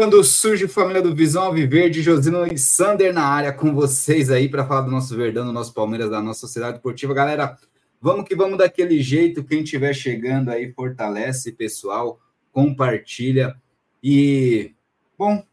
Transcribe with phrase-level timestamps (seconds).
[0.00, 4.64] Quando surge Família do Visão Alviverde, Josino e Sander na área com vocês aí para
[4.64, 7.12] falar do nosso Verdão, do nosso Palmeiras, da nossa sociedade esportiva.
[7.12, 7.58] Galera,
[8.00, 9.44] vamos que vamos daquele jeito.
[9.44, 12.18] Quem estiver chegando aí, fortalece, pessoal,
[12.50, 13.54] compartilha.
[14.02, 14.72] E,
[15.18, 15.44] bom,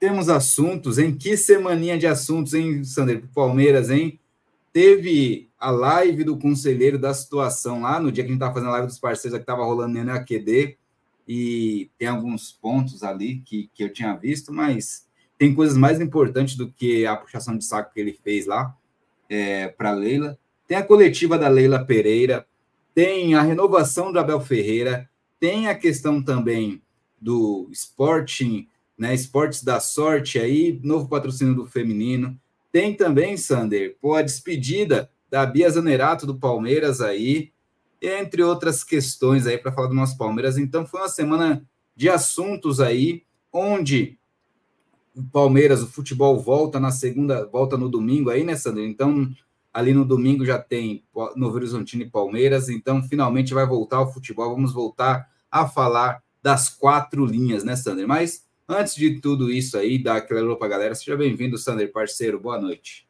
[0.00, 3.22] temos assuntos, em que semaninha de assuntos, hein, Sander?
[3.34, 4.18] Palmeiras, hein?
[4.72, 8.70] Teve a live do conselheiro da situação lá, no dia que a gente estava fazendo
[8.70, 10.78] a live dos parceiros, que estava rolando no AQD
[11.26, 15.06] e tem alguns pontos ali que, que eu tinha visto, mas
[15.38, 18.76] tem coisas mais importantes do que a puxação de saco que ele fez lá
[19.28, 20.38] é, para Leila.
[20.68, 22.46] Tem a coletiva da Leila Pereira,
[22.94, 25.08] tem a renovação do Abel Ferreira,
[25.40, 26.82] tem a questão também
[27.20, 29.14] do Sporting, né?
[29.14, 32.38] Esportes da Sorte aí, novo patrocínio do feminino.
[32.70, 37.52] Tem também, Sander, pô, a despedida da Bia Zanerato do Palmeiras aí,
[38.02, 40.58] entre outras questões aí para falar do nosso Palmeiras.
[40.58, 41.64] Então foi uma semana
[41.94, 44.18] de assuntos aí, onde
[45.14, 48.82] o Palmeiras, o futebol volta na segunda, volta no domingo aí, né, Sandro?
[48.82, 49.30] Então,
[49.72, 51.04] ali no domingo já tem
[51.36, 56.68] Novo Horizontino e Palmeiras, então finalmente vai voltar o futebol, vamos voltar a falar das
[56.68, 58.08] quatro linhas, né, Sander?
[58.08, 62.40] Mas antes de tudo isso aí, dá aquela para a galera, seja bem-vindo, Sander, parceiro,
[62.40, 63.06] boa noite.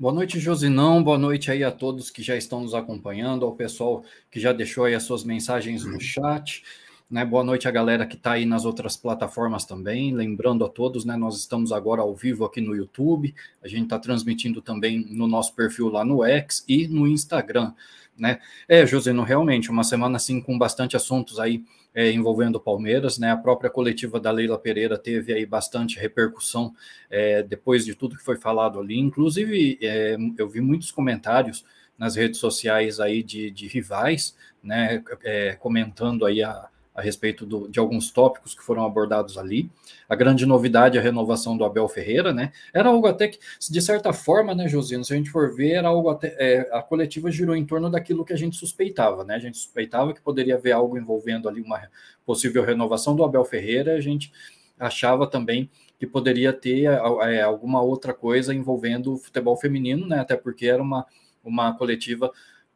[0.00, 1.02] Boa noite, Josinão.
[1.02, 4.86] Boa noite aí a todos que já estão nos acompanhando, ao pessoal que já deixou
[4.86, 6.64] aí as suas mensagens no chat.
[7.10, 7.22] Né?
[7.22, 10.14] Boa noite a galera que está aí nas outras plataformas também.
[10.14, 11.18] Lembrando a todos, né?
[11.18, 13.34] Nós estamos agora ao vivo aqui no YouTube.
[13.62, 17.74] A gente está transmitindo também no nosso perfil lá no X e no Instagram.
[18.20, 18.38] Né?
[18.68, 21.64] É, Josino, realmente, uma semana assim com bastante assuntos aí
[21.94, 23.30] é, envolvendo o Palmeiras, né?
[23.30, 26.74] A própria coletiva da Leila Pereira teve aí bastante repercussão
[27.08, 28.98] é, depois de tudo que foi falado ali.
[28.98, 31.64] Inclusive, é, eu vi muitos comentários
[31.98, 35.02] nas redes sociais aí de, de rivais, né?
[35.24, 39.70] É, comentando aí a, a respeito do, de alguns tópicos que foram abordados ali.
[40.08, 42.52] A grande novidade é a renovação do Abel Ferreira, né?
[42.74, 43.38] Era algo até que,
[43.70, 46.34] de certa forma, né, Josino, se a gente for ver, era algo até.
[46.38, 49.34] É, a coletiva girou em torno daquilo que a gente suspeitava, né?
[49.34, 51.80] A gente suspeitava que poderia haver algo envolvendo ali uma
[52.26, 54.32] possível renovação do Abel Ferreira, a gente
[54.78, 56.84] achava também que poderia ter
[57.22, 60.18] é, alguma outra coisa envolvendo o futebol feminino, né?
[60.18, 61.06] Até porque era uma,
[61.44, 62.32] uma coletiva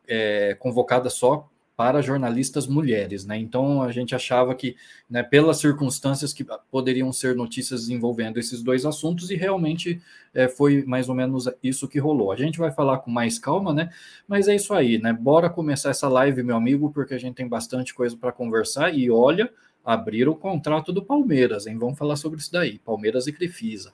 [0.06, 3.36] é, convocada só para jornalistas mulheres, né?
[3.36, 4.76] Então a gente achava que,
[5.10, 10.00] né, pelas circunstâncias que poderiam ser notícias envolvendo esses dois assuntos, e realmente
[10.32, 12.30] é, foi mais ou menos isso que rolou.
[12.30, 13.90] A gente vai falar com mais calma, né?
[14.28, 15.12] Mas é isso aí, né?
[15.12, 18.94] Bora começar essa live, meu amigo, porque a gente tem bastante coisa para conversar.
[18.94, 19.50] E olha,
[19.84, 21.76] abrir o contrato do Palmeiras, hein?
[21.76, 23.92] Vamos falar sobre isso daí, Palmeiras e Crefisa.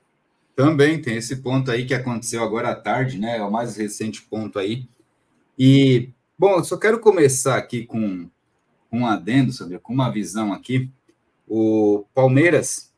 [0.55, 3.38] Também tem esse ponto aí que aconteceu agora à tarde, né?
[3.38, 4.87] É o mais recente ponto aí.
[5.59, 8.26] E Bom, eu só quero começar aqui com
[8.90, 10.90] um adendo, sabe, com uma visão aqui.
[11.46, 12.94] O Palmeiras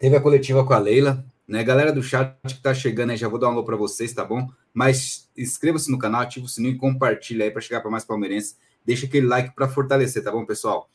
[0.00, 1.62] teve a coletiva com a Leila, né?
[1.62, 4.24] Galera do chat que está chegando aí, já vou dar um alô para vocês, tá
[4.24, 4.50] bom?
[4.74, 8.58] Mas inscreva-se no canal, ativa o sininho e compartilha aí para chegar para mais palmeirenses.
[8.84, 10.90] Deixa aquele like para fortalecer, tá bom, pessoal?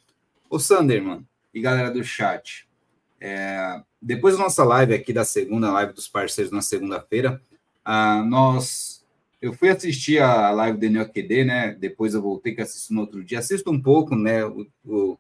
[0.50, 2.68] O Sanderman e galera do chat,
[3.22, 7.42] é, depois da nossa live aqui da segunda, live dos parceiros na segunda-feira,
[7.86, 8.95] ah, nós
[9.42, 11.74] eu fui assistir a live do NOQD, né?
[11.74, 13.40] Depois eu voltei que assisto no outro dia.
[13.40, 14.46] Assisto um pouco, né?
[14.46, 15.18] O, o,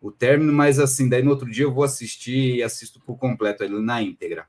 [0.00, 3.64] o término, mas assim, daí no outro dia eu vou assistir e assisto por completo
[3.64, 4.46] ali na íntegra.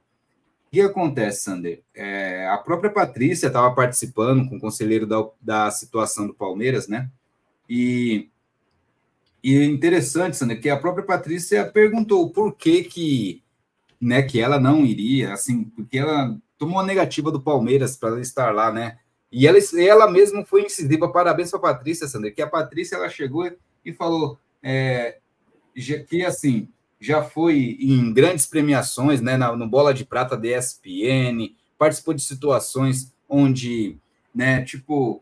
[0.67, 1.81] O que acontece, Sander?
[1.95, 7.09] É, a própria Patrícia estava participando com o conselheiro da, da situação do Palmeiras, né?
[7.69, 8.29] E
[9.43, 13.43] E é interessante, Sandra, que a própria Patrícia perguntou por que que,
[14.01, 18.53] né, que ela não iria, assim, porque ela tomou a negativa do Palmeiras para estar
[18.53, 18.97] lá, né?
[19.31, 21.11] E ela, ela mesma foi incisiva.
[21.11, 23.49] Parabéns para a Patrícia, Sandra, que a Patrícia ela chegou
[23.83, 25.17] e falou é,
[26.07, 26.69] que assim
[26.99, 33.13] já foi em grandes premiações, né, no Bola de Prata da ESPN, participou de situações
[33.29, 33.97] onde,
[34.33, 35.21] né, tipo,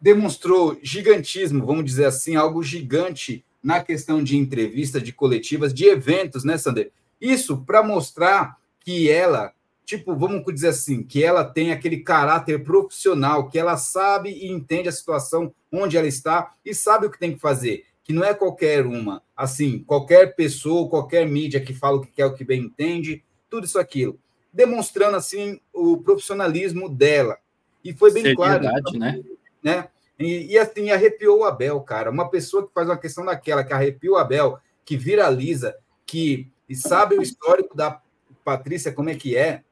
[0.00, 6.44] demonstrou gigantismo, vamos dizer assim, algo gigante na questão de entrevista, de coletivas, de eventos,
[6.44, 6.90] né, Sander?
[7.20, 9.52] Isso para mostrar que ela
[9.88, 14.86] tipo, vamos dizer assim, que ela tem aquele caráter profissional, que ela sabe e entende
[14.86, 18.34] a situação onde ela está e sabe o que tem que fazer, que não é
[18.34, 22.64] qualquer uma, assim, qualquer pessoa, qualquer mídia que fala o que quer, o que bem
[22.64, 24.20] entende, tudo isso aquilo,
[24.52, 27.38] demonstrando assim o profissionalismo dela.
[27.82, 29.22] E foi bem claro, então, né?
[29.62, 29.88] né?
[30.18, 32.10] E, e assim, arrepiou o Abel, cara.
[32.10, 35.74] Uma pessoa que faz uma questão daquela, que arrepia o Abel, que viraliza,
[36.04, 38.02] que e sabe o histórico da
[38.44, 39.62] Patrícia, como é que é,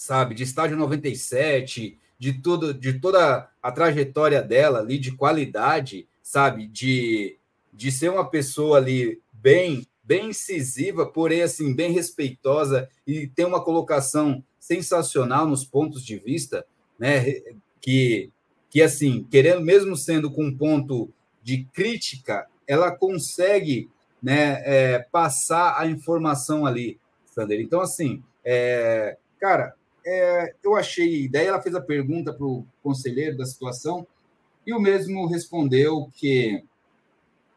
[0.00, 0.34] sabe?
[0.34, 6.66] De estádio 97, de tudo, de toda a trajetória dela ali, de qualidade, sabe?
[6.66, 7.36] De,
[7.70, 13.62] de ser uma pessoa ali bem bem incisiva, porém assim bem respeitosa e tem uma
[13.62, 16.66] colocação sensacional nos pontos de vista,
[16.98, 17.22] né?
[17.78, 18.30] Que
[18.70, 21.12] que assim querendo mesmo sendo com um ponto
[21.42, 23.90] de crítica, ela consegue,
[24.22, 24.62] né?
[24.64, 27.60] É, passar a informação ali, Sander.
[27.60, 29.74] Então assim, é, cara,
[30.04, 31.28] é, eu achei.
[31.28, 34.06] Daí ela fez a pergunta para o conselheiro da situação
[34.66, 36.62] e o mesmo respondeu que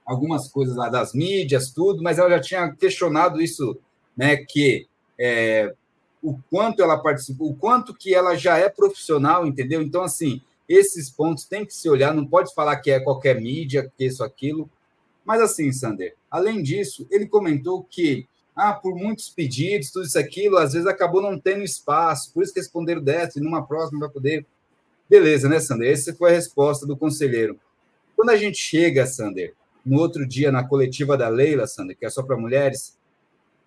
[0.06, 3.78] algumas coisas lá das mídias, tudo, mas ela já tinha questionado isso,
[4.16, 4.38] né?
[4.38, 4.88] Que
[5.18, 5.74] é,
[6.22, 9.82] o quanto ela participou, o quanto que ela já é profissional, entendeu?
[9.82, 13.92] Então, assim, esses pontos tem que se olhar, não pode falar que é qualquer mídia,
[13.98, 14.70] que isso, aquilo.
[15.26, 20.58] Mas assim, Sander, além disso, ele comentou que ah, por muitos pedidos, tudo isso, aquilo,
[20.58, 24.10] às vezes acabou não tendo espaço, por isso que responderam dessa, e numa próxima vai
[24.10, 24.46] poder.
[25.10, 25.92] Beleza, né, Sander?
[25.92, 27.60] Essa foi a resposta do conselheiro.
[28.16, 29.54] Quando a gente chega, Sander,
[29.86, 32.98] no outro dia, na coletiva da Leila, Sander, que é só para mulheres,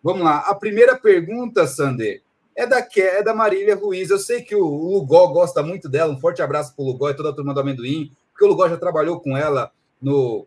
[0.03, 0.39] vamos lá.
[0.39, 2.23] A primeira pergunta, Sander,
[2.55, 4.09] é da, é da Marília Ruiz.
[4.09, 7.15] Eu sei que o Lugó gosta muito dela, um forte abraço para o Lugó e
[7.15, 9.71] toda a turma do amendoim, porque o Lugó já trabalhou com ela
[10.01, 10.47] no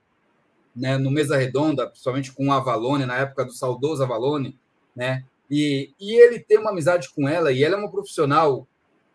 [0.79, 4.57] né, no Mesa Redonda, principalmente com o Avalone, na época do saudoso Avalone,
[4.95, 5.25] né?
[5.51, 8.65] E, e ele tem uma amizade com ela, e ela é uma profissional,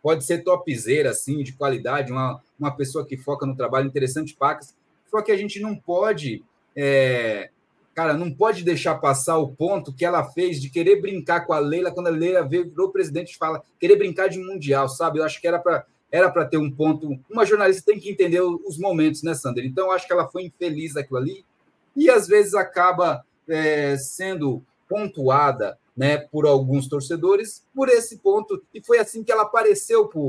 [0.03, 4.75] pode ser topzera, assim, de qualidade, uma, uma pessoa que foca no trabalho interessante, Pacas,
[5.11, 6.45] só que a gente não pode,
[6.77, 7.51] é,
[7.95, 11.59] cara, não pode deixar passar o ponto que ela fez de querer brincar com a
[11.59, 15.21] Leila, quando a Leila veio, virou presidente e fala, querer brincar de mundial, sabe?
[15.21, 17.19] Eu acho que era para era para ter um ponto.
[17.29, 19.65] Uma jornalista tem que entender os momentos, né, Sander?
[19.65, 21.45] Então, acho que ela foi infeliz daquilo ali
[21.97, 28.83] e às vezes acaba é, sendo pontuada né, por alguns torcedores por esse ponto, e
[28.83, 30.21] foi assim que ela apareceu para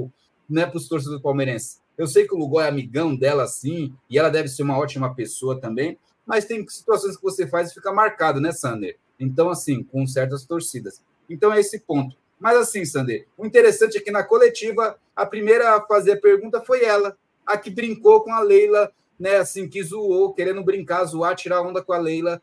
[0.49, 1.81] né, os torcedores palmeirenses.
[1.97, 5.15] Eu sei que o Lugó é amigão dela, sim, e ela deve ser uma ótima
[5.15, 8.97] pessoa também, mas tem situações que você faz e fica marcado, né, Sander?
[9.19, 11.01] Então, assim, com certas torcidas.
[11.29, 12.15] Então, é esse ponto.
[12.39, 16.61] Mas, assim, Sander, o interessante é que na coletiva, a primeira a fazer a pergunta
[16.61, 21.35] foi ela, a que brincou com a Leila né, assim, que zoou, querendo brincar, zoar,
[21.35, 22.41] tirar onda com a Leila.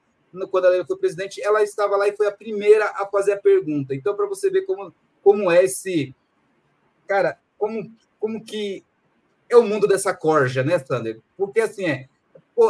[0.51, 3.41] Quando a Leila foi presidente, ela estava lá e foi a primeira a fazer a
[3.41, 3.95] pergunta.
[3.95, 6.15] Então, para você ver como, como é esse.
[7.07, 8.83] Cara, como, como que
[9.51, 11.21] é o mundo dessa corja, né, Sander?
[11.37, 12.09] Porque, assim, é,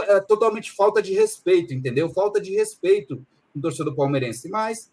[0.09, 2.11] é totalmente falta de respeito, entendeu?
[2.11, 4.49] Falta de respeito no torcedor palmeirense.
[4.49, 4.91] Mas,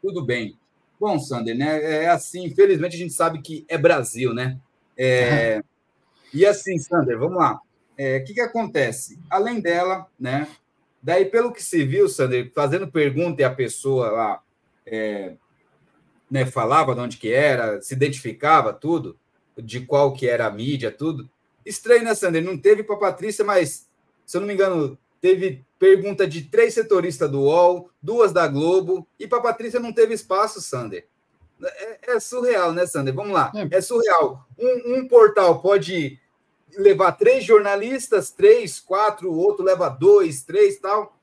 [0.00, 0.58] tudo bem.
[0.98, 2.04] Bom, Sander, né?
[2.04, 4.58] É assim, infelizmente a gente sabe que é Brasil, né?
[4.96, 5.62] É...
[6.30, 7.58] E assim, Sander, vamos lá
[7.98, 9.18] é, que, que acontece?
[9.28, 10.46] Além dela, né?
[11.02, 14.42] Daí, pelo que se viu, Sander, fazendo pergunta e a pessoa lá
[14.86, 15.34] é,
[16.30, 19.18] né, falava de onde que era, se identificava tudo,
[19.56, 21.28] de qual que era a mídia, tudo.
[21.66, 22.42] Estranho, né, Sander?
[22.42, 23.88] Não teve para a Patrícia, mas,
[24.24, 29.06] se eu não me engano, teve pergunta de três setoristas do UOL, duas da Globo,
[29.18, 31.06] e para a Patrícia não teve espaço, Sander.
[31.60, 33.12] É, é, surreal, né, Sander?
[33.12, 33.50] Vamos lá.
[33.54, 34.46] É, é surreal.
[34.56, 36.20] Um, um portal pode
[36.76, 41.16] levar três jornalistas, três, quatro, o outro leva dois, três tal.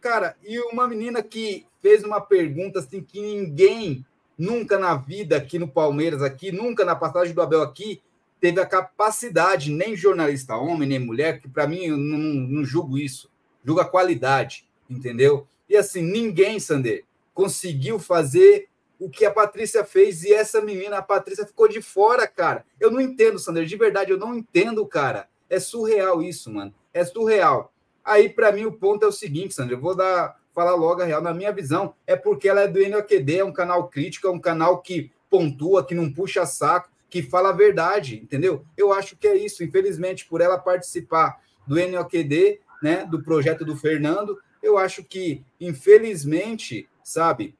[0.00, 4.04] Cara, e uma menina que fez uma pergunta assim que ninguém
[4.36, 8.00] nunca na vida aqui no Palmeiras, aqui, nunca na passagem do Abel aqui,
[8.40, 12.98] teve a capacidade, nem jornalista homem, nem mulher, que para mim eu não, não julgo
[12.98, 13.30] isso,
[13.64, 15.46] julgo a qualidade, entendeu?
[15.68, 18.68] E assim, ninguém, Sander, conseguiu fazer
[19.04, 22.64] o que a Patrícia fez e essa menina, a Patrícia, ficou de fora, cara.
[22.78, 25.28] Eu não entendo, Sander, de verdade, eu não entendo, cara.
[25.50, 26.72] É surreal isso, mano.
[26.94, 27.72] É surreal.
[28.04, 31.04] Aí, para mim, o ponto é o seguinte, Sandra, eu vou dar, falar logo a
[31.04, 31.20] real.
[31.20, 34.38] Na minha visão, é porque ela é do NOQD, é um canal crítico, é um
[34.38, 38.64] canal que pontua, que não puxa saco, que fala a verdade, entendeu?
[38.76, 39.64] Eu acho que é isso.
[39.64, 46.88] Infelizmente, por ela participar do NOQD, né, do projeto do Fernando, eu acho que, infelizmente,
[47.02, 47.56] sabe,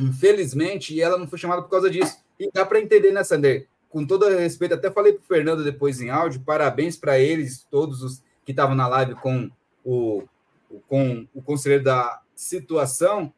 [0.00, 2.16] infelizmente, ela não foi chamada por causa disso.
[2.38, 3.68] E dá para entender, né, Sander?
[3.88, 8.02] Com todo respeito, até falei para o Fernando depois em áudio, parabéns para eles, todos
[8.02, 9.50] os que estavam na live com
[9.84, 10.22] o,
[10.88, 13.32] com o conselheiro da situação,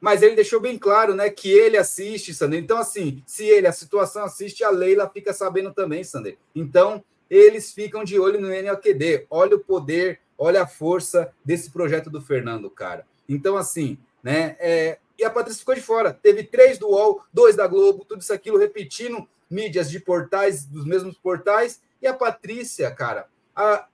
[0.00, 2.60] mas ele deixou bem claro, né, que ele assiste, Sander.
[2.60, 6.36] Então, assim, se ele, a situação assiste, a Leila fica sabendo também, Sander.
[6.54, 9.26] Então, eles ficam de olho no NLQD.
[9.30, 13.06] Olha o poder, olha a força desse projeto do Fernando, cara.
[13.26, 14.98] Então, assim, né, é...
[15.18, 16.12] e a Patrícia ficou de fora.
[16.12, 20.84] Teve três do UOL, dois da Globo, tudo isso aquilo repetindo mídias de portais, dos
[20.84, 23.86] mesmos portais, e a Patrícia, cara, a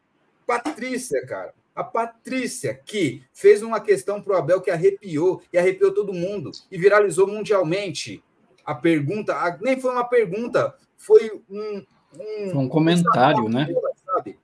[0.47, 5.93] Patrícia, cara, a Patrícia, que fez uma questão para o Abel que arrepiou, e arrepiou
[5.93, 8.23] todo mundo, e viralizou mundialmente.
[8.65, 11.85] A pergunta, a, nem foi uma pergunta, foi um.
[12.19, 13.69] Um, um comentário, né?
[14.05, 14.39] Sabe?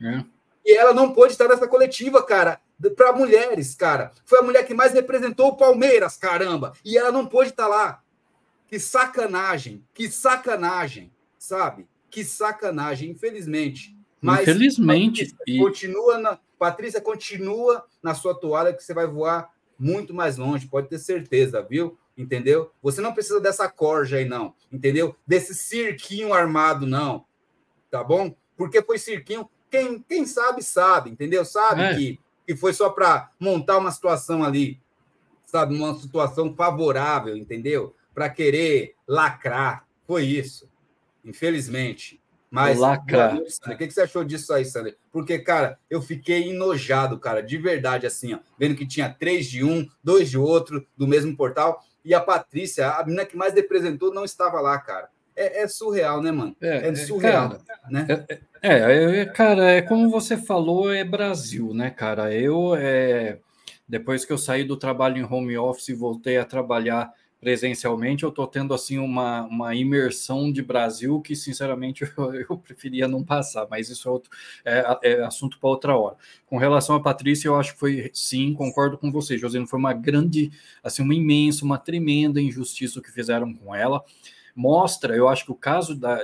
[0.00, 0.24] É.
[0.64, 2.60] E ela não pôde estar nessa coletiva, cara,
[2.96, 4.12] para mulheres, cara.
[4.24, 6.72] Foi a mulher que mais representou o Palmeiras, caramba.
[6.84, 8.02] E ela não pôde estar lá.
[8.66, 11.88] Que sacanagem, que sacanagem, sabe?
[12.10, 13.96] Que sacanagem, infelizmente.
[14.20, 15.26] Mas Infelizmente.
[15.26, 15.58] Patrícia, e...
[15.58, 20.88] continua na, Patrícia, continua na sua toalha que você vai voar muito mais longe, pode
[20.88, 21.96] ter certeza, viu?
[22.16, 22.72] Entendeu?
[22.82, 24.52] Você não precisa dessa corja aí, não.
[24.72, 25.14] Entendeu?
[25.24, 27.24] Desse cirquinho armado, não.
[27.90, 28.34] Tá bom?
[28.56, 29.48] Porque foi cirquinho.
[29.70, 31.44] Quem, quem sabe, sabe, entendeu?
[31.44, 31.94] Sabe é.
[31.94, 34.80] que, que foi só para montar uma situação ali,
[35.44, 35.76] sabe?
[35.76, 37.94] Uma situação favorável, entendeu?
[38.14, 39.86] Para querer lacrar.
[40.06, 40.66] Foi isso.
[41.22, 42.18] Infelizmente.
[42.50, 43.34] Mas, Lacra.
[43.66, 44.96] o que, você achou disso aí, Sander?
[45.12, 49.62] Porque, cara, eu fiquei enojado, cara, de verdade, assim, ó, vendo que tinha três de
[49.62, 54.10] um, dois de outro, do mesmo portal, e a Patrícia, a menina que mais representou,
[54.14, 55.10] não estava lá, cara.
[55.38, 56.56] É, é surreal, né, mano?
[56.60, 58.06] É, é surreal, cara, né?
[58.60, 62.34] É, é, é, cara, é como você falou, é Brasil, né, cara?
[62.34, 63.38] Eu, é,
[63.88, 68.30] depois que eu saí do trabalho em home office e voltei a trabalhar presencialmente, eu
[68.30, 73.66] estou tendo assim uma, uma imersão de Brasil que, sinceramente, eu, eu preferia não passar,
[73.70, 74.30] mas isso é, outro,
[74.64, 76.16] é, é assunto para outra hora.
[76.46, 79.92] Com relação a Patrícia, eu acho que foi sim, concordo com você, José, foi uma
[79.92, 80.50] grande,
[80.82, 84.02] assim, uma imensa, uma tremenda injustiça que fizeram com ela.
[84.58, 86.18] Mostra, eu acho que o caso da,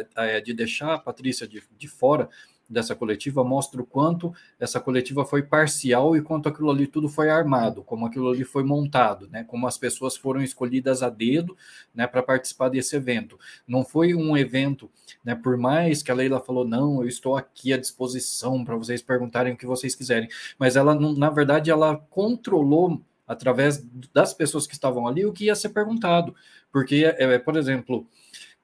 [0.45, 2.29] de deixar a Patrícia de, de fora
[2.69, 7.31] dessa coletiva mostra o quanto essa coletiva foi parcial e quanto aquilo ali tudo foi
[7.31, 9.45] armado, como aquilo ali foi montado, né?
[9.45, 11.57] Como as pessoas foram escolhidas a dedo,
[11.95, 13.39] né, para participar desse evento.
[13.69, 14.91] Não foi um evento,
[15.23, 19.01] né, por mais que a Leila falou não, eu estou aqui à disposição para vocês
[19.01, 24.75] perguntarem o que vocês quiserem, mas ela na verdade ela controlou através das pessoas que
[24.75, 26.35] estavam ali o que ia ser perguntado,
[26.75, 28.05] porque é, por exemplo,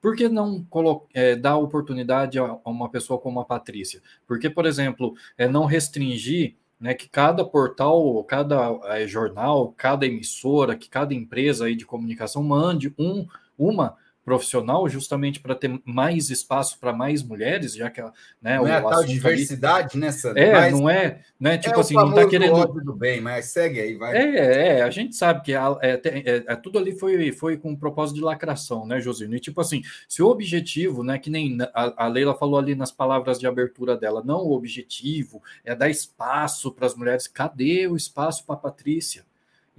[0.00, 0.66] por que não
[1.14, 4.02] é, dar oportunidade a, uma pessoa como a Patrícia?
[4.26, 10.74] Porque, por exemplo, é, não restringir né, que cada portal, cada é, jornal, cada emissora,
[10.74, 16.78] que cada empresa aí de comunicação mande um, uma profissional justamente para ter mais espaço
[16.78, 18.02] para mais mulheres, já que
[18.40, 20.00] né, não o é a tal diversidade, ali...
[20.00, 20.42] né, Sandra?
[20.42, 23.80] É, mas não é, né, tipo é assim, não está querendo do bem, mas segue
[23.80, 24.16] aí, vai.
[24.16, 27.70] É, é, a gente sabe que a, é, é, é, tudo ali foi foi com
[27.70, 29.34] um propósito de lacração, né, Josino?
[29.34, 32.92] E tipo assim, se o objetivo, né, que nem a, a Leila falou ali nas
[32.92, 37.26] palavras de abertura dela, não o objetivo é dar espaço para as mulheres.
[37.26, 39.29] Cadê o espaço para Patrícia?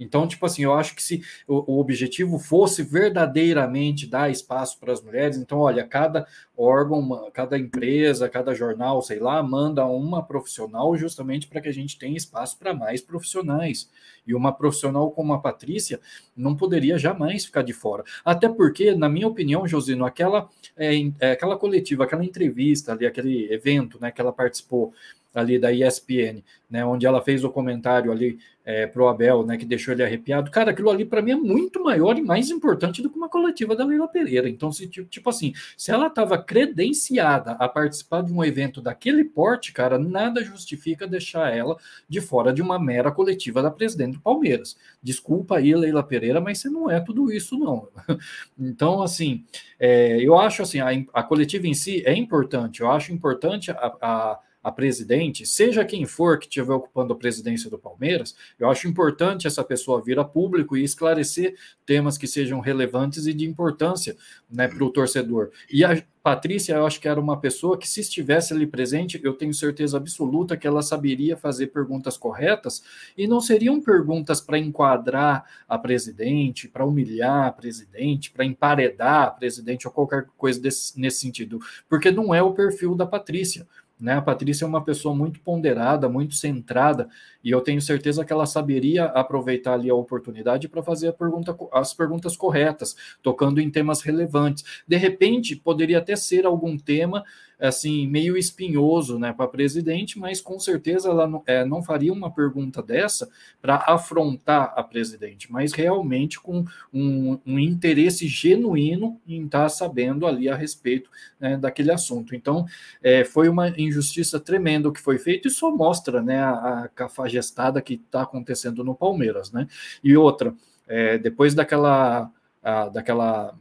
[0.02, 5.02] Então, tipo assim, eu acho que se o, objetivo fosse verdadeiramente dar espaço para as
[5.02, 11.46] mulheres, então, olha, cada órgão, cada empresa, cada jornal, sei lá, manda uma profissional justamente
[11.46, 13.90] para que a gente tenha espaço para mais profissionais.
[14.26, 16.00] E uma profissional como a Patrícia
[16.36, 18.04] não poderia jamais ficar de fora.
[18.24, 23.52] Até porque, na minha opinião, Josino, aquela, é, é, aquela coletiva, aquela entrevista ali, aquele
[23.52, 24.92] evento né, que ela participou
[25.34, 29.64] ali da ESPN, né, onde ela fez o comentário ali é, pro Abel, né, que
[29.64, 30.50] deixou ele arrepiado.
[30.50, 33.74] Cara, aquilo ali para mim é muito maior e mais importante do que uma coletiva
[33.74, 34.48] da Leila Pereira.
[34.48, 39.72] Então, se tipo assim, se ela estava credenciada a participar de um evento daquele porte,
[39.72, 41.76] cara, nada justifica deixar ela
[42.08, 44.76] de fora de uma mera coletiva da presidente do Palmeiras.
[45.02, 47.88] Desculpa aí, Leila Pereira, mas você não é tudo isso, não.
[48.58, 49.44] Então, assim,
[49.78, 52.80] é, eu acho assim, a, a coletiva em si é importante.
[52.80, 57.68] Eu acho importante a, a a presidente, seja quem for que estiver ocupando a presidência
[57.68, 62.60] do Palmeiras, eu acho importante essa pessoa vir a público e esclarecer temas que sejam
[62.60, 64.16] relevantes e de importância
[64.50, 65.50] né, para o torcedor.
[65.70, 69.32] E a Patrícia, eu acho que era uma pessoa que, se estivesse ali presente, eu
[69.32, 72.84] tenho certeza absoluta que ela saberia fazer perguntas corretas
[73.18, 79.30] e não seriam perguntas para enquadrar a presidente, para humilhar a presidente, para emparedar a
[79.32, 83.66] presidente ou qualquer coisa desse, nesse sentido, porque não é o perfil da Patrícia.
[84.02, 84.14] Né?
[84.14, 87.08] A Patrícia é uma pessoa muito ponderada, muito centrada,
[87.42, 91.94] e eu tenho certeza que ela saberia aproveitar ali a oportunidade para fazer pergunta, as
[91.94, 94.64] perguntas corretas, tocando em temas relevantes.
[94.88, 97.22] De repente, poderia até ser algum tema
[97.68, 102.30] assim, meio espinhoso né, para presidente, mas com certeza ela não, é, não faria uma
[102.30, 103.28] pergunta dessa
[103.60, 110.26] para afrontar a presidente, mas realmente com um, um interesse genuíno em estar tá sabendo
[110.26, 112.34] ali a respeito né, daquele assunto.
[112.34, 112.66] Então,
[113.02, 116.88] é, foi uma injustiça tremenda o que foi feito, e só mostra né, a, a
[116.88, 119.52] cafajestada que está acontecendo no Palmeiras.
[119.52, 119.68] Né?
[120.02, 120.54] E outra,
[120.88, 122.30] é, depois daquela.
[122.64, 123.56] A, daquela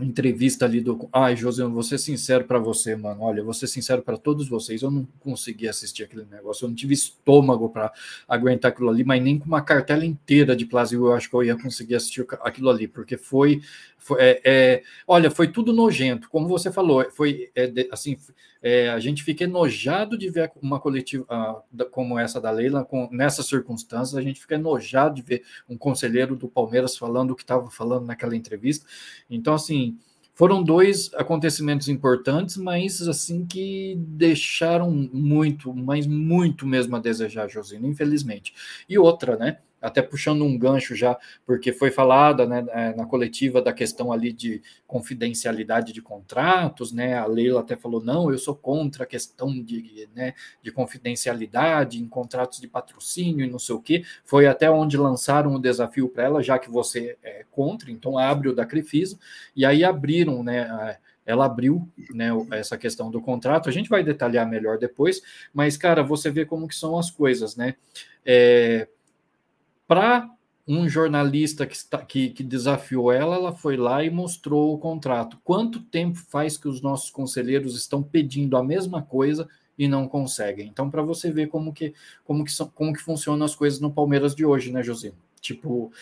[0.00, 1.08] entrevista ali do.
[1.12, 3.22] Ai, José, vou ser sincero para você, mano.
[3.22, 4.82] Olha, vou ser sincero para todos vocês.
[4.82, 6.64] Eu não consegui assistir aquele negócio.
[6.64, 7.92] Eu não tive estômago para
[8.26, 11.44] aguentar aquilo ali, mas nem com uma cartela inteira de Plasio eu acho que eu
[11.44, 13.62] ia conseguir assistir aquilo ali, porque foi.
[13.96, 16.28] foi é, é, olha, foi tudo nojento.
[16.28, 18.16] Como você falou, foi é, assim.
[18.66, 23.10] É, a gente fica enojado de ver uma coletiva uh, como essa da Leila, com,
[23.12, 27.42] nessas circunstâncias, a gente fica enojado de ver um conselheiro do Palmeiras falando o que
[27.42, 28.86] estava falando naquela entrevista.
[29.28, 29.93] Então, assim,
[30.34, 37.86] foram dois acontecimentos importantes, mas assim que deixaram muito, mas muito mesmo a desejar, Josino,
[37.86, 38.52] infelizmente.
[38.88, 39.58] E outra, né?
[39.84, 44.32] Até puxando um gancho já, porque foi falada né, é, na coletiva da questão ali
[44.32, 47.18] de confidencialidade de contratos, né?
[47.18, 52.08] A Leila até falou: não, eu sou contra a questão de, né, de confidencialidade em
[52.08, 54.02] contratos de patrocínio e não sei o quê.
[54.24, 58.48] Foi até onde lançaram o desafio para ela, já que você é contra, então abre
[58.48, 59.18] o da Crefisa,
[59.54, 60.96] e aí abriram, né?
[61.26, 63.68] ela abriu né, essa questão do contrato.
[63.68, 65.22] A gente vai detalhar melhor depois,
[65.54, 67.74] mas, cara, você vê como que são as coisas, né?
[68.26, 68.88] É,
[69.86, 70.28] para
[70.66, 75.38] um jornalista que, está, que, que, desafiou ela, ela foi lá e mostrou o contrato.
[75.44, 79.46] Quanto tempo faz que os nossos conselheiros estão pedindo a mesma coisa
[79.78, 80.68] e não conseguem?
[80.68, 81.92] Então, para você ver como que,
[82.24, 85.12] como, que são, como que funcionam as coisas no Palmeiras de hoje, né, José?
[85.38, 85.92] Tipo,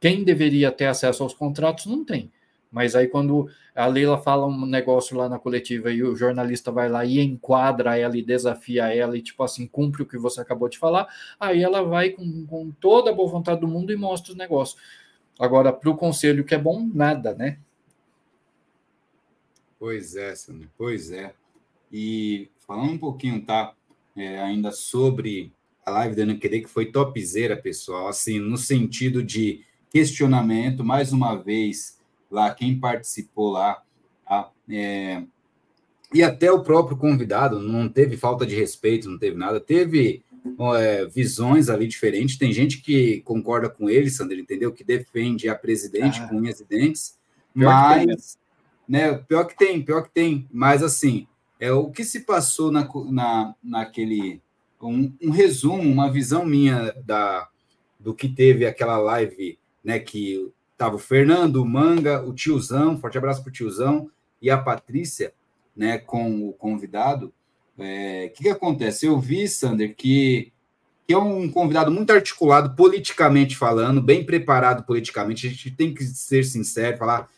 [0.00, 2.32] quem deveria ter acesso aos contratos não tem.
[2.70, 6.88] Mas aí quando a Leila fala um negócio lá na coletiva e o jornalista vai
[6.88, 10.68] lá e enquadra ela e desafia ela e tipo assim, cumpre o que você acabou
[10.68, 11.08] de falar,
[11.40, 14.80] aí ela vai com, com toda a boa vontade do mundo e mostra os negócios.
[15.38, 17.58] Agora, para o conselho que é bom, nada, né?
[19.78, 21.32] Pois é, Sandro, pois é.
[21.92, 23.72] E falando um pouquinho, tá?
[24.16, 25.52] É, ainda sobre
[25.86, 31.36] a live da NQD, que foi topzera, pessoal, assim, no sentido de questionamento, mais uma
[31.36, 31.97] vez,
[32.30, 33.82] lá, quem participou lá,
[34.26, 34.50] tá?
[34.70, 35.22] é,
[36.12, 40.22] e até o próprio convidado não teve falta de respeito, não teve nada, teve
[40.76, 42.38] é, visões ali diferentes.
[42.38, 44.72] Tem gente que concorda com ele, Sandro, entendeu?
[44.72, 47.18] Que defende a presidente ah, com unhas e dentes,
[47.54, 48.38] mas,
[48.88, 51.26] né, pior que tem, pior que tem, mas assim,
[51.60, 54.40] é o que se passou na, na, naquele
[54.80, 57.48] um, um resumo, uma visão minha da
[57.98, 63.18] do que teve aquela live, né, que Tava o Fernando, o Manga, o tiozão, forte
[63.18, 64.08] abraço para o tiozão,
[64.40, 65.34] e a Patrícia,
[65.76, 67.34] né, com o convidado.
[67.76, 69.06] O é, que, que acontece?
[69.06, 70.52] Eu vi, Sander, que,
[71.04, 75.48] que é um convidado muito articulado politicamente falando, bem preparado politicamente.
[75.48, 77.28] A gente tem que ser sincero, falar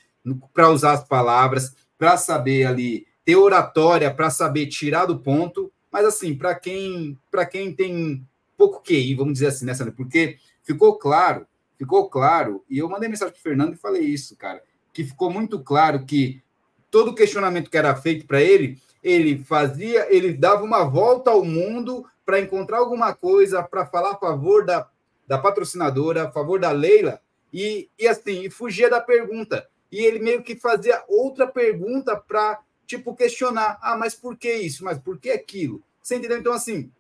[0.53, 5.73] para usar as palavras, para saber ali ter oratória, para saber tirar do ponto.
[5.91, 8.23] Mas assim, para quem para quem tem
[8.57, 9.95] pouco QI, vamos dizer assim, né, Sander?
[9.95, 11.47] Porque ficou claro
[11.81, 14.63] ficou claro, e eu mandei mensagem para o Fernando e falei isso, cara,
[14.93, 16.43] que ficou muito claro que
[16.91, 22.05] todo questionamento que era feito para ele, ele fazia, ele dava uma volta ao mundo
[22.27, 24.91] para encontrar alguma coisa para falar a favor da,
[25.27, 27.19] da patrocinadora, a favor da Leila,
[27.51, 29.67] e, e assim, e fugia da pergunta.
[29.91, 34.85] E ele meio que fazia outra pergunta para, tipo, questionar: ah, mas por que isso?
[34.85, 35.83] Mas por que aquilo?
[36.03, 36.37] Você entendeu?
[36.37, 36.93] Então, assim,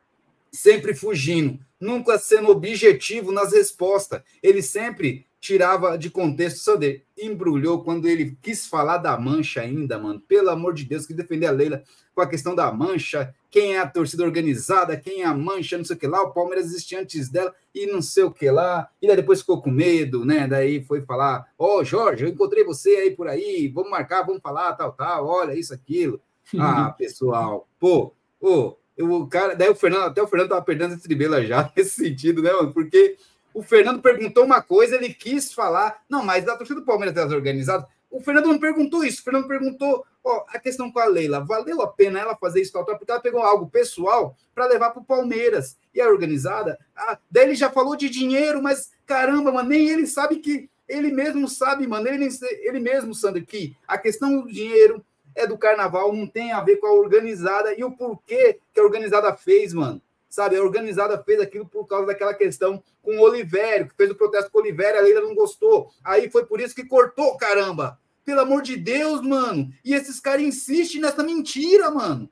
[0.53, 4.23] sempre fugindo, nunca sendo objetivo nas respostas.
[4.43, 10.21] Ele sempre tirava de contexto, Sander embrulhou quando ele quis falar da mancha ainda, mano.
[10.21, 11.83] Pelo amor de Deus, que defender a Leila
[12.15, 15.85] com a questão da mancha, quem é a torcida organizada, quem é a mancha, não
[15.85, 18.89] sei o que lá, o Palmeiras existia antes dela e não sei o que lá.
[19.01, 20.47] E daí depois ficou com medo, né?
[20.47, 24.43] Daí foi falar: Ó, oh, Jorge, eu encontrei você aí por aí, vamos marcar, vamos
[24.43, 26.21] falar, tal, tal, olha isso, aquilo.
[26.59, 31.03] Ah, pessoal, pô, ô, o cara, daí o Fernando, até o Fernando tava perdendo esse
[31.03, 32.73] tribela já nesse sentido, né, mano?
[32.73, 33.17] Porque
[33.53, 37.35] o Fernando perguntou uma coisa, ele quis falar, não, mas a torcida do Palmeiras é
[37.35, 37.87] organizada.
[38.11, 41.81] O Fernando não perguntou isso, o Fernando perguntou ó, a questão com a Leila, valeu
[41.83, 45.03] a pena ela fazer isso, tal, tal, porque ela pegou algo pessoal para levar para
[45.03, 45.77] o Palmeiras.
[45.95, 50.07] E a organizada, ah, daí ele já falou de dinheiro, mas caramba, mano, nem ele
[50.07, 52.29] sabe que, ele mesmo sabe, mano, ele,
[52.63, 56.77] ele mesmo, Sandro, que a questão do dinheiro é do carnaval, não tem a ver
[56.77, 60.01] com a organizada e o porquê que a organizada fez, mano.
[60.29, 64.15] Sabe, a organizada fez aquilo por causa daquela questão com o Olivério, que fez o
[64.15, 65.91] protesto com o Olivério, a Leila não gostou.
[66.05, 67.99] Aí foi por isso que cortou, caramba.
[68.25, 69.73] Pelo amor de Deus, mano.
[69.85, 72.31] E esses caras insistem nessa mentira, mano.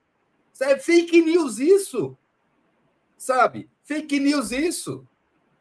[0.60, 2.16] É fake news isso.
[3.16, 3.68] Sabe?
[3.82, 5.04] Fake news isso.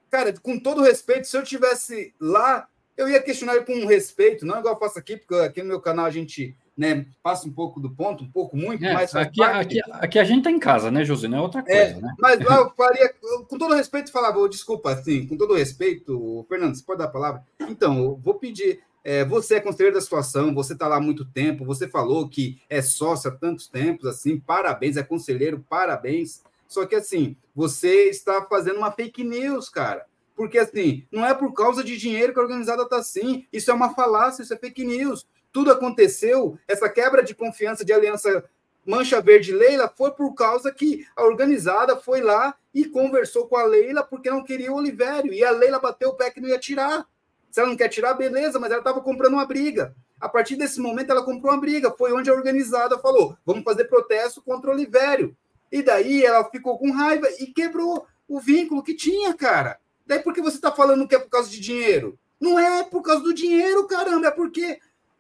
[0.10, 4.60] Cara, com todo respeito, se eu tivesse lá, eu ia questionar ele com respeito, não
[4.60, 7.80] igual eu faço aqui, porque aqui no meu canal a gente né, passa um pouco
[7.80, 10.92] do ponto, um pouco muito, é, mas aqui, aqui, aqui, a gente tá em casa,
[10.92, 11.28] né, José?
[11.28, 12.14] Não é outra é, coisa, é, né?
[12.20, 13.12] Mas lá eu faria,
[13.50, 17.44] com todo respeito, falava, desculpa, assim, com todo respeito, Fernando, você pode dar a palavra?
[17.68, 21.26] Então, eu vou pedir, é, você é conselheiro da situação, você está lá há muito
[21.26, 26.44] tempo, você falou que é sócio há tantos tempos, assim, parabéns, é conselheiro, parabéns.
[26.68, 30.06] Só que, assim, você está fazendo uma fake news, cara.
[30.36, 33.48] Porque, assim, não é por causa de dinheiro que a organizada está assim.
[33.52, 35.26] Isso é uma falácia, isso é fake news.
[35.52, 38.44] Tudo aconteceu, essa quebra de confiança de aliança
[38.88, 43.66] Mancha Verde Leila foi por causa que a organizada foi lá e conversou com a
[43.66, 45.34] Leila porque não queria o Olivério.
[45.34, 47.06] E a Leila bateu o pé que não ia tirar.
[47.52, 49.94] Se ela não quer tirar, beleza, mas ela estava comprando uma briga.
[50.22, 51.92] A partir desse momento, ela comprou uma briga.
[51.92, 55.36] Foi onde a organizada falou: vamos fazer protesto contra o Olivério.
[55.70, 59.80] E daí ela ficou com raiva e quebrou o vínculo que tinha, cara.
[60.06, 62.18] Daí por que você está falando que é por causa de dinheiro?
[62.40, 64.80] Não é por causa do dinheiro, caramba, é porque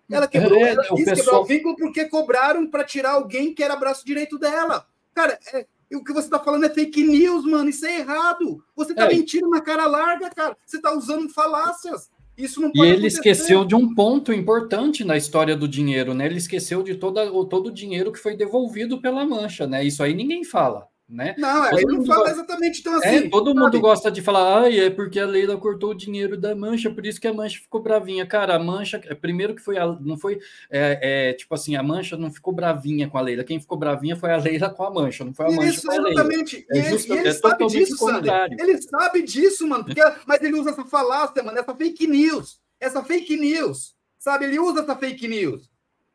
[0.09, 1.15] ela quebrou, é, ela quis pessoal...
[1.15, 4.85] quebrar o vínculo porque cobraram para tirar alguém que era braço direito dela.
[5.13, 7.69] Cara, é, o que você está falando é fake news, mano.
[7.69, 8.63] Isso é errado.
[8.75, 9.09] Você está é.
[9.15, 10.55] mentindo na cara larga, cara.
[10.65, 12.09] Você está usando falácias.
[12.37, 13.17] Isso não pode E ele acontecer.
[13.17, 16.27] esqueceu de um ponto importante na história do dinheiro, né?
[16.27, 19.83] Ele esqueceu de toda, todo o dinheiro que foi devolvido pela mancha, né?
[19.83, 20.87] Isso aí ninguém fala.
[21.09, 21.35] Né?
[21.37, 22.31] Não, todo ele não fala gosta...
[22.31, 23.07] exatamente então assim.
[23.07, 23.59] É, todo sabe?
[23.61, 27.05] mundo gosta de falar, ah, é porque a Leila cortou o dinheiro da Mancha, por
[27.05, 28.25] isso que a Mancha ficou bravinha.
[28.25, 30.37] Cara, a Mancha, é, primeiro que foi, a, não foi,
[30.69, 34.17] é, é, tipo assim, a Mancha não ficou bravinha com a Leila, quem ficou bravinha
[34.17, 36.09] foi a Leila com a Mancha, não foi a Mancha isso, com a Leila.
[36.11, 38.57] Exatamente, é, e, justo, e ele, é sabe disso, contrário.
[38.59, 43.01] Ele sabe disso, mano, porque, mas ele usa essa falácia, mano, essa fake news, essa
[43.01, 44.43] fake news, sabe?
[44.43, 45.69] Ele usa essa fake news.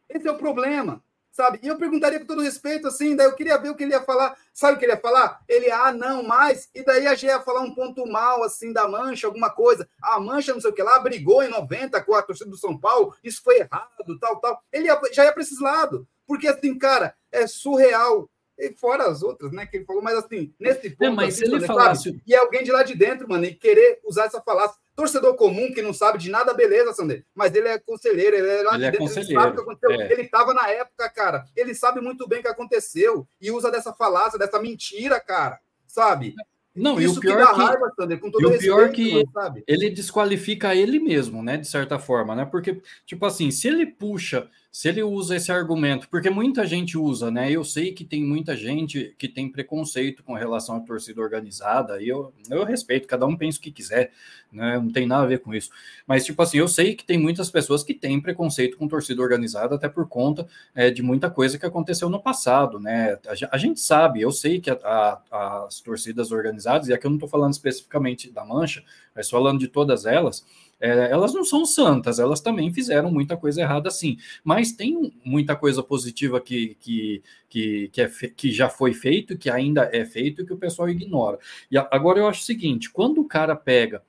[0.06, 1.02] Esse é o problema
[1.32, 1.58] sabe?
[1.62, 4.02] E eu perguntaria com todo respeito, assim, daí eu queria ver o que ele ia
[4.02, 4.36] falar.
[4.52, 5.40] Sabe o que ele ia falar?
[5.48, 6.68] Ele, ah, não, mais.
[6.74, 9.88] E daí a gente ia falar um ponto mal, assim, da Mancha, alguma coisa.
[10.00, 12.78] A Mancha, não sei o que lá, brigou em 90 com a torcida do São
[12.78, 14.62] Paulo, isso foi errado, tal, tal.
[14.70, 16.04] Ele ia, já ia para esses lados.
[16.26, 18.28] Porque, assim, cara, é surreal.
[18.58, 21.46] E fora as outras, né, que ele falou, mas assim, nesse ponto, é, mas assim,
[21.46, 22.22] se ele falasse...
[22.24, 25.80] e alguém de lá de dentro, mano, e querer usar essa falácia, Torcedor comum que
[25.80, 27.24] não sabe de nada, beleza, Sander.
[27.34, 29.32] Mas ele é conselheiro, ele é lá ele de é dentro, conselheiro.
[29.32, 30.00] ele sabe o que aconteceu.
[30.00, 30.12] É.
[30.12, 31.44] Ele estava na época, cara.
[31.56, 35.58] Ele sabe muito bem o que aconteceu e usa dessa falácia, dessa mentira, cara.
[35.86, 36.34] Sabe?
[36.74, 38.92] Não, Isso e o pior que, dá raiva, Sander, com todo e o respeito, pior
[38.92, 39.64] que mano, sabe?
[39.66, 42.46] ele desqualifica ele mesmo, né, de certa forma, né?
[42.46, 47.30] Porque tipo assim, se ele puxa se ele usa esse argumento, porque muita gente usa,
[47.30, 47.52] né?
[47.52, 52.08] Eu sei que tem muita gente que tem preconceito com relação à torcida organizada, e
[52.08, 54.12] eu, eu respeito, cada um pensa o que quiser,
[54.50, 54.78] né?
[54.78, 55.68] Não tem nada a ver com isso.
[56.06, 59.74] Mas, tipo assim, eu sei que tem muitas pessoas que têm preconceito com torcida organizada,
[59.74, 63.18] até por conta é, de muita coisa que aconteceu no passado, né?
[63.26, 64.78] A, a gente sabe, eu sei que a,
[65.30, 68.82] a, as torcidas organizadas, e aqui eu não estou falando especificamente da Mancha,
[69.14, 70.42] mas falando de todas elas
[70.82, 75.54] é, elas não são santas, elas também fizeram muita coisa errada sim, mas tem muita
[75.54, 80.42] coisa positiva que, que, que, que, é, que já foi feito, que ainda é feito
[80.42, 81.38] e que o pessoal ignora.
[81.70, 84.02] E agora eu acho o seguinte: quando o cara pega,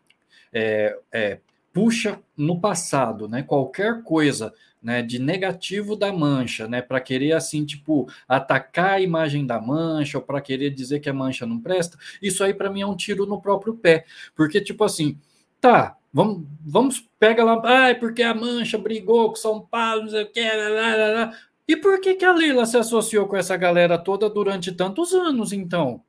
[0.51, 1.39] é, é,
[1.71, 7.63] puxa no passado, né, qualquer coisa né, de negativo da mancha, né, para querer assim,
[7.65, 11.99] tipo, atacar a imagem da mancha ou para querer dizer que a mancha não presta,
[12.19, 14.05] isso aí para mim é um tiro no próprio pé,
[14.35, 15.19] porque tipo assim,
[15.63, 20.21] tá, Vamos, vamos pega lá, ah, porque a Mancha brigou com São Paulo, não sei
[20.21, 21.33] o que, lá, lá, lá.
[21.67, 25.51] E por que, que a Leila se associou com essa galera toda durante tantos anos,
[25.51, 26.03] então?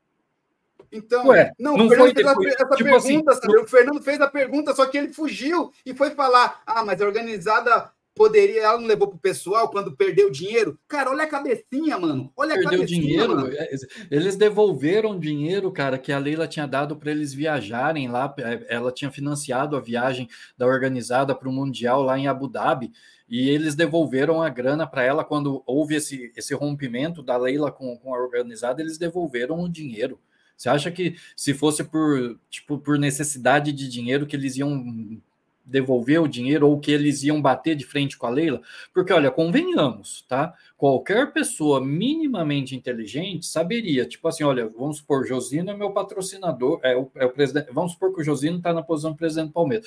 [0.93, 4.21] Então, Ué, não, não o Fernando fez depois, essa tipo pergunta, assim, O Fernando fez
[4.21, 8.79] a pergunta, só que ele fugiu e foi falar: ah, mas a organizada poderia, ela
[8.79, 10.79] não levou pro pessoal quando perdeu dinheiro?
[10.87, 12.33] Cara, olha a cabecinha, mano.
[12.37, 13.01] Olha perdeu a cabecinha.
[13.01, 13.37] dinheiro.
[13.37, 13.53] Mano.
[13.53, 13.71] É,
[14.11, 18.33] eles devolveram dinheiro, cara, que a Leila tinha dado para eles viajarem lá.
[18.39, 22.93] É, ela tinha financiado a viagem da organizada para o Mundial lá em Abu Dhabi.
[23.29, 27.97] E eles devolveram a grana para ela quando houve esse, esse rompimento da Leila com,
[27.99, 30.21] com a organizada, eles devolveram o dinheiro.
[30.57, 35.21] Você acha que se fosse por, tipo, por necessidade de dinheiro que eles iam
[35.65, 38.61] devolver o dinheiro ou que eles iam bater de frente com a Leila?
[38.93, 40.55] Porque, olha, convenhamos, tá?
[40.77, 46.97] Qualquer pessoa minimamente inteligente saberia, tipo assim, olha, vamos supor, Josino é meu patrocinador, é
[46.97, 49.53] o, é o presidente, vamos supor que o Josino está na posição de presidente do
[49.53, 49.87] Palmeiras.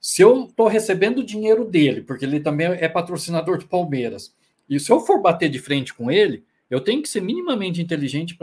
[0.00, 4.34] Se eu estou recebendo o dinheiro dele, porque ele também é patrocinador do Palmeiras,
[4.68, 8.36] e se eu for bater de frente com ele, eu tenho que ser minimamente inteligente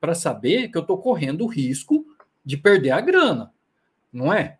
[0.00, 2.04] para saber que eu estou correndo o risco
[2.44, 3.52] de perder a grana,
[4.12, 4.57] não é?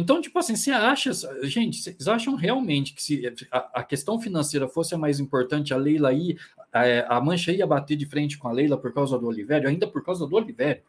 [0.00, 1.10] Então, tipo assim, você acha,
[1.42, 6.10] gente, vocês acham realmente que se a, questão financeira fosse a mais importante, a Leila
[6.10, 6.38] aí,
[6.72, 9.88] a, a, Mancha ia bater de frente com a Leila por causa do Olivério, ainda
[9.88, 10.84] por causa do Olivério?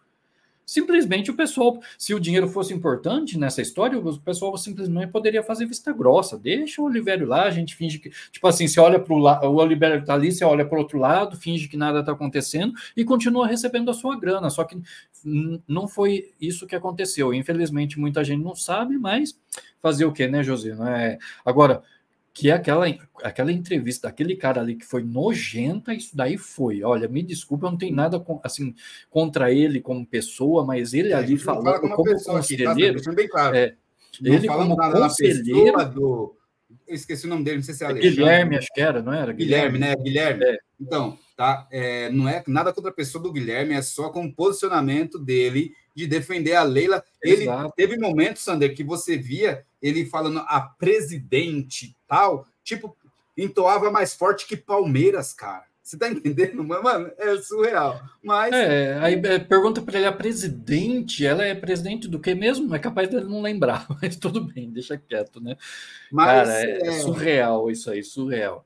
[0.70, 5.66] Simplesmente o pessoal, se o dinheiro fosse importante nessa história, o pessoal simplesmente poderia fazer
[5.66, 6.38] vista grossa.
[6.38, 8.12] Deixa o Olivério lá, a gente finge que.
[8.32, 10.82] Tipo assim, você olha para o lado, o Olivério está ali, você olha para o
[10.82, 14.48] outro lado, finge que nada está acontecendo e continua recebendo a sua grana.
[14.52, 14.80] Só que
[15.68, 17.34] não foi isso que aconteceu.
[17.34, 19.36] Infelizmente, muita gente não sabe, mas
[19.82, 20.78] fazer o quê, né, José?
[20.88, 21.18] É...
[21.44, 21.82] Agora
[22.40, 22.86] que aquela,
[23.22, 26.82] aquela entrevista daquele cara ali que foi nojenta, isso daí foi.
[26.84, 28.74] Olha, me desculpa, eu não tenho nada com, assim
[29.10, 32.98] contra ele como pessoa, mas ele é, ali falando como, como conselheiro.
[32.98, 33.12] Aqui, tá?
[33.12, 33.58] bem claro.
[33.58, 33.76] É,
[34.24, 35.90] ele como conselheiro.
[35.90, 36.38] Do,
[36.88, 38.16] eu esqueci o nome dele, não sei se é, é Alexandre.
[38.16, 39.34] Guilherme, acho que era, não era?
[39.34, 40.02] Guilherme, Guilherme né?
[40.02, 40.46] Guilherme.
[40.46, 40.58] É.
[40.80, 41.68] Então, tá?
[41.70, 45.74] É, não é nada contra a pessoa do Guilherme, é só com o posicionamento dele
[45.94, 47.04] de defender a Leila.
[47.22, 47.74] Exato.
[47.78, 52.96] Ele teve momentos, Sander, que você via ele falando a presidente tal, tipo,
[53.38, 55.70] entoava mais forte que Palmeiras, cara.
[55.90, 56.64] Você tá entendendo?
[56.64, 58.00] Mano, é surreal.
[58.22, 58.54] Mas.
[58.54, 62.76] É, aí é, pergunta para ele, a presidente, ela é presidente do que mesmo?
[62.76, 65.58] É capaz dele não lembrar, mas tudo bem, deixa quieto, né?
[66.12, 68.64] Mas, Cara, é, é surreal isso aí, surreal.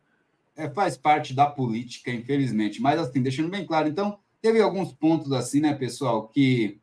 [0.53, 2.81] É, faz parte da política, infelizmente.
[2.81, 6.77] Mas assim, deixando bem claro, então, teve alguns pontos assim, né, pessoal, que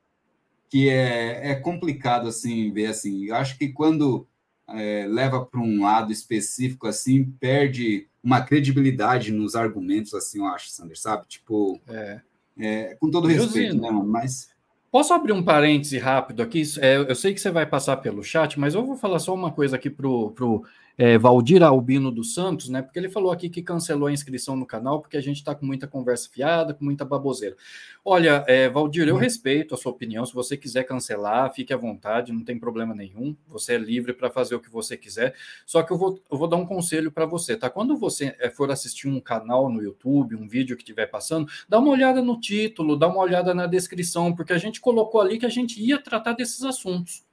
[0.71, 3.25] que é, é complicado assim ver assim.
[3.25, 4.27] Eu acho que quando
[4.69, 10.71] é, leva para um lado específico assim, perde uma credibilidade nos argumentos, assim, eu acho,
[10.71, 11.27] Sander, sabe?
[11.27, 12.21] Tipo, é.
[12.59, 14.51] É, com todo respeito, Josino, né, mas
[14.91, 16.63] Posso abrir um parêntese rápido aqui?
[16.81, 19.53] É, eu sei que você vai passar pelo chat, mas eu vou falar só uma
[19.53, 20.65] coisa aqui para o
[20.97, 22.83] é, Valdir Albino dos Santos, né?
[22.83, 25.65] Porque ele falou aqui que cancelou a inscrição no canal porque a gente está com
[25.65, 27.57] muita conversa fiada, com muita baboseira.
[28.05, 29.21] Olha, é, Valdir, eu uhum.
[29.21, 30.25] respeito a sua opinião.
[30.25, 33.37] Se você quiser cancelar, fique à vontade, não tem problema nenhum.
[33.49, 35.35] Você é livre para fazer o que você quiser.
[35.67, 37.69] Só que eu vou, eu vou dar um conselho para você, tá?
[37.71, 41.79] Quando você é, for assistir um canal no YouTube, um vídeo que estiver passando, dá
[41.79, 45.47] uma olhada no título, dá uma olhada na descrição, porque a gente colocou ali que
[45.47, 47.30] a gente ia tratar desses assuntos.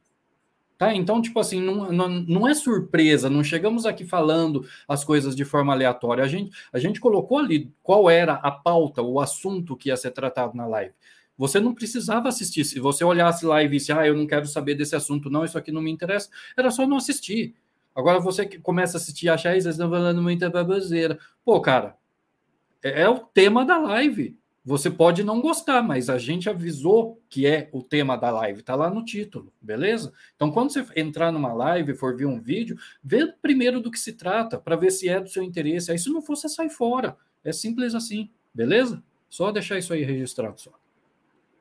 [0.77, 0.93] Tá?
[0.93, 5.43] Então, tipo assim, não, não, não, é surpresa, não chegamos aqui falando as coisas de
[5.43, 6.23] forma aleatória.
[6.23, 10.11] A gente, a gente colocou ali qual era a pauta, o assunto que ia ser
[10.11, 10.93] tratado na live.
[11.35, 12.63] Você não precisava assistir.
[12.63, 15.57] Se você olhasse lá e visse, ah, eu não quero saber desse assunto, não, isso
[15.57, 17.55] aqui não me interessa, era só não assistir.
[17.95, 21.17] Agora você que começa a assistir e achar, vocês estão falando muita baboseira.
[21.43, 21.97] Pô, cara,
[22.83, 24.37] é, é o tema da live.
[24.67, 28.75] Você pode não gostar, mas a gente avisou que é o tema da live, tá
[28.75, 30.11] lá no título, beleza?
[30.35, 34.11] Então, quando você entrar numa live, for ver um vídeo, vê primeiro do que se
[34.11, 35.89] trata, para ver se é do seu interesse.
[35.89, 37.15] Aí, se não for, você sai fora.
[37.45, 39.01] É simples assim, beleza?
[39.29, 40.71] Só deixar isso aí registrado só.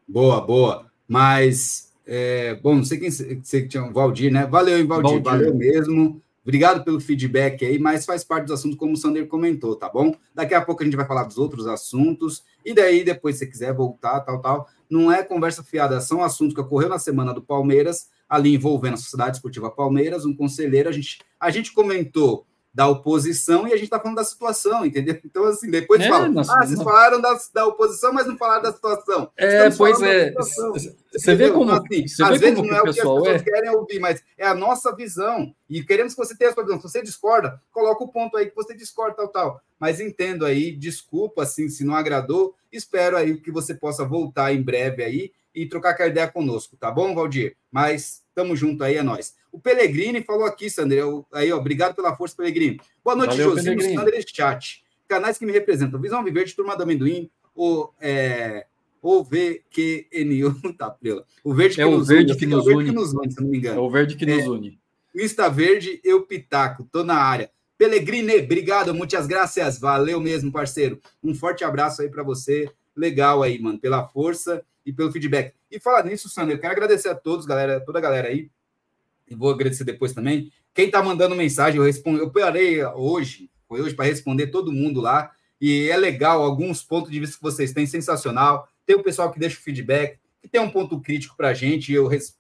[0.09, 0.91] Boa, boa.
[1.07, 4.47] Mas, é, bom, não sei quem você que tinha um Valdir, né?
[4.47, 5.23] Valeu, hein, Valdir?
[5.23, 5.31] Valdir.
[5.31, 6.21] Valeu mesmo.
[6.47, 10.15] Obrigado pelo feedback aí, mas faz parte do assunto, como o Sander comentou, tá bom?
[10.33, 13.75] Daqui a pouco a gente vai falar dos outros assuntos, e daí, depois, se quiser
[13.75, 14.69] voltar, tal, tal.
[14.89, 18.97] Não é conversa fiada, são assuntos que ocorreu na semana do Palmeiras, ali envolvendo a
[18.97, 22.47] Sociedade Esportiva Palmeiras, um conselheiro, a gente, a gente comentou
[22.77, 25.19] da oposição e a gente está falando da situação, entendeu?
[25.25, 28.65] Então, assim, depois é, falam, nossa, ah, vocês falaram da, da oposição, mas não falaram
[28.65, 29.31] da situação.
[29.35, 30.35] É, pois é.
[31.11, 33.29] Você vê como, então, assim, às vê vezes como não é o que as pessoas
[33.29, 33.39] é.
[33.39, 35.55] querem ouvir, mas é a nossa visão.
[35.71, 36.77] E queremos que você tenha a sua visão.
[36.77, 39.61] Se você discorda, coloca o ponto aí que você discorda, tal, tal.
[39.81, 42.55] Mas entendo aí, desculpa, assim, se não agradou.
[42.71, 46.91] Espero aí que você possa voltar em breve aí e trocar a ideia conosco, tá
[46.91, 47.57] bom, Valdir?
[47.73, 49.35] Mas Tamo junto aí, é nós.
[49.51, 50.95] O Pellegrini falou aqui, Sandro.
[50.95, 52.79] Eu, aí, ó, obrigado pela força, Pellegrini.
[53.03, 54.85] Boa noite, Valeu, Josino, Sandro Chat.
[55.09, 55.99] Canais que me representam.
[55.99, 58.67] Visão Viverde, Turma do Amendoim, o, é,
[59.01, 61.25] o VQNU, tá, pela.
[61.43, 62.85] O verde que, é nos, o verde une, que, nos, une.
[62.85, 63.79] que nos une, se não me engano.
[63.79, 64.79] É o verde que nos é, une.
[65.15, 67.51] Insta Verde, eu Pitaco, tô na área.
[67.79, 69.79] Pellegrini, obrigado, muitas graças.
[69.79, 71.01] Valeu mesmo, parceiro.
[71.25, 72.71] Um forte abraço aí para você.
[72.95, 75.53] Legal aí, mano, pela força e pelo feedback.
[75.69, 78.49] E falar nisso, Sandro, eu quero agradecer a todos, galera, toda a galera aí.
[79.29, 80.53] E vou agradecer depois também.
[80.73, 85.01] Quem tá mandando mensagem, eu respondo, eu parei hoje, foi hoje para responder todo mundo
[85.01, 85.33] lá.
[85.61, 88.69] E é legal, alguns pontos de vista que vocês têm, sensacional.
[88.87, 91.93] Tem o pessoal que deixa o feedback, que tem um ponto crítico para a gente,
[91.93, 92.39] eu res,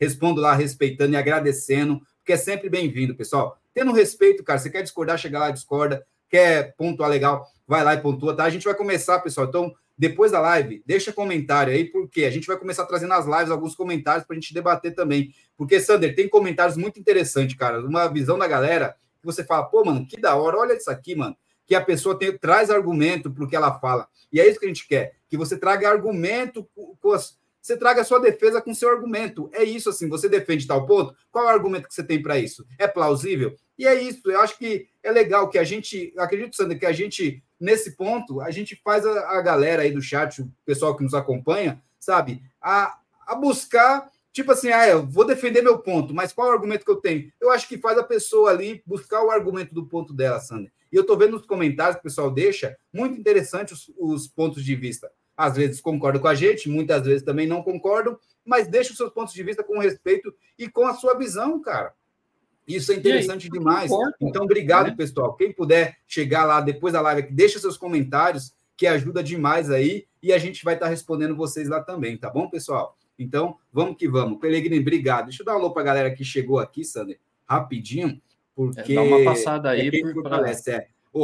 [0.00, 3.58] respondo lá respeitando e agradecendo, porque é sempre bem-vindo, pessoal.
[3.74, 8.00] Tendo respeito, cara, você quer discordar, chega lá, discorda, quer pontuar legal, vai lá e
[8.00, 8.44] pontua, tá?
[8.44, 12.46] A gente vai começar, pessoal, então, depois da live, deixa comentário aí, porque a gente
[12.46, 15.32] vai começar trazendo nas lives alguns comentários para a gente debater também.
[15.56, 19.84] Porque, Sander, tem comentários muito interessantes, cara, uma visão da galera, que você fala, pô,
[19.84, 23.44] mano, que da hora, olha isso aqui, mano que a pessoa tem, traz argumento para
[23.44, 24.08] o que ela fala.
[24.32, 26.68] E é isso que a gente quer, que você traga argumento,
[27.00, 29.48] com as, você traga a sua defesa com seu argumento.
[29.52, 32.38] É isso, assim, você defende tal ponto, qual é o argumento que você tem para
[32.38, 32.66] isso?
[32.78, 33.56] É plausível?
[33.78, 36.92] E é isso, eu acho que é legal que a gente, acredito, Sandra, que a
[36.92, 41.02] gente, nesse ponto, a gente faz a, a galera aí do chat, o pessoal que
[41.02, 46.32] nos acompanha, sabe, a, a buscar tipo assim, ah, eu vou defender meu ponto, mas
[46.32, 47.32] qual é o argumento que eu tenho?
[47.40, 50.72] Eu acho que faz a pessoa ali buscar o argumento do ponto dela, Sander.
[50.92, 54.64] E eu estou vendo nos comentários que o pessoal deixa muito interessante os, os, pontos
[54.64, 55.10] de vista.
[55.36, 59.10] Às vezes concordam com a gente, muitas vezes também não concordam, mas deixa os seus
[59.10, 61.94] pontos de vista com respeito e com a sua visão, cara.
[62.66, 63.90] Isso é interessante aí, demais.
[64.20, 64.94] Então, obrigado, né?
[64.96, 65.34] pessoal.
[65.34, 70.32] Quem puder chegar lá depois da live, deixa seus comentários, que ajuda demais aí, e
[70.32, 72.96] a gente vai estar respondendo vocês lá também, tá bom, pessoal?
[73.18, 74.40] Então, vamos que vamos.
[74.40, 75.26] Pelegrini, obrigado.
[75.26, 78.20] Deixa eu dar um alô para a galera que chegou aqui, Sander, rapidinho.
[78.54, 80.54] Porque é, dá uma passada aí é para é.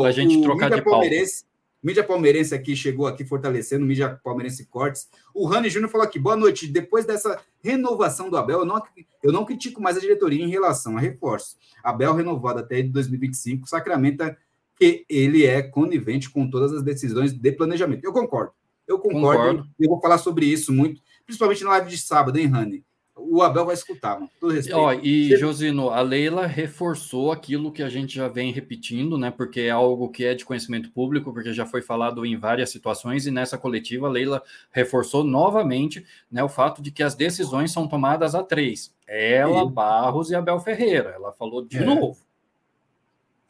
[0.06, 1.44] a gente o trocar de palmeirense,
[1.82, 5.08] Mídia palmeirense aqui chegou aqui fortalecendo, mídia palmeirense cortes.
[5.34, 6.66] O Rani Júnior falou aqui: boa noite.
[6.66, 8.82] Depois dessa renovação do Abel, eu não,
[9.22, 11.56] eu não critico mais a diretoria em relação a reforços.
[11.82, 14.36] Abel renovado até 2025 sacramenta
[14.76, 18.04] que ele é conivente com todas as decisões de planejamento.
[18.04, 18.52] Eu concordo.
[18.86, 19.38] Eu concordo.
[19.38, 19.70] concordo.
[19.78, 22.84] Eu vou falar sobre isso muito, principalmente na live de sábado, hein, Rani?
[23.20, 24.30] O Abel vai escutar, mano.
[24.40, 24.78] Todo respeito.
[24.78, 29.30] Ó, e, Josino, a Leila reforçou aquilo que a gente já vem repetindo, né?
[29.30, 33.26] Porque é algo que é de conhecimento público, porque já foi falado em várias situações,
[33.26, 37.86] e nessa coletiva a Leila reforçou novamente né, o fato de que as decisões são
[37.86, 38.94] tomadas a três.
[39.06, 41.10] Ela, Barros e Abel Ferreira.
[41.10, 41.84] Ela falou de é.
[41.84, 42.29] novo.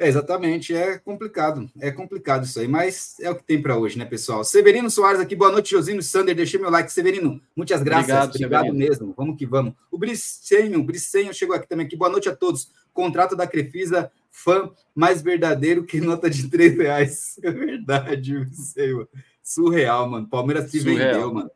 [0.01, 3.99] É, exatamente, é complicado, é complicado isso aí, mas é o que tem para hoje,
[3.99, 4.43] né, pessoal?
[4.43, 8.75] Severino Soares aqui, boa noite, Josino Sander, deixei meu like, Severino, muitas graças, obrigado, obrigado
[8.75, 9.75] mesmo, vamos que vamos.
[9.91, 14.71] O Bricenho, Bricenho chegou aqui também, aqui, boa noite a todos, contrato da Crefisa, fã
[14.95, 19.07] mais verdadeiro que nota de três reais, é verdade, Bricenho,
[19.43, 21.13] surreal, mano, Palmeiras se surreal.
[21.13, 21.51] vendeu, mano.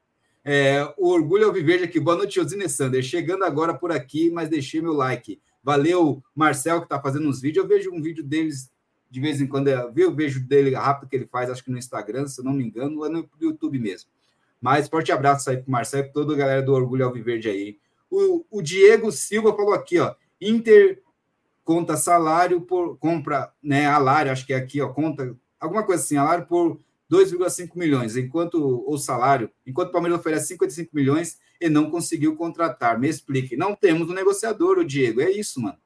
[0.44, 4.82] É, o Orgulho Alviverde aqui, boa noite, Josino Sander, chegando agora por aqui, mas deixei
[4.82, 5.40] meu like.
[5.64, 7.64] Valeu, Marcel, que está fazendo uns vídeos.
[7.64, 8.70] Eu vejo um vídeo deles
[9.10, 9.68] de vez em quando.
[9.68, 12.64] Eu vejo dele rápido que ele faz, acho que no Instagram, se eu não me
[12.64, 14.10] engano, ou é no YouTube mesmo.
[14.60, 17.78] Mas forte abraço aí para o Marcel e toda a galera do Orgulho Alviverde aí.
[18.10, 20.14] O, o Diego Silva falou aqui, ó.
[20.38, 21.02] Inter
[21.64, 23.86] conta salário por compra, né?
[23.86, 26.78] Alário, acho que é aqui, ó, conta alguma coisa assim, salário por
[27.10, 32.98] 2,5 milhões, enquanto o salário, enquanto o Palmeiras oferece 55 milhões, e não conseguiu contratar.
[32.98, 33.56] Me explique.
[33.56, 35.20] Não temos um negociador, o Diego.
[35.20, 35.78] É isso, mano.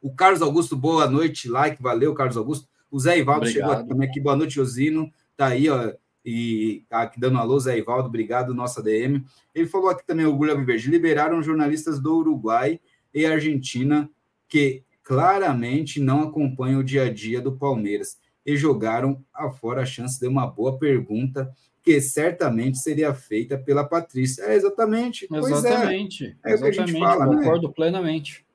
[0.00, 1.48] O Carlos Augusto, boa noite.
[1.48, 2.68] Like, valeu, Carlos Augusto.
[2.90, 3.68] O Zé Ivaldo obrigado.
[3.68, 4.20] chegou aqui também aqui.
[4.20, 5.12] Boa noite, Osino.
[5.36, 5.92] Tá aí, ó.
[6.24, 9.24] E tá aqui dando alô, Zé Ivaldo, obrigado, nossa DM.
[9.54, 12.78] Ele falou aqui também, o Gulha Viverde, liberaram jornalistas do Uruguai
[13.14, 14.10] e Argentina
[14.46, 20.18] que claramente não acompanham o dia a dia do Palmeiras e jogaram afora a chance
[20.18, 21.50] de uma boa pergunta
[21.82, 24.42] que certamente seria feita pela Patrícia.
[24.42, 25.26] É exatamente.
[25.32, 26.36] Exatamente.
[26.44, 26.72] É, é exatamente.
[26.72, 27.36] o que a gente fala, né?
[27.36, 27.74] Concordo né?
[27.74, 28.46] plenamente.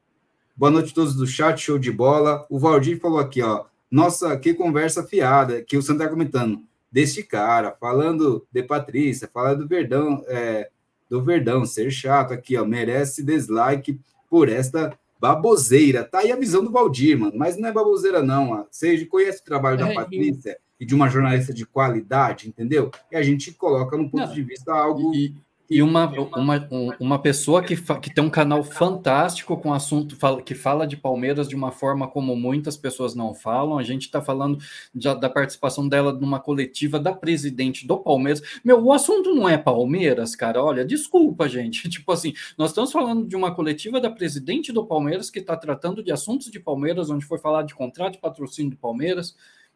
[0.55, 2.45] Boa noite a todos do chat, show de bola.
[2.49, 3.65] O Valdir falou aqui, ó.
[3.89, 6.61] Nossa, que conversa fiada, que o Santo está comentando.
[6.91, 10.69] Desse cara, falando de Patrícia, falando do Verdão, é,
[11.09, 12.63] do Verdão, ser chato aqui, ó.
[12.63, 14.97] Merece dislike por esta
[15.33, 16.03] baboseira.
[16.03, 17.33] Tá aí a visão do Valdir, mano.
[17.35, 18.51] Mas não é baboseira, não.
[18.51, 18.65] Ó.
[18.69, 20.57] Você conhece o trabalho da é, Patrícia?
[20.79, 22.91] e de uma jornalista de qualidade, entendeu?
[23.11, 25.13] E a gente coloca no ponto Não, de vista algo.
[25.15, 25.35] E,
[25.69, 26.67] e uma, uma,
[26.99, 31.55] uma pessoa que, que tem um canal fantástico com assunto que fala de Palmeiras de
[31.55, 33.77] uma forma como muitas pessoas não falam.
[33.77, 34.59] A gente está falando
[34.93, 38.41] de, da participação dela numa coletiva da presidente do Palmeiras.
[38.63, 40.63] Meu, o assunto não é Palmeiras, cara.
[40.63, 41.89] Olha, desculpa, gente.
[41.95, 46.03] Tipo assim, nós estamos falando de uma coletiva da presidente do Palmeiras que está tratando
[46.03, 49.35] de assuntos de Palmeiras, onde foi falar de contrato de patrocínio do Palmeiras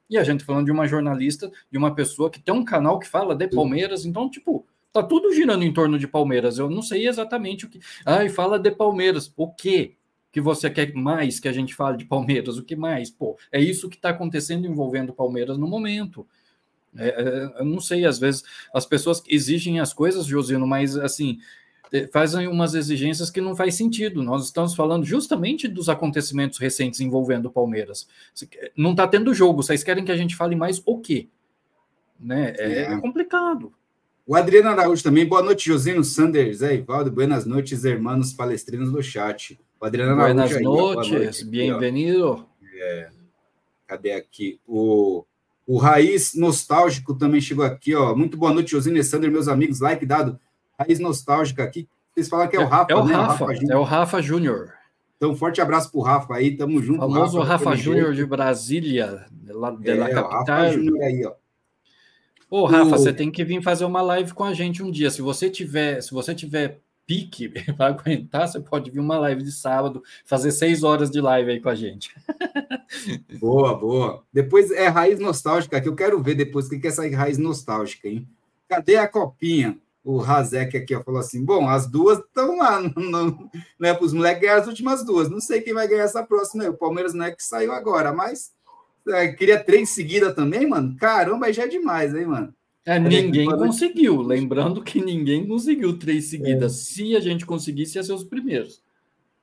[0.09, 3.07] e a gente falando de uma jornalista, de uma pessoa que tem um canal que
[3.07, 6.57] fala de Palmeiras, então, tipo, tá tudo girando em torno de Palmeiras.
[6.57, 7.79] Eu não sei exatamente o que.
[8.05, 9.31] Ai, fala de Palmeiras.
[9.35, 9.95] O quê?
[10.31, 12.57] que você quer mais que a gente fale de Palmeiras?
[12.57, 13.09] O que mais?
[13.09, 16.27] Pô, é isso que está acontecendo envolvendo o Palmeiras no momento.
[16.95, 21.39] É, é, eu não sei, às vezes as pessoas exigem as coisas, Josino, mas assim
[22.11, 24.21] fazem umas exigências que não faz sentido.
[24.21, 28.07] Nós estamos falando justamente dos acontecimentos recentes envolvendo o Palmeiras.
[28.77, 31.29] Não está tendo jogo, vocês querem que a gente fale mais o quê?
[32.19, 32.53] Né?
[32.57, 32.97] É, é.
[32.99, 33.73] complicado.
[34.29, 39.01] O Adriano Araújo também, boa noite, Josino Sanders, Zé Ivaldo, buenas noites, hermanos palestrinos do
[39.01, 39.59] chat.
[39.81, 40.71] O Adriano buenas Araújo.
[40.71, 42.45] Buenas noites, bem-vindo.
[42.79, 43.09] É,
[43.87, 44.59] cadê aqui?
[44.67, 45.25] O,
[45.65, 48.15] o Raiz Nostálgico também chegou aqui, ó.
[48.15, 50.39] Muito boa noite, Josino e Sander, meus amigos, like dado.
[50.77, 51.89] Raiz Nostálgica aqui.
[52.13, 53.15] Vocês falaram que é o Rafa, é, é o né?
[53.15, 54.73] Rafa, é o Rafa Júnior.
[55.17, 56.99] Então, forte abraço pro Rafa aí, tamo junto.
[56.99, 60.45] Famoso Rafa, Rafa Júnior de Brasília, la, de é, capital.
[60.45, 61.33] Rafa Júnior aí, ó.
[62.49, 62.97] Ô, Rafa, o...
[62.97, 65.11] você tem que vir fazer uma live com a gente um dia.
[65.11, 69.51] Se você tiver, se você tiver pique para aguentar, você pode vir uma live de
[69.51, 72.13] sábado, fazer seis horas de live aí com a gente.
[73.39, 74.23] boa, boa.
[74.31, 78.07] Depois é raiz nostálgica, que eu quero ver depois o que é essa raiz nostálgica,
[78.07, 78.27] hein?
[78.67, 79.77] Cadê a copinha?
[80.03, 83.93] O Razek aqui ó, falou assim: bom, as duas estão lá, não, não, não é
[83.93, 85.29] para os moleques ganhar as últimas duas.
[85.29, 86.69] Não sei quem vai ganhar essa próxima.
[86.69, 88.51] O Palmeiras não é que saiu agora, mas
[89.37, 90.95] queria três seguidas também, mano.
[90.97, 92.53] Caramba, aí já é demais, hein, mano.
[92.85, 94.21] É, ninguém conseguiu.
[94.21, 96.73] Lembrando que ninguém conseguiu três seguidas.
[96.73, 96.93] É.
[96.93, 98.81] Se a gente conseguisse, ia ser os primeiros.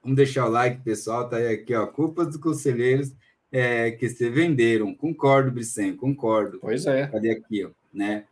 [0.02, 1.28] Vamos deixar o like, pessoal.
[1.28, 1.86] Tá aí aqui, ó.
[1.86, 3.12] Culpa dos conselheiros
[3.52, 4.94] é, que se venderam.
[4.94, 6.58] Concordo, Bricem, concordo.
[6.60, 7.06] Pois é.
[7.06, 7.70] Cadê aqui, ó?
[7.92, 8.24] Né?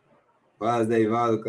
[0.57, 1.43] Paz da Ivaldo,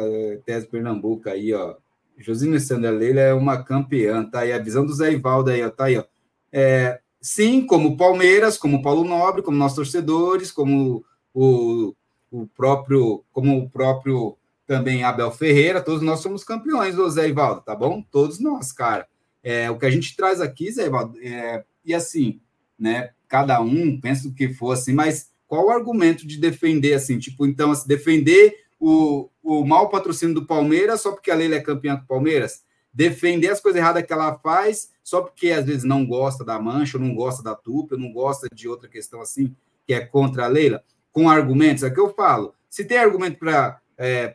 [0.45, 1.77] Tese Pernambuco aí, ó.
[2.19, 5.71] Josina Sandra Leila é uma campeã, tá aí a visão do Zé Ivaldo aí, ó,
[5.71, 6.05] tá aí, ó.
[6.51, 11.05] É, sim, como Palmeiras, como Paulo Nobre, como nossos torcedores, como
[11.35, 11.93] o,
[12.31, 17.63] o próprio, como o próprio também Abel Ferreira, todos nós somos campeões do Zé Ivaldo,
[17.63, 18.01] tá bom?
[18.13, 19.09] Todos nós, cara.
[19.43, 22.41] É, o que a gente traz aqui, Zé Ivaldo, é, e assim,
[22.79, 27.19] né, cada um pensa o que for assim, mas qual o argumento de defender assim,
[27.19, 31.61] tipo, então, assim, defender o, o mau patrocínio do Palmeiras só porque a Leila é
[31.61, 32.63] campeã com o Palmeiras?
[32.97, 36.97] Defender as coisas erradas que ela faz só porque às vezes não gosta da mancha,
[36.97, 39.55] ou não gosta da tupa, ou não gosta de outra questão assim,
[39.87, 40.83] que é contra a Leila?
[41.13, 42.55] Com argumentos, é que eu falo.
[42.71, 44.35] Se tem argumento para é,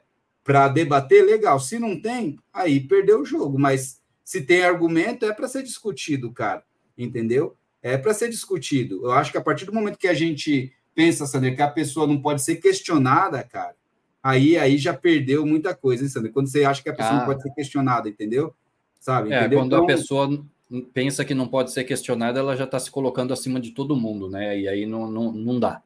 [0.75, 1.59] debater, legal.
[1.59, 3.57] Se não tem, aí perdeu o jogo.
[3.57, 6.63] Mas se tem argumento, é para ser discutido, cara.
[6.95, 7.57] Entendeu?
[7.81, 9.03] É para ser discutido.
[9.03, 12.05] Eu acho que a partir do momento que a gente pensa, Sander, que a pessoa
[12.05, 13.75] não pode ser questionada, cara,
[14.21, 16.31] aí, aí já perdeu muita coisa, hein, Sander?
[16.31, 17.19] Quando você acha que a pessoa ah.
[17.19, 18.53] não pode ser questionada, entendeu?
[18.99, 19.33] Sabe?
[19.33, 20.43] É, quando então, a pessoa
[20.93, 24.29] pensa que não pode ser questionada, ela já está se colocando acima de todo mundo,
[24.29, 24.57] né?
[24.59, 25.81] E aí não, não, não dá.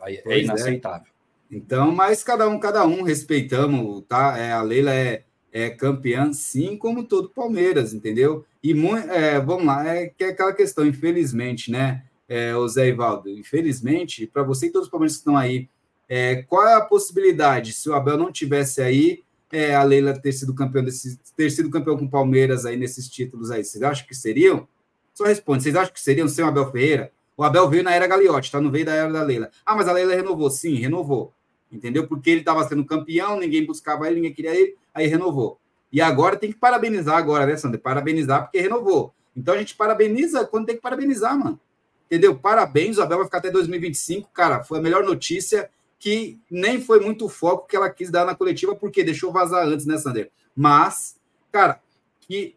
[0.00, 1.08] Aí é, é inaceitável.
[1.50, 1.56] É.
[1.56, 4.36] Então, mas cada um, cada um, respeitamos, tá?
[4.38, 8.44] É, a Leila é, é campeã, sim, como todo Palmeiras, entendeu?
[8.62, 8.72] E
[9.10, 14.26] é, vamos lá, é que é aquela questão, infelizmente, né, é, o Zé Ivaldo, infelizmente,
[14.26, 15.68] para você e todos os palmeirenses que estão aí,
[16.08, 20.32] é, qual é a possibilidade, se o Abel não tivesse aí, é, a Leila ter
[20.32, 23.64] sido campeão desse, ter sido campeão com o Palmeiras aí nesses títulos aí?
[23.64, 24.66] Vocês acham que seriam?
[25.14, 27.12] Só responde, vocês acham que seriam sem o Abel Ferreira?
[27.36, 28.60] O Abel veio na era Gagliotti, tá?
[28.60, 29.50] Não veio da era da Leila.
[29.64, 30.50] Ah, mas a Leila renovou.
[30.50, 31.32] Sim, renovou.
[31.70, 32.06] Entendeu?
[32.06, 35.58] Porque ele estava sendo campeão, ninguém buscava ele, ninguém queria ele, aí renovou.
[35.92, 37.80] E agora tem que parabenizar agora, né, Sander?
[37.80, 39.12] Parabenizar porque renovou.
[39.36, 41.58] Então a gente parabeniza quando tem que parabenizar, mano.
[42.06, 42.36] Entendeu?
[42.36, 44.30] Parabéns, o Abel vai ficar até 2025.
[44.32, 45.68] Cara, foi a melhor notícia
[46.04, 49.86] que nem foi muito foco que ela quis dar na coletiva, porque deixou vazar antes,
[49.86, 50.30] né, Sander?
[50.54, 51.16] Mas,
[51.50, 51.80] cara,
[52.20, 52.54] que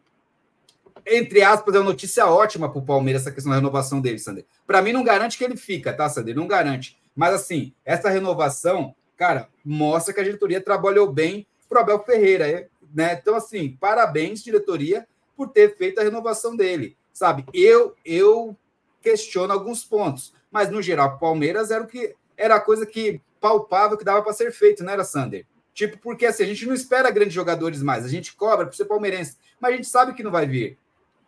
[1.05, 4.45] entre aspas, é uma notícia ótima para o Palmeiras essa questão da renovação dele, Sander.
[4.65, 6.35] Para mim, não garante que ele fica, tá, Sander?
[6.35, 6.99] Não garante.
[7.15, 12.45] Mas, assim, essa renovação, cara, mostra que a diretoria trabalhou bem para o Abel Ferreira,
[12.45, 13.13] é, né?
[13.13, 17.45] Então, assim, parabéns, diretoria, por ter feito a renovação dele, sabe?
[17.53, 18.57] Eu, eu
[19.01, 23.21] questiono alguns pontos, mas, no geral, o Palmeiras era o que era a coisa que
[23.39, 25.45] palpável que dava para ser feito, não era, Sander?
[25.73, 28.85] Tipo, porque assim, a gente não espera grandes jogadores mais, a gente cobra para ser
[28.85, 30.77] palmeirense, mas a gente sabe que não vai vir.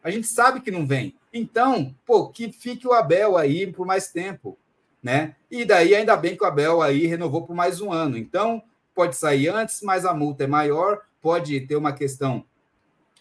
[0.03, 1.15] A gente sabe que não vem.
[1.31, 4.57] Então, pô, que fique o Abel aí por mais tempo,
[5.03, 5.35] né?
[5.51, 8.17] E daí, ainda bem que o Abel aí renovou por mais um ano.
[8.17, 8.63] Então,
[8.95, 12.43] pode sair antes, mas a multa é maior, pode ter uma questão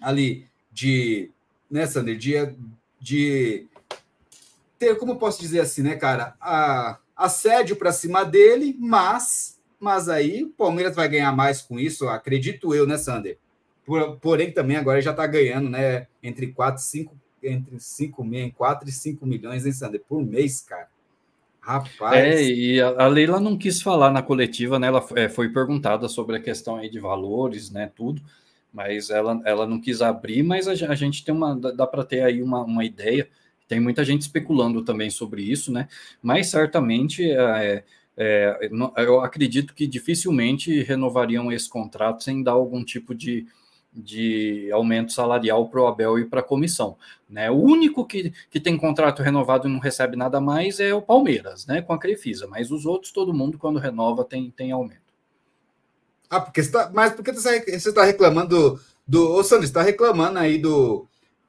[0.00, 1.30] ali de,
[1.70, 2.54] né, Sander, de,
[3.00, 3.66] de
[4.78, 10.44] ter, como posso dizer assim, né, cara, a, assédio para cima dele, mas, mas aí
[10.44, 13.36] o Palmeiras vai ganhar mais com isso, acredito eu, né, Sander?
[13.84, 16.06] Por, porém, também agora já está ganhando, né?
[16.22, 20.00] Entre 4 e 5, entre 5 mil, 4 e 5 milhões, hein, Sander?
[20.06, 20.88] Por mês, cara.
[21.60, 22.16] Rapaz.
[22.16, 24.86] É, e a, Leila não quis falar na coletiva, né?
[24.86, 27.90] Ela é, foi perguntada sobre a questão aí de valores, né?
[27.94, 28.22] Tudo.
[28.72, 32.22] mas ela, ela não quis abrir, mas a, a gente tem uma, dá para ter
[32.22, 33.28] aí uma, uma ideia,
[33.68, 35.86] tem muita gente especulando também sobre isso, né?
[36.22, 37.84] Mas certamente é,
[38.16, 43.46] é, eu acredito que dificilmente renovariam esse contrato sem dar algum tipo de,
[43.92, 46.96] de aumento salarial para o Abel e para a comissão.
[47.30, 47.50] Né?
[47.50, 51.66] O único que, que tem contrato renovado e não recebe nada mais é o Palmeiras,
[51.66, 51.80] né?
[51.80, 55.08] com a Crefisa, mas os outros, todo mundo, quando renova, tem, tem aumento.
[56.30, 59.32] Ah, porque você tá, mas por que você está reclamando do.
[59.32, 61.07] Ô, Sandro, você está reclamando aí do,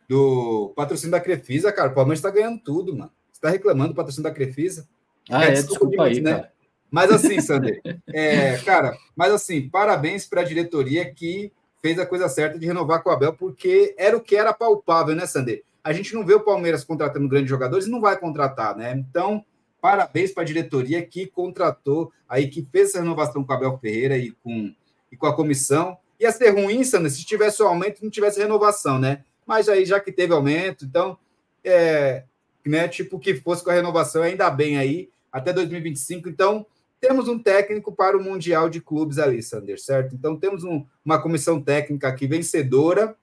[0.10, 1.91] do patrocínio da Crefisa, cara.
[1.91, 3.12] O Palmeiras está ganhando tudo, mano.
[3.32, 4.89] Você está reclamando do patrocínio da Crefisa?
[5.30, 6.32] Ah, é, desculpa, desculpa aí, né?
[6.32, 6.51] cara.
[6.89, 12.28] Mas assim, Sander, é, cara, mas assim, parabéns para a diretoria que fez a coisa
[12.28, 15.64] certa de renovar com o Abel, porque era o que era palpável, né, Sander?
[15.84, 18.91] A gente não vê o Palmeiras contratando grandes jogadores e não vai contratar, né?
[18.93, 19.45] Então,
[19.80, 24.18] parabéns para a diretoria que contratou, aí que fez essa renovação com o Abel Ferreira
[24.18, 24.74] e com,
[25.12, 25.95] e com a comissão.
[26.20, 29.24] Ia ser ruim, Sander, se tivesse o aumento e não tivesse renovação, né?
[29.49, 31.17] Mas aí, já que teve aumento, então,
[31.63, 32.23] é,
[32.63, 36.29] né, tipo, que fosse com a renovação, ainda bem aí, até 2025.
[36.29, 36.67] Então,
[37.01, 40.13] temos um técnico para o Mundial de Clubes ali, Sander, certo?
[40.13, 43.15] Então, temos um, uma comissão técnica aqui vencedora,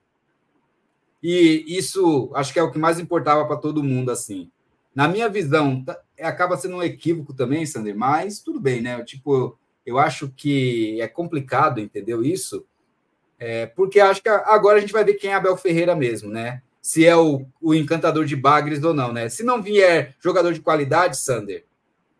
[1.23, 4.51] e isso acho que é o que mais importava para todo mundo, assim.
[4.93, 9.01] Na minha visão, tá, acaba sendo um equívoco também, Sander, mas tudo bem, né?
[9.05, 12.65] Tipo, eu acho que é complicado, entendeu isso?
[13.39, 16.61] É, porque acho que agora a gente vai ver quem é Abel Ferreira mesmo, né?
[16.81, 19.29] Se é o, o encantador de bagres ou não, né?
[19.29, 21.65] Se não vier jogador de qualidade, Sander,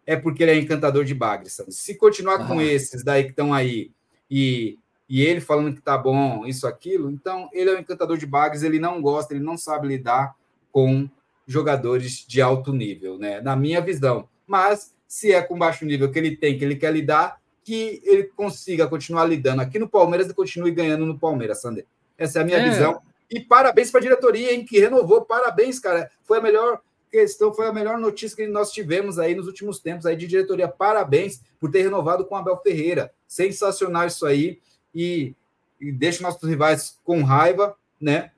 [0.05, 1.59] é porque ele é encantador de bagres.
[1.69, 3.91] Se continuar com esses daí que estão aí
[4.29, 4.77] e,
[5.09, 8.61] e ele falando que tá bom, isso, aquilo, então ele é um encantador de bagres,
[8.61, 10.35] ele não gosta, ele não sabe lidar
[10.71, 11.09] com
[11.47, 13.41] jogadores de alto nível, né?
[13.41, 14.27] Na minha visão.
[14.45, 18.23] Mas se é com baixo nível que ele tem, que ele quer lidar, que ele
[18.23, 21.85] consiga continuar lidando aqui no Palmeiras e continue ganhando no Palmeiras, Sander.
[22.17, 22.69] Essa é a minha é.
[22.69, 23.01] visão.
[23.29, 25.25] E parabéns para a diretoria, hein, que renovou.
[25.25, 26.09] Parabéns, cara.
[26.23, 26.79] Foi a melhor
[27.11, 30.69] questão foi a melhor notícia que nós tivemos aí nos últimos tempos aí de diretoria.
[30.69, 33.11] Parabéns por ter renovado com Abel Ferreira.
[33.27, 34.61] Sensacional isso aí.
[34.95, 35.35] E,
[35.77, 38.31] e deixa nossos rivais com raiva, né?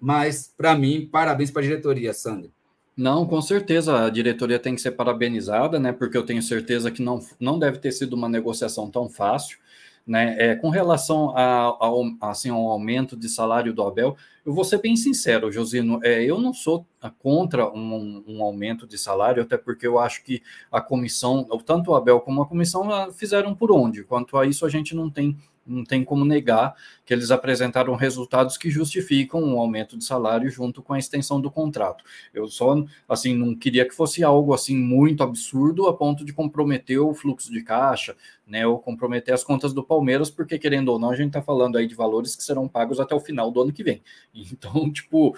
[0.00, 2.52] Mas, para mim, parabéns para a diretoria, Sandro.
[3.00, 5.90] Não, com certeza a diretoria tem que ser parabenizada, né?
[5.90, 9.58] Porque eu tenho certeza que não, não deve ter sido uma negociação tão fácil.
[10.06, 10.36] Né?
[10.38, 14.96] É, com relação ao, assim, ao aumento de salário do Abel, eu vou ser bem
[14.96, 16.84] sincero, Josino, é, eu não sou
[17.20, 21.94] contra um, um, aumento de salário, até porque eu acho que a comissão, tanto o
[21.94, 24.04] Abel como a comissão, ah, fizeram por onde.
[24.04, 28.56] Quanto a isso, a gente não tem não tem como negar que eles apresentaram resultados
[28.56, 32.04] que justificam um aumento de salário junto com a extensão do contrato.
[32.32, 36.98] Eu só, assim, não queria que fosse algo assim muito absurdo a ponto de comprometer
[36.98, 41.10] o fluxo de caixa, né, ou comprometer as contas do Palmeiras, porque querendo ou não,
[41.10, 43.72] a gente está falando aí de valores que serão pagos até o final do ano
[43.72, 44.02] que vem.
[44.52, 45.34] Então, tipo,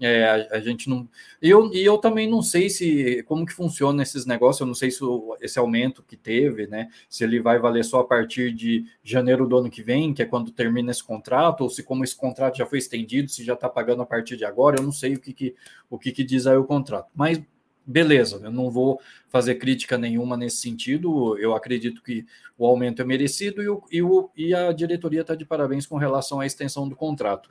[0.00, 1.08] é, a, a, gente não.
[1.40, 4.90] Eu, e eu também não sei se como que funciona esses negócios, eu não sei
[4.90, 6.88] se o, esse aumento que teve, né?
[7.08, 10.26] Se ele vai valer só a partir de janeiro do ano que vem, que é
[10.26, 13.68] quando termina esse contrato, ou se como esse contrato já foi estendido, se já está
[13.68, 15.54] pagando a partir de agora, eu não sei o que, que
[15.88, 17.08] o que, que diz aí o contrato.
[17.14, 17.40] Mas
[17.86, 21.38] beleza, eu não vou fazer crítica nenhuma nesse sentido.
[21.38, 22.24] Eu acredito que
[22.56, 25.96] o aumento é merecido e, o, e, o, e a diretoria está de parabéns com
[25.96, 27.48] relação à extensão do contrato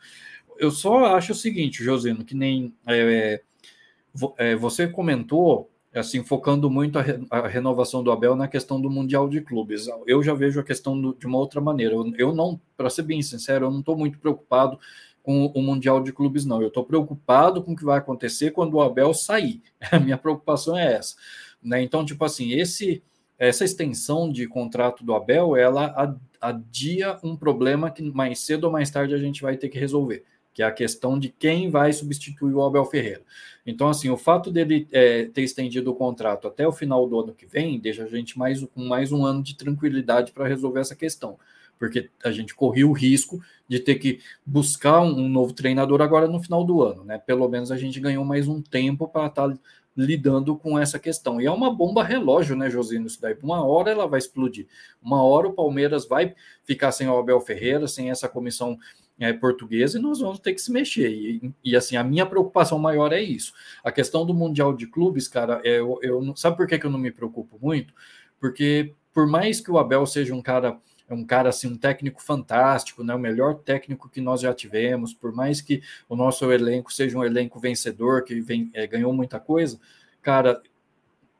[0.58, 3.41] eu só acho o seguinte, Josino, que nem é,
[4.38, 8.89] é, você comentou, assim, focando muito a, re, a, renovação do Abel na questão do
[8.89, 9.88] Mundial de Clubes.
[10.06, 11.93] Eu já vejo a questão do, de uma outra maneira.
[11.95, 14.80] Eu, eu não, para ser bem sincero, eu não estou muito preocupado
[15.22, 16.62] com o Mundial de Clubes, não.
[16.62, 19.62] Eu estou preocupado com o que vai acontecer quando o Abel sair.
[19.91, 21.16] A minha preocupação é essa.
[21.62, 21.82] Né?
[21.82, 23.01] Então, tipo assim, esse
[23.39, 28.89] essa extensão de contrato do Abel, ela adia um problema que mais cedo ou mais
[28.89, 30.24] tarde a gente vai ter que resolver
[30.54, 33.22] que é a questão de quem vai substituir o Abel Ferreira.
[33.66, 37.34] Então, assim, o fato dele é, ter estendido o contrato até o final do ano
[37.34, 40.95] que vem deixa a gente mais, com mais um ano de tranquilidade para resolver essa
[40.95, 41.38] questão,
[41.80, 46.41] porque a gente corria o risco de ter que buscar um, novo treinador agora no
[46.41, 47.18] final do ano, né?
[47.18, 49.58] Pelo menos a gente ganhou mais um tempo para estar tá
[49.95, 51.39] lidando com essa questão.
[51.39, 53.08] E é uma bomba relógio, né, Josino?
[53.08, 54.68] Isso daí, uma hora ela vai explodir.
[55.01, 56.34] Uma hora o Palmeiras vai
[56.64, 58.78] ficar sem o Abel Ferreira, sem essa comissão
[59.20, 61.09] é, portuguesa e nós vamos ter que se mexer.
[61.09, 63.53] E, e, assim, a minha preocupação maior é isso.
[63.84, 66.91] A questão do Mundial de Clubes, cara, é, eu, eu sabe por que, que eu
[66.91, 67.93] não me preocupo muito?
[68.39, 73.03] Porque por mais que o Abel seja um cara um cara assim, um técnico fantástico,
[73.03, 73.14] né?
[73.14, 77.24] O melhor técnico que nós já tivemos, por mais que o nosso elenco seja um
[77.24, 79.80] elenco vencedor, que vem, é, ganhou muita coisa,
[80.22, 80.61] cara,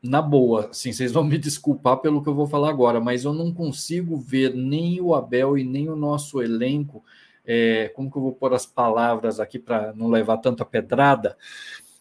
[0.02, 3.32] na boa, assim, vocês vão me desculpar pelo que eu vou falar agora, mas eu
[3.32, 7.02] não consigo ver nem o Abel e nem o nosso elenco
[7.46, 11.36] é, como que eu vou pôr as palavras aqui para não levar tanta pedrada?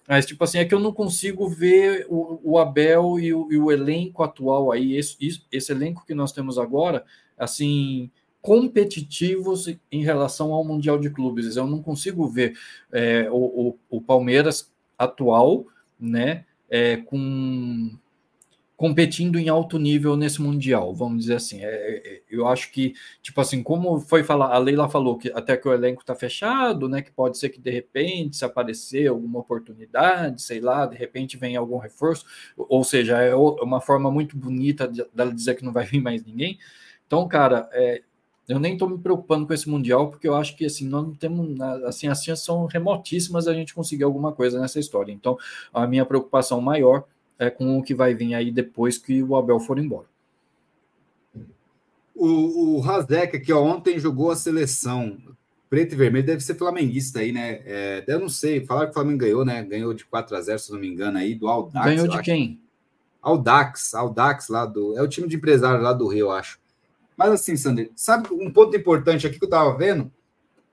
[0.08, 3.58] Mas, tipo assim, é que eu não consigo ver o, o Abel e o, e
[3.58, 5.18] o, elenco atual aí, esse,
[5.52, 7.06] esse elenco que nós temos agora,
[7.38, 11.56] assim, competitivos em relação ao Mundial de Clubes.
[11.56, 12.54] Eu não consigo ver
[12.92, 15.66] é, o, o, o, Palmeiras atual,
[15.98, 17.98] né, é, com
[18.84, 21.64] competindo em alto nível nesse mundial, vamos dizer assim.
[21.64, 25.56] É, é, eu acho que, tipo assim, como foi falar, a Leila falou que até
[25.56, 27.02] que o elenco está fechado, né?
[27.02, 31.56] Que pode ser que de repente, se aparecer alguma oportunidade, sei lá, de repente vem
[31.56, 32.26] algum reforço,
[32.58, 36.60] ou seja, é uma forma muito bonita dela dizer que não vai vir mais ninguém.
[37.08, 38.02] Então, cara, é,
[38.50, 41.16] eu nem estou me preocupando com esse mundial, porque eu acho que assim, nós não
[41.16, 45.14] temos assim, as chances são remotíssimas a gente conseguir alguma coisa nessa história.
[45.14, 45.38] Então,
[45.74, 47.06] a minha preocupação maior
[47.44, 50.08] é, com o que vai vir aí depois que o Abel for embora.
[52.16, 55.18] O, o Razek ó, ontem jogou a seleção
[55.70, 57.62] preto e vermelho, deve ser flamenguista aí, né?
[57.66, 59.64] É, eu não sei, falaram que o Flamengo ganhou, né?
[59.64, 61.86] Ganhou de 4 a 0 se não me engano, aí, do Aldax.
[61.86, 62.62] Ganhou de quem?
[63.20, 64.96] Aldax, Aldax lá do.
[64.96, 66.60] É o time de empresário lá do Rio, eu acho.
[67.18, 70.12] Mas assim, Sander, sabe um ponto importante aqui que eu tava vendo?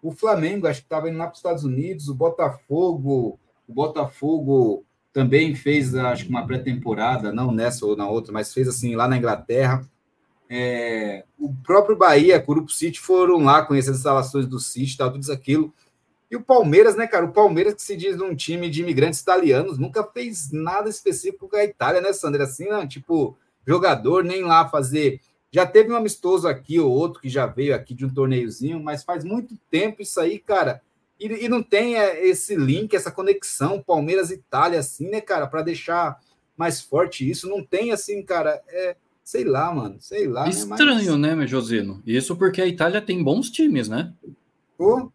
[0.03, 4.85] O Flamengo, acho que estava indo lá para os Estados Unidos, o Botafogo, o Botafogo
[5.13, 9.09] também fez, acho que uma pré-temporada, não nessa ou na outra, mas fez assim lá
[9.09, 9.83] na Inglaterra.
[10.49, 15.23] É, o próprio Bahia, Curupo City foram lá conhecer as instalações do City, tal, tudo
[15.23, 15.73] isso aquilo.
[16.31, 17.25] E o Palmeiras, né, cara?
[17.27, 21.57] O Palmeiras, que se diz um time de imigrantes italianos, nunca fez nada específico com
[21.57, 22.45] a Itália, né, Sandra?
[22.45, 23.37] Assim, não, tipo,
[23.67, 25.21] jogador, nem lá fazer.
[25.53, 29.03] Já teve um amistoso aqui ou outro que já veio aqui de um torneiozinho, mas
[29.03, 30.81] faz muito tempo isso aí, cara.
[31.21, 36.19] E, e não tem é, esse link, essa conexão Palmeiras-Itália, assim, né, cara, para deixar
[36.57, 37.49] mais forte isso.
[37.49, 40.45] Não tem, assim, cara, é, sei lá, mano, sei lá.
[40.45, 41.39] Né, Estranho, né, mas...
[41.39, 42.03] né, Josino?
[42.07, 44.15] Isso porque a Itália tem bons times, né?
[44.79, 45.13] Pô,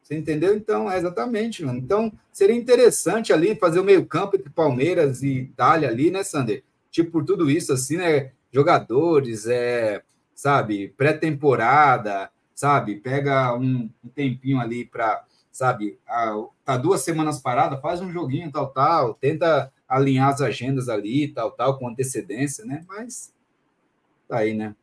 [0.00, 0.54] você entendeu?
[0.54, 1.78] Então, é exatamente, mano.
[1.78, 6.62] Então, seria interessante ali fazer o meio-campo entre Palmeiras e Itália ali, né, Sander?
[6.90, 8.30] Tipo, por tudo isso, assim, né?
[8.52, 12.96] Jogadores, é, sabe, pré-temporada, sabe?
[12.96, 16.34] Pega um, um tempinho ali para, sabe, a,
[16.64, 21.50] tá duas semanas parada, faz um joguinho, tal, tal, tenta alinhar as agendas ali, tal,
[21.50, 22.84] tal, com antecedência, né?
[22.88, 23.32] Mas
[24.28, 24.74] tá aí, né?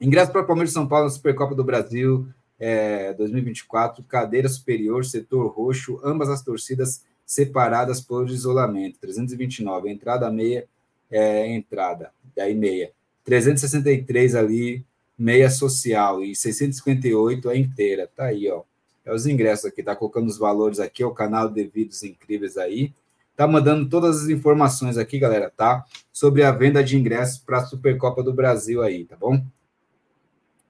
[0.00, 2.28] Ingresso para Palmeiras São Paulo na Supercopa do Brasil
[2.58, 8.98] é, 2024, cadeira superior, setor roxo, ambas as torcidas separadas por isolamento.
[9.00, 10.66] 329, entrada meia,
[11.10, 12.92] é, entrada, daí meia.
[13.24, 14.84] 363 ali,
[15.16, 18.10] meia social e 658 é inteira.
[18.14, 18.62] Tá aí, ó.
[19.04, 22.92] É os ingressos aqui, tá colocando os valores aqui, é o canal Devidos Incríveis aí.
[23.36, 25.84] Tá mandando todas as informações aqui, galera, tá?
[26.12, 29.44] Sobre a venda de ingressos para a Supercopa do Brasil aí, tá bom?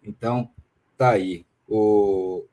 [0.02, 0.50] Então,
[0.96, 1.44] tá aí.
[1.68, 2.44] O,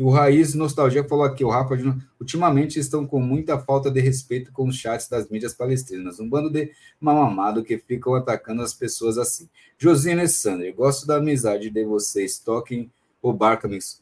[0.00, 1.74] e o Raiz Nostalgia falou aqui, o Rafa,
[2.18, 6.18] ultimamente estão com muita falta de respeito com os chats das mídias palestrinas.
[6.18, 9.46] Um bando de mal amado que ficam atacando as pessoas assim.
[9.76, 12.38] Josina Sander, gosto da amizade de vocês.
[12.38, 12.90] Toquem
[13.20, 13.36] o.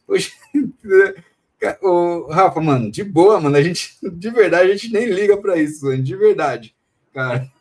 [0.07, 0.31] Hoje,
[1.83, 3.57] o Rafa, mano, de boa, mano.
[3.57, 6.73] A gente, de verdade, a gente nem liga para isso, mano, de verdade.
[7.13, 7.51] Cara?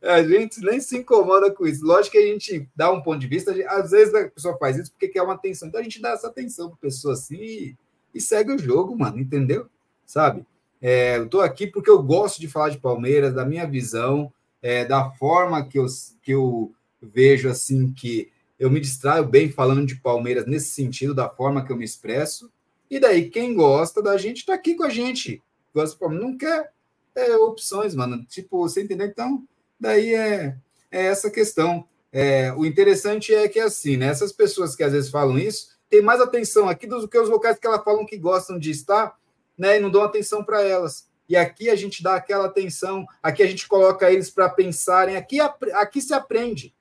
[0.00, 1.84] A gente nem se incomoda com isso.
[1.84, 4.92] Lógico que a gente dá um ponto de vista, às vezes a pessoa faz isso
[4.92, 5.68] porque quer uma atenção.
[5.68, 7.76] Então a gente dá essa atenção para pessoa assim e,
[8.14, 9.66] e, segue o jogo, mano, entendeu?
[10.06, 10.46] Sabe?
[10.80, 14.84] É, eu tô aqui porque eu gosto de falar de Palmeiras, da minha visão, é,
[14.84, 15.86] da forma que eu,
[16.22, 21.28] que eu vejo assim que eu me distraio bem falando de Palmeiras nesse sentido, da
[21.28, 22.50] forma que eu me expresso.
[22.90, 25.42] E daí, quem gosta da gente tá aqui com a gente.
[25.74, 26.72] Gosta Não quer
[27.18, 28.24] é, opções, mano.
[28.26, 29.06] Tipo, você entendeu?
[29.06, 29.46] Então,
[29.78, 30.56] Daí é,
[30.90, 31.86] é essa questão.
[32.10, 36.02] É, o interessante é que, assim, né, essas pessoas que às vezes falam isso, têm
[36.02, 39.16] mais atenção aqui do que os locais que elas falam que gostam de estar,
[39.56, 41.06] né, e não dão atenção para elas.
[41.28, 45.38] E aqui a gente dá aquela atenção, aqui a gente coloca eles para pensarem, aqui,
[45.40, 46.74] aqui se aprende,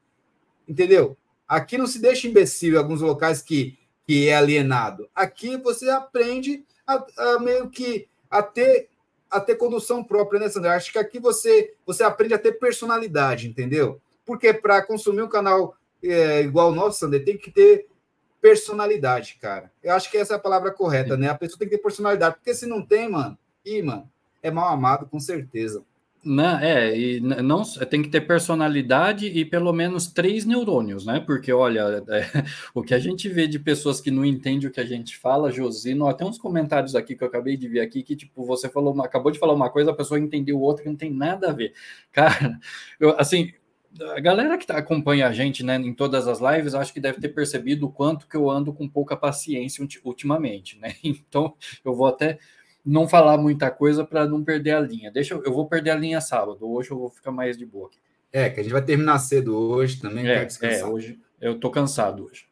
[0.68, 1.18] entendeu?
[1.48, 5.10] Aqui não se deixa imbecil em alguns locais que, que é alienado.
[5.14, 8.90] Aqui você aprende a, a meio que a ter
[9.30, 10.76] a ter condução própria, né, Sandra?
[10.76, 14.02] Acho que aqui você, você aprende a ter personalidade, entendeu?
[14.26, 17.88] Porque para consumir um canal é, igual o nosso, Sandra, tem que ter
[18.42, 19.72] personalidade, cara.
[19.84, 21.22] Eu acho que essa é a palavra correta, Sim.
[21.22, 21.30] né?
[21.30, 24.10] A pessoa tem que ter personalidade, porque se não tem, mano, ih, mano,
[24.42, 25.84] é mal amado com certeza.
[26.24, 31.20] Não, é, e não tem que ter personalidade e pelo menos três neurônios, né?
[31.20, 32.44] Porque, olha, é,
[32.74, 35.52] o que a gente vê de pessoas que não entendem o que a gente fala,
[35.52, 39.00] Josino, até uns comentários aqui que eu acabei de ver aqui, que, tipo, você falou,
[39.02, 41.74] acabou de falar uma coisa, a pessoa entendeu outra que não tem nada a ver.
[42.12, 42.60] Cara,
[43.00, 43.54] eu, assim,
[44.16, 47.20] a galera que tá, acompanha a gente né, em todas as lives, acho que deve
[47.20, 50.96] ter percebido o quanto que eu ando com pouca paciência ultimamente, né?
[51.04, 51.56] Então,
[51.86, 52.38] eu vou até
[52.88, 55.12] não falar muita coisa para não perder a linha.
[55.12, 56.60] Deixa eu, eu vou perder a linha sábado.
[56.62, 58.00] Hoje eu vou ficar mais de boa aqui.
[58.32, 60.28] É, que a gente vai terminar cedo hoje também.
[60.28, 62.48] É, é hoje eu tô cansado hoje.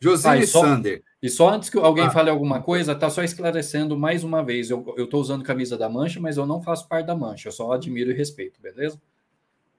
[0.00, 1.02] José ah, e Sander.
[1.22, 2.10] E só antes que alguém ah.
[2.10, 4.70] fale alguma coisa, tá só esclarecendo mais uma vez.
[4.70, 7.48] Eu, eu tô usando camisa da Mancha, mas eu não faço parte da Mancha.
[7.48, 9.00] Eu só admiro e respeito, beleza?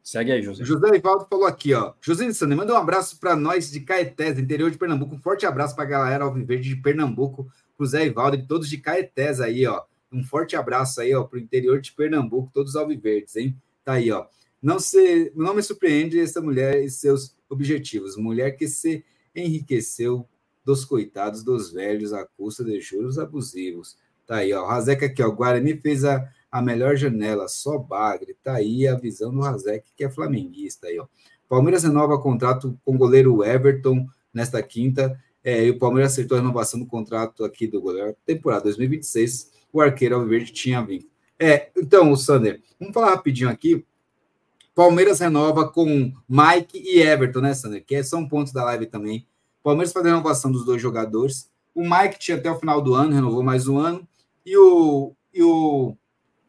[0.02, 0.64] Segue aí, José.
[0.64, 1.94] José Ivaldo falou aqui, ó.
[2.00, 5.16] José Sander, manda um abraço para nós de Caetés, interior de Pernambuco.
[5.16, 9.39] Um forte abraço para a galera Alviverde de Pernambuco, pro Zé Ivaldo todos de Caetés
[9.39, 9.84] aí, ó.
[10.11, 13.55] Um forte abraço aí, ó, pro interior de Pernambuco, todos alviverdes, hein?
[13.84, 14.26] Tá aí, ó.
[14.61, 18.15] Não, se, não me surpreende essa mulher e seus objetivos.
[18.15, 19.03] Mulher que se
[19.36, 20.28] enriqueceu
[20.63, 23.97] dos coitados dos velhos à custa de juros abusivos.
[24.26, 24.65] Tá aí, ó.
[24.65, 25.30] Razeca aqui, ó.
[25.30, 28.38] Guarani fez a a melhor janela, só Bagre.
[28.43, 31.07] Tá aí a visão do Razek, que é flamenguista aí, ó.
[31.49, 35.19] Palmeiras renova contrato com o goleiro Everton nesta quinta.
[35.44, 39.52] É, e o Palmeiras acertou a renovação do contrato aqui do goleiro temporada 2026.
[39.72, 41.06] O arqueiro Alverde tinha vindo.
[41.38, 43.86] É, então, Sander, vamos falar rapidinho aqui.
[44.74, 47.84] Palmeiras renova com Mike e Everton, né, Sander?
[47.86, 49.28] Que são pontos da live também.
[49.62, 51.52] Palmeiras faz a renovação dos dois jogadores.
[51.76, 54.08] O Mike tinha até o final do ano, renovou mais um ano.
[54.46, 55.96] E o, e o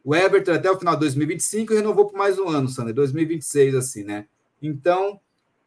[0.05, 4.03] o Everton até o final de 2025 renovou por mais um ano, Sander, 2026, assim,
[4.03, 4.27] né?
[4.61, 5.19] Então,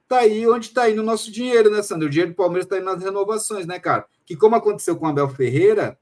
[0.08, 2.08] tá aí onde tá indo o nosso dinheiro, né, Sander?
[2.08, 4.06] O dinheiro do Palmeiras tá indo nas renovações, né, cara?
[4.24, 5.98] Que como aconteceu com o Abel Ferreira,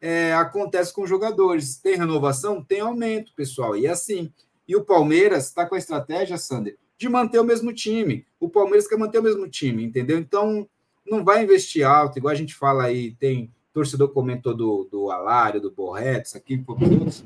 [0.00, 1.76] é, acontece com jogadores.
[1.76, 3.76] Tem renovação, tem aumento, pessoal.
[3.76, 4.32] E é assim.
[4.66, 8.26] E o Palmeiras está com a estratégia, Sander, de manter o mesmo time.
[8.40, 10.18] O Palmeiras quer manter o mesmo time, entendeu?
[10.18, 10.68] Então,
[11.04, 15.60] não vai investir alto, igual a gente fala aí, tem torcedor comentou do, do Alário,
[15.60, 17.24] do Borretos, aqui, por todos.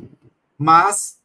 [0.56, 1.20] Mas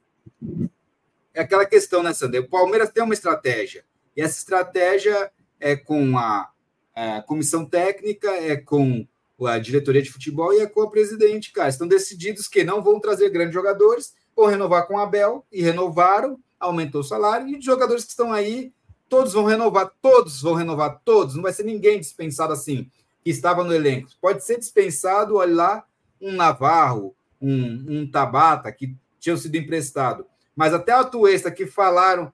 [1.34, 2.42] é aquela questão, né, Sander?
[2.42, 3.84] O Palmeiras tem uma estratégia.
[4.16, 6.50] E essa estratégia é com a,
[6.96, 9.06] a é, comissão técnica, é com
[9.48, 11.70] a diretoria de futebol e é com a presidente, cara.
[11.70, 16.40] Estão decididos que não vão trazer grandes jogadores, vão renovar com a Abel, e renovaram,
[16.60, 18.72] aumentou o salário, e os jogadores que estão aí,
[19.10, 21.36] todos vão renovar, todos vão renovar, todos.
[21.36, 22.90] Não vai ser ninguém dispensado assim,
[23.24, 24.10] que estava no elenco.
[24.22, 25.86] Pode ser dispensado, olha lá,
[26.22, 30.26] um Navarro, um, um Tabata, que tinham sido emprestados.
[30.56, 32.32] Mas até a Tuesta que falaram.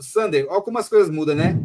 [0.00, 1.58] Sander, olha como as coisas mudam, né?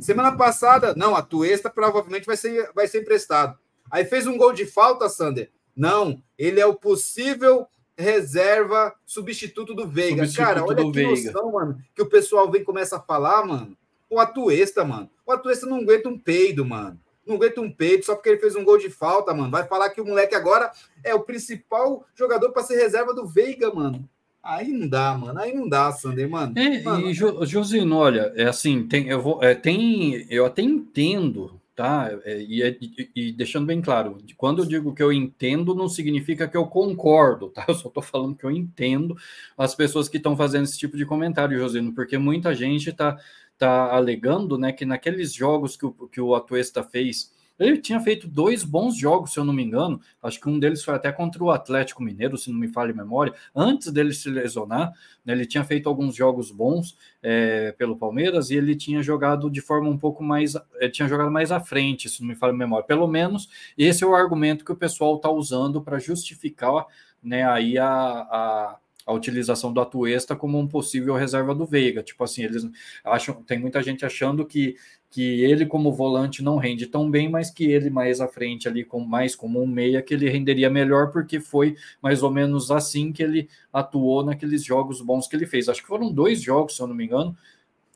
[0.00, 3.58] Semana passada, não, a Tuesta provavelmente vai ser, vai ser emprestado.
[3.90, 5.50] Aí fez um gol de falta, Sander.
[5.74, 10.24] Não, ele é o possível reserva substituto do Veiga.
[10.24, 11.32] Substituto Cara, olha que Veiga.
[11.32, 13.76] noção, mano, que o pessoal vem começa a falar, mano.
[14.08, 15.10] O Atuesta, mano.
[15.26, 16.98] O Atuesta não aguenta um peido, mano
[17.28, 19.50] não aguenta um peito só porque ele fez um gol de falta, mano.
[19.50, 20.72] Vai falar que o moleque agora
[21.04, 24.08] é o principal jogador para ser reserva do Veiga, mano.
[24.42, 25.38] Aí não dá, mano.
[25.38, 26.58] Aí não dá, Sander, mano.
[26.58, 31.60] É, mano e Josino, olha, é assim, tem, eu vou, é, tem, eu até entendo,
[31.74, 32.10] tá?
[32.24, 36.48] É, e, e, e, deixando bem claro, quando eu digo que eu entendo, não significa
[36.48, 37.64] que eu concordo, tá?
[37.68, 39.16] Eu só tô falando que eu entendo
[39.56, 43.18] as pessoas que estão fazendo esse tipo de comentário, Josino, porque muita gente tá
[43.58, 48.28] está alegando né, que naqueles jogos que o, que o Atuesta fez, ele tinha feito
[48.28, 50.00] dois bons jogos, se eu não me engano.
[50.22, 52.96] Acho que um deles foi até contra o Atlético Mineiro, se não me falha a
[52.96, 53.34] memória.
[53.54, 54.92] Antes dele se lesionar,
[55.24, 59.60] né, ele tinha feito alguns jogos bons é, pelo Palmeiras e ele tinha jogado de
[59.60, 60.54] forma um pouco mais.
[60.80, 62.86] É, tinha jogado mais à frente, se não me falha a memória.
[62.86, 66.86] Pelo menos esse é o argumento que o pessoal está usando para justificar
[67.22, 68.78] né, aí a, a
[69.08, 72.02] a utilização do Atuesta como um possível reserva do Veiga.
[72.02, 72.68] Tipo assim, eles
[73.02, 74.76] acham, tem muita gente achando que,
[75.10, 78.84] que ele como volante não rende tão bem, mas que ele mais à frente ali,
[78.84, 83.12] com mais como um meia, que ele renderia melhor, porque foi mais ou menos assim
[83.12, 85.68] que ele atuou naqueles jogos bons que ele fez.
[85.68, 87.36] Acho que foram dois jogos, se eu não me engano.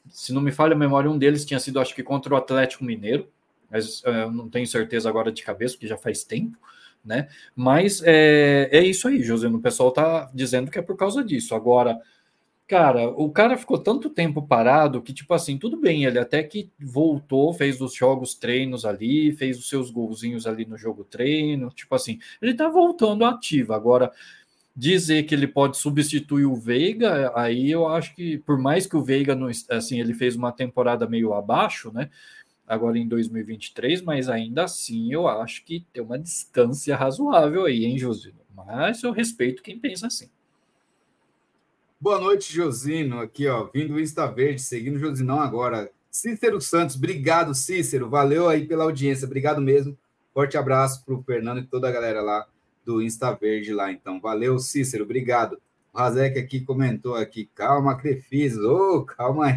[0.08, 2.84] Se não me falha a memória, um deles tinha sido, acho que contra o Atlético
[2.84, 3.28] Mineiro,
[3.70, 6.58] mas uh, não tenho certeza agora de cabeça, porque já faz tempo
[7.04, 7.28] né?
[7.54, 9.48] Mas é, é isso aí, José.
[9.48, 11.54] O pessoal tá dizendo que é por causa disso.
[11.54, 11.98] Agora,
[12.72, 16.70] cara, o cara ficou tanto tempo parado que, tipo assim, tudo bem, ele até que
[16.80, 21.94] voltou, fez os jogos treinos ali, fez os seus golzinhos ali no jogo treino, tipo
[21.94, 23.74] assim, ele tá voltando ativo.
[23.74, 24.10] Agora,
[24.74, 29.04] dizer que ele pode substituir o Veiga, aí eu acho que, por mais que o
[29.04, 32.08] Veiga, não, assim, ele fez uma temporada meio abaixo, né?
[32.66, 37.98] agora em 2023, mas ainda assim eu acho que tem uma distância razoável aí, hein,
[37.98, 38.40] Josino?
[38.54, 40.30] Mas eu respeito quem pensa assim.
[42.02, 45.88] Boa noite, Josino, aqui, ó, vindo do Insta Verde, seguindo o Josinão agora.
[46.10, 49.96] Cícero Santos, obrigado, Cícero, valeu aí pela audiência, obrigado mesmo.
[50.34, 52.44] Forte abraço para o Fernando e toda a galera lá
[52.84, 54.20] do Insta Verde lá, então.
[54.20, 55.62] Valeu, Cícero, obrigado.
[55.92, 59.56] O Razek aqui comentou aqui, calma, Crefis, ô, oh, calma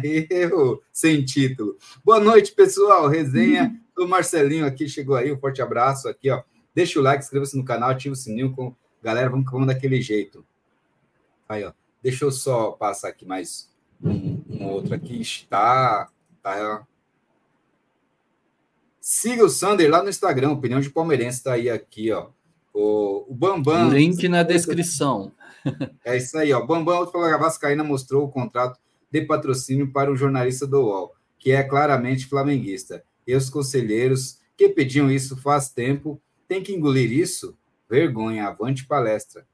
[0.54, 1.76] oh, sem título.
[2.04, 6.44] Boa noite, pessoal, resenha do Marcelinho aqui, chegou aí, um forte abraço aqui, ó.
[6.72, 8.72] Deixa o like, inscreva-se no canal, ativa o sininho, com...
[9.02, 10.46] galera, vamos, vamos daquele jeito.
[11.48, 11.72] Aí, ó,
[12.06, 13.68] deixa eu só passar aqui mais
[14.00, 16.08] um, um outro aqui, está,
[16.40, 16.86] tá,
[19.00, 22.28] Siga o Sander lá no Instagram, Opinião de Palmeirense, está aí aqui, ó.
[22.72, 23.88] O, o Bambam.
[23.90, 25.32] Link na descrição.
[26.04, 26.64] É isso aí, ó.
[26.64, 28.78] Bambam falou que a Vascaína mostrou o contrato
[29.10, 33.02] de patrocínio para o jornalista do UOL, que é claramente flamenguista.
[33.26, 37.58] E os conselheiros que pediam isso faz tempo têm que engolir isso?
[37.90, 39.44] Vergonha, avante palestra.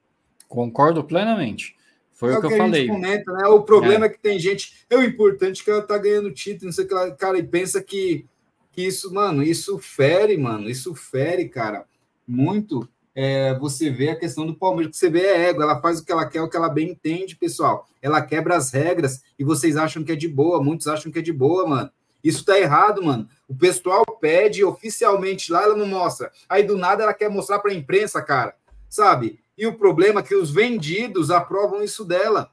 [0.46, 1.80] Concordo plenamente.
[2.22, 2.86] Foi é o que, eu falei.
[2.86, 3.48] Comenta, né?
[3.48, 4.06] O problema é.
[4.06, 4.08] é.
[4.08, 4.86] que tem gente.
[4.88, 7.82] É o importante que ela tá ganhando título, não sei o que, cara, e pensa
[7.82, 8.24] que,
[8.70, 11.84] que isso, mano, isso fere, mano, isso fere, cara,
[12.24, 15.98] muito é, você vê a questão do Palmeiras, que você vê é ego, ela faz
[15.98, 17.88] o que ela quer, o que ela bem entende, pessoal.
[18.00, 21.22] Ela quebra as regras e vocês acham que é de boa, muitos acham que é
[21.22, 21.90] de boa, mano.
[22.22, 23.28] Isso tá errado, mano.
[23.48, 26.30] O pessoal pede oficialmente lá, ela não mostra.
[26.48, 28.54] Aí do nada ela quer mostrar para a imprensa, cara.
[28.88, 29.40] Sabe?
[29.56, 32.50] E o problema é que os vendidos aprovam isso dela.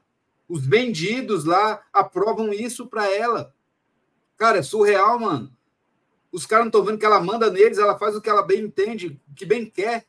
[0.48, 3.54] Os vendidos lá aprovam isso para ela.
[4.36, 5.54] Cara, é surreal, mano.
[6.32, 8.60] Os caras não estão vendo que ela manda neles, ela faz o que ela bem
[8.60, 10.06] entende, o que bem quer.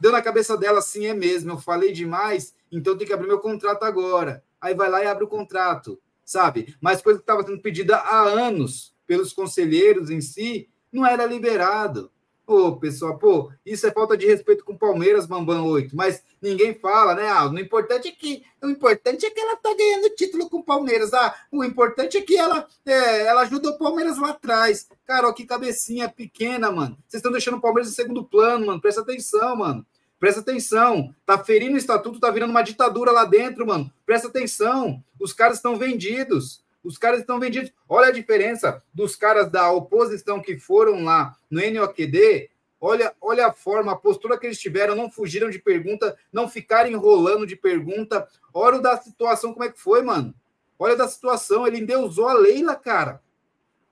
[0.00, 3.38] Deu na cabeça dela assim, é mesmo, eu falei demais, então tem que abrir meu
[3.38, 4.44] contrato agora.
[4.60, 6.76] Aí vai lá e abre o contrato, sabe?
[6.80, 12.10] Mas coisa que estava sendo pedida há anos pelos conselheiros em si, não era liberado.
[12.52, 16.74] Pô, pessoal, pô, isso é falta de respeito com o Palmeiras, Bambam 8, mas ninguém
[16.74, 17.26] fala, né?
[17.26, 20.62] Ah, o importante é que o importante é que ela tá ganhando título com o
[20.62, 21.14] Palmeiras.
[21.14, 24.86] Ah, o importante é que ela, é, ela ajuda o Palmeiras lá atrás.
[25.06, 26.98] Cara, ó, que cabecinha pequena, mano.
[27.08, 28.82] Vocês estão deixando o Palmeiras em segundo plano, mano.
[28.82, 29.86] Presta atenção, mano.
[30.20, 31.14] Presta atenção.
[31.24, 33.90] Tá ferindo o estatuto, tá virando uma ditadura lá dentro, mano.
[34.04, 35.02] Presta atenção.
[35.18, 36.61] Os caras estão vendidos.
[36.82, 37.72] Os caras estão vendidos.
[37.88, 42.50] Olha a diferença dos caras da oposição que foram lá no NOQD.
[42.80, 46.90] Olha, olha a forma, a postura que eles tiveram, não fugiram de pergunta, não ficaram
[46.90, 48.26] enrolando de pergunta.
[48.52, 50.34] Olha o da situação, como é que foi, mano.
[50.78, 53.22] Olha da situação, ele endeusou a Leila, cara.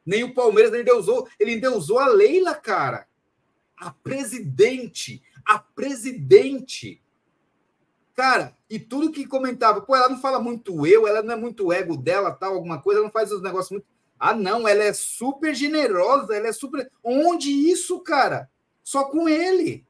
[0.05, 3.07] Nem o Palmeiras nem endeusou, ele endeusou a Leila, cara.
[3.77, 7.03] A presidente a presidente.
[8.21, 11.73] Cara, e tudo que comentava, pô, ela não fala muito eu, ela não é muito
[11.73, 13.87] ego dela, tal, alguma coisa, ela não faz os negócios muito.
[14.19, 16.91] Ah, não, ela é super generosa, ela é super.
[17.03, 18.51] Onde isso, cara?
[18.85, 19.87] Só com ele.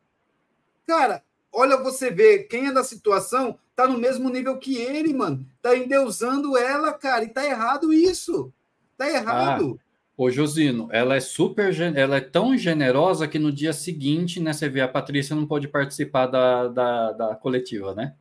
[0.87, 5.45] Cara, olha você vê, quem é da situação tá no mesmo nível que ele, mano.
[5.61, 8.53] Tá endeusando ela, cara, e tá errado isso.
[8.97, 9.77] Tá errado.
[9.77, 9.91] Ah.
[10.17, 14.69] Ô, Josino, ela é super, ela é tão generosa que no dia seguinte, né, você
[14.69, 18.15] vê, a Patrícia não pode participar da, da, da coletiva, né?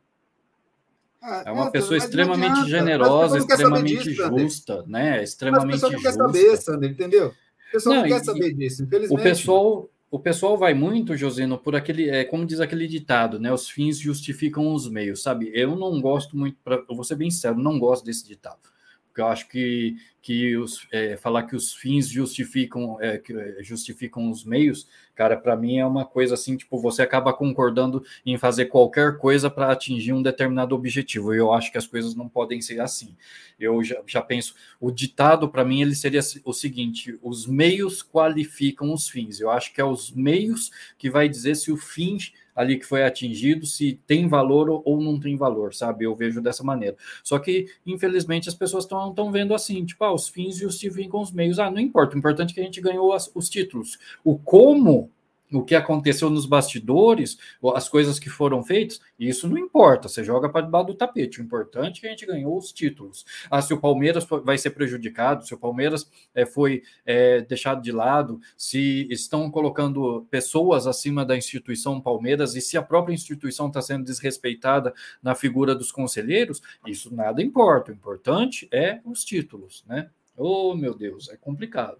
[1.22, 5.22] Ah, é uma é, pessoa extremamente generosa, extremamente disso, justa, né?
[5.22, 5.88] Extremamente justa.
[5.90, 7.28] Mas o pessoal não quer saber, Sander, entendeu?
[7.28, 9.20] O pessoal não, não quer saber disso, infelizmente.
[9.20, 13.52] O pessoal, o pessoal vai muito, Josino, por aquele, é, como diz aquele ditado, né?
[13.52, 15.50] Os fins justificam os meios, sabe?
[15.54, 18.70] Eu não gosto muito, pra, eu vou ser bem sincero, não gosto desse ditado
[19.10, 23.62] porque eu acho que, que os, é, falar que os fins justificam, é, que é,
[23.62, 24.88] justificam os meios,
[25.20, 29.50] cara, para mim é uma coisa assim, tipo, você acaba concordando em fazer qualquer coisa
[29.50, 31.34] para atingir um determinado objetivo.
[31.34, 33.14] E eu acho que as coisas não podem ser assim.
[33.58, 38.94] Eu já, já penso, o ditado para mim ele seria o seguinte: os meios qualificam
[38.94, 39.40] os fins.
[39.40, 42.16] Eu acho que é os meios que vai dizer se o fim
[42.54, 46.04] ali que foi atingido, se tem valor ou não tem valor, sabe?
[46.04, 46.96] Eu vejo dessa maneira.
[47.22, 51.58] Só que, infelizmente, as pessoas estão vendo assim, tipo, ah, os fins justificam os meios.
[51.58, 53.98] Ah, não importa, o importante é que a gente ganhou as, os títulos.
[54.24, 55.10] O como
[55.52, 57.38] o que aconteceu nos bastidores,
[57.74, 61.40] as coisas que foram feitas, isso não importa, você joga para debaixo do tapete.
[61.40, 63.24] O importante é que a gente ganhou os títulos.
[63.50, 67.92] Ah, se o Palmeiras vai ser prejudicado, se o Palmeiras é, foi é, deixado de
[67.92, 73.82] lado, se estão colocando pessoas acima da instituição Palmeiras e se a própria instituição está
[73.82, 74.92] sendo desrespeitada
[75.22, 77.90] na figura dos conselheiros, isso nada importa.
[77.90, 80.10] O importante é os títulos, né?
[80.36, 81.98] Oh, meu Deus, é complicado.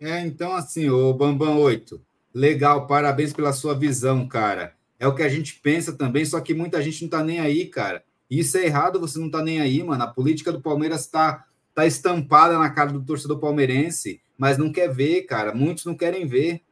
[0.00, 2.00] É, então, assim, o Bambam 8,
[2.32, 4.74] legal, parabéns pela sua visão, cara.
[4.98, 7.66] É o que a gente pensa também, só que muita gente não tá nem aí,
[7.66, 8.04] cara.
[8.30, 10.02] Isso é errado, você não tá nem aí, mano.
[10.02, 14.92] A política do Palmeiras tá, tá estampada na cara do torcedor palmeirense, mas não quer
[14.92, 15.54] ver, cara.
[15.54, 16.62] Muitos não querem ver,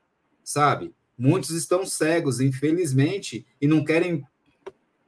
[0.42, 0.94] sabe?
[1.16, 4.24] Muitos estão cegos, infelizmente, e não querem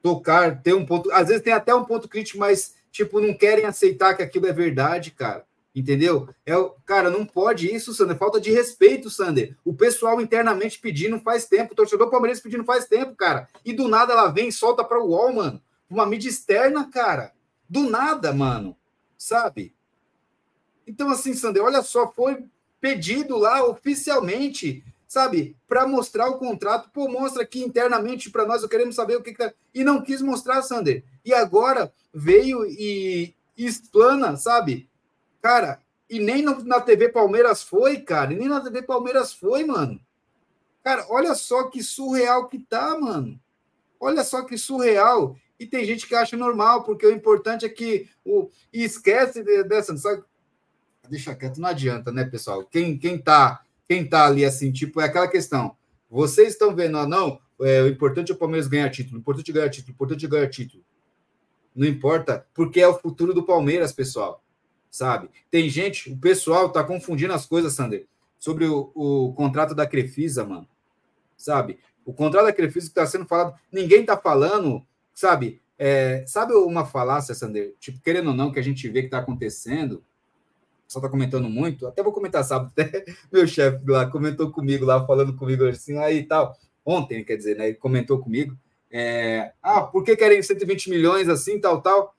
[0.01, 1.11] tocar, ter um ponto.
[1.11, 4.53] Às vezes tem até um ponto crítico, mas, tipo, não querem aceitar que aquilo é
[4.53, 5.43] verdade, cara.
[5.75, 6.29] Entendeu?
[6.45, 6.53] É,
[6.85, 8.17] cara, não pode isso, Sander.
[8.17, 9.57] Falta de respeito, Sander.
[9.65, 13.49] O pessoal internamente pedindo faz tempo, o torcedor palmeirense pedindo faz tempo, cara.
[13.65, 15.61] E do nada ela vem e solta para o UOL, mano.
[15.89, 17.33] uma mídia externa, cara.
[17.69, 18.77] Do nada, mano.
[19.17, 19.75] Sabe?
[20.87, 22.45] Então, assim, Sander, olha só, foi
[22.79, 26.89] pedido lá oficialmente, sabe, para mostrar o contrato.
[26.93, 29.53] Pô, mostra aqui internamente para nós, eu queremos saber o que, que tá.
[29.73, 31.03] E não quis mostrar, Sander.
[31.25, 34.87] E agora veio e, e explana, sabe?
[35.45, 35.79] Cara,
[36.09, 38.33] e nem na TV Palmeiras foi, cara.
[38.33, 40.01] E nem na TV Palmeiras foi, mano.
[40.83, 43.39] Cara, olha só que surreal que tá, mano.
[43.99, 45.37] Olha só que surreal.
[45.59, 49.95] E tem gente que acha normal, porque o importante é que o e esquece dessa,
[49.97, 50.23] sabe?
[51.07, 52.65] Deixa quieto, não adianta, né, pessoal?
[52.65, 55.77] Quem quem tá, quem tá ali assim, tipo, é aquela questão.
[56.09, 59.51] Vocês estão vendo, ah, não, é, o importante é o Palmeiras ganhar título, o importante
[59.51, 60.83] é ganhar título, o importante é ganhar título.
[61.75, 64.41] Não importa, porque é o futuro do Palmeiras, pessoal.
[64.95, 65.29] Sabe?
[65.51, 68.07] Tem gente, o pessoal tá confundindo as coisas, Sander,
[68.39, 70.65] sobre o, o contrato da Crefisa, mano.
[71.35, 71.79] Sabe?
[72.05, 74.81] O contrato da Crefisa que está sendo falado, ninguém está falando,
[75.13, 75.61] sabe?
[75.77, 77.75] É, sabe uma falácia, Sander?
[77.77, 80.01] Tipo, querendo ou não, que a gente vê que está acontecendo,
[80.87, 85.05] só está comentando muito, até vou comentar sábado, até meu chefe lá comentou comigo, lá
[85.05, 87.67] falando comigo assim, aí tal, ontem, quer dizer, né?
[87.67, 88.57] Ele comentou comigo,
[88.89, 92.14] é, ah, por que querem 120 milhões assim, tal, tal?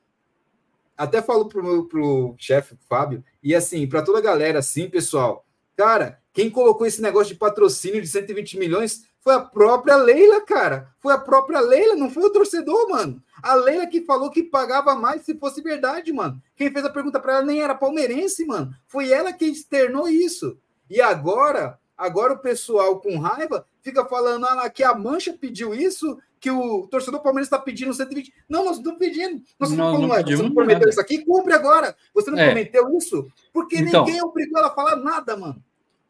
[0.97, 5.45] Até falo pro, pro chefe Fábio, e assim, para toda a galera, assim, pessoal,
[5.77, 10.89] cara, quem colocou esse negócio de patrocínio de 120 milhões foi a própria Leila, cara.
[11.01, 13.21] Foi a própria Leila, não foi o torcedor, mano.
[13.43, 16.41] A Leila que falou que pagava mais se fosse verdade, mano.
[16.55, 18.73] Quem fez a pergunta para ela nem era palmeirense, mano.
[18.87, 20.57] Foi ela que externou isso.
[20.89, 26.19] E agora, agora o pessoal com raiva fica falando ah, que a Mancha pediu isso,
[26.47, 28.33] que o torcedor palmeirense está pedindo 120.
[28.49, 29.43] Não, nós não estamos pedindo.
[29.59, 30.91] Nós não, não, não você não prometeu nada.
[30.91, 31.97] isso aqui, cumpre agora.
[32.15, 32.45] Você não é.
[32.45, 33.27] prometeu isso?
[33.53, 35.61] Porque então, ninguém obrigou ela a falar nada, mano.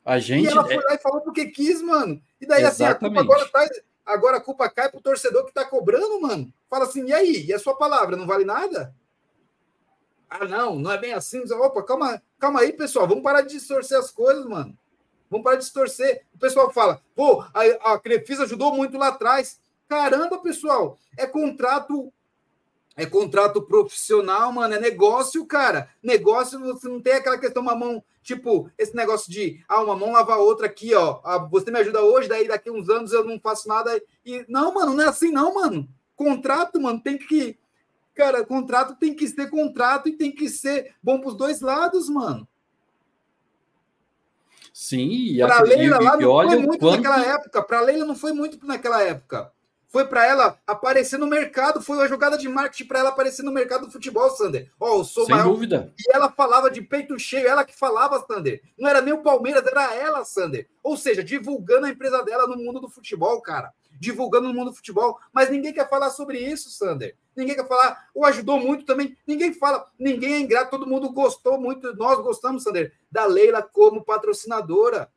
[0.04, 0.44] A gente.
[0.44, 2.20] E ela foi lá e falou porque quis, mano.
[2.38, 2.82] E daí, Exatamente.
[2.82, 3.66] assim, a culpa agora tá.
[4.04, 6.52] Agora a culpa cai pro torcedor que tá cobrando, mano.
[6.68, 7.46] Fala assim, e aí?
[7.46, 8.94] E a sua palavra não vale nada?
[10.28, 11.42] Ah, não, não é bem assim.
[11.50, 13.08] Opa, calma, calma aí, pessoal.
[13.08, 14.76] Vamos parar de distorcer as coisas, mano.
[15.30, 16.26] Vamos parar de distorcer.
[16.34, 19.58] O pessoal fala, pô, a, a Crefisa ajudou muito lá atrás.
[19.88, 22.12] Caramba, pessoal, é contrato
[22.96, 24.74] é contrato profissional, mano.
[24.74, 25.90] É negócio, cara.
[26.02, 30.12] Negócio, você não tem aquela questão, uma mão, tipo, esse negócio de, ah, uma mão
[30.12, 31.20] lava a outra aqui, ó.
[31.22, 34.00] Ah, você me ajuda hoje, daí daqui uns anos eu não faço nada.
[34.24, 35.86] E não, mano, não é assim, não, mano.
[36.16, 37.58] Contrato, mano, tem que.
[38.14, 42.48] Cara, contrato tem que ser contrato e tem que ser bom pros dois lados, mano.
[44.72, 47.02] Sim, e a Leila lá não foi muito quanto...
[47.02, 47.62] naquela época.
[47.62, 49.52] Para Leila não foi muito naquela época
[49.96, 53.50] foi para ela aparecer no mercado, foi uma jogada de marketing para ela aparecer no
[53.50, 54.70] mercado do futebol, Sander.
[54.78, 55.48] Ó, oh, eu sou Sem maior.
[55.48, 55.90] dúvida.
[55.98, 58.60] E ela falava de peito cheio, ela que falava, Sander.
[58.78, 60.68] Não era nem o Palmeiras, era ela, Sander.
[60.82, 63.72] Ou seja, divulgando a empresa dela no mundo do futebol, cara.
[63.98, 65.18] Divulgando no mundo do futebol.
[65.32, 67.16] Mas ninguém quer falar sobre isso, Sander.
[67.34, 69.16] Ninguém quer falar, ou ajudou muito também.
[69.26, 71.96] Ninguém fala, ninguém é ingrato, todo mundo gostou muito.
[71.96, 75.10] Nós gostamos, Sander, da Leila como patrocinadora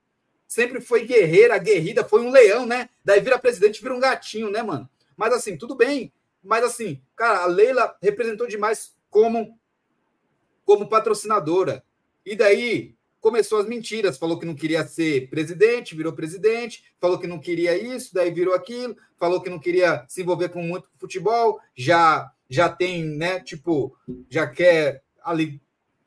[0.50, 2.90] sempre foi guerreira, guerrida, foi um leão, né?
[3.06, 4.90] Daí vira presidente, vira um gatinho, né, mano?
[5.16, 6.12] Mas assim, tudo bem.
[6.44, 9.58] Mas assim, cara, a Leila representou demais como
[10.66, 11.84] como patrocinadora.
[12.26, 17.28] E daí começou as mentiras, falou que não queria ser presidente, virou presidente, falou que
[17.28, 21.60] não queria isso, daí virou aquilo, falou que não queria se envolver com muito futebol,
[21.76, 23.96] já já tem, né, tipo,
[24.28, 25.62] já quer ali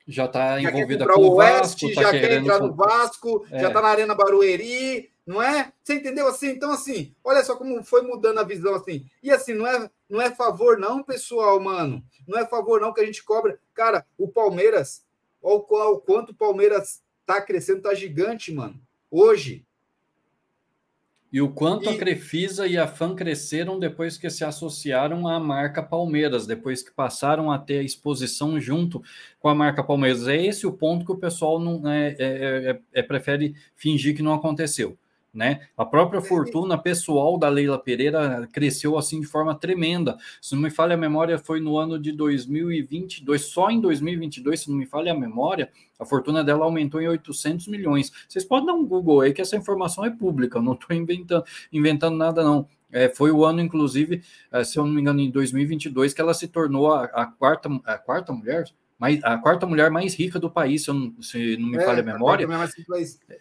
[0.07, 3.59] já está envolvida com o Vasco, Vasco tá já quer entrar no Vasco, é.
[3.59, 5.71] já está na Arena Barueri, não é?
[5.81, 6.49] Você entendeu assim?
[6.49, 9.05] Então, assim, olha só como foi mudando a visão assim.
[9.21, 12.03] E assim, não é, não é favor, não, pessoal, mano.
[12.27, 13.59] Não é favor, não, que a gente cobra.
[13.73, 15.05] Cara, o Palmeiras,
[15.41, 18.79] olha o quanto o Palmeiras tá crescendo, tá gigante, mano.
[19.09, 19.65] Hoje,
[21.33, 21.89] e o quanto e...
[21.89, 26.91] a Crefisa e a FAN cresceram depois que se associaram à marca Palmeiras, depois que
[26.91, 29.01] passaram a ter a exposição junto
[29.39, 30.27] com a marca Palmeiras.
[30.27, 34.21] É esse o ponto que o pessoal não é, é, é, é prefere fingir que
[34.21, 34.95] não aconteceu
[35.33, 35.61] né?
[35.75, 40.17] A própria fortuna pessoal da Leila Pereira cresceu assim de forma tremenda.
[40.39, 44.69] Se não me falha a memória, foi no ano de 2022, só em 2022, se
[44.69, 48.11] não me falha a memória, a fortuna dela aumentou em 800 milhões.
[48.27, 51.43] Vocês podem dar um Google aí que essa informação é pública, eu não estou inventando,
[51.71, 52.67] inventando nada não.
[52.91, 54.21] É, foi o ano, inclusive,
[54.51, 57.67] é, se eu não me engano, em 2022, que ela se tornou a, a quarta,
[57.85, 58.65] a quarta mulher,
[58.99, 62.01] mais, a quarta mulher mais rica do país, se, não, se não me é, falha
[62.01, 62.45] a memória.
[62.45, 62.47] A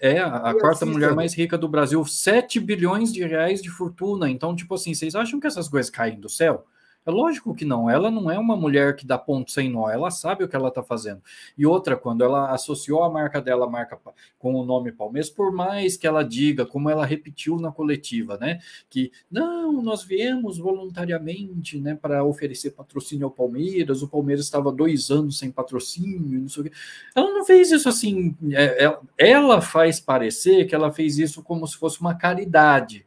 [0.00, 4.28] é, a, a quarta mulher mais rica do Brasil, 7 bilhões de reais de fortuna.
[4.28, 6.66] Então, tipo assim, vocês acham que essas coisas caem do céu?
[7.04, 7.90] É lógico que não.
[7.90, 9.90] Ela não é uma mulher que dá ponto sem nó.
[9.90, 11.20] Ela sabe o que ela está fazendo.
[11.58, 13.98] E outra, quando ela associou a marca dela, a marca
[14.38, 18.60] com o nome Palmeiras, por mais que ela diga, como ela repetiu na coletiva, né,
[18.88, 24.02] que não, nós viemos voluntariamente, né, para oferecer patrocínio ao Palmeiras.
[24.02, 26.72] O Palmeiras estava dois anos sem patrocínio, não sei o quê.
[27.16, 28.36] Ela não fez isso assim.
[28.52, 33.04] É, é, ela faz parecer que ela fez isso como se fosse uma caridade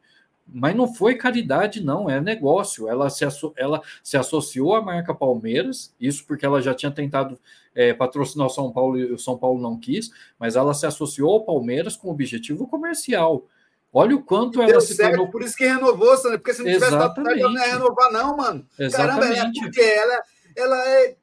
[0.48, 2.88] mas não foi caridade, não, é negócio.
[2.88, 3.26] Ela se,
[3.58, 7.40] ela se associou à marca Palmeiras, isso porque ela já tinha tentado
[7.74, 11.32] é, patrocinar o São Paulo e o São Paulo não quis, mas ela se associou
[11.32, 13.46] ao Palmeiras com objetivo comercial.
[13.92, 15.32] Olha o quanto ela se certo, tornou.
[15.32, 18.68] Por isso que renovou, Sandra, porque se não tivesse dado não ia renovar, não, mano.
[18.78, 19.36] Exatamente.
[19.36, 20.22] Caramba, é porque ela,
[20.56, 21.16] ela é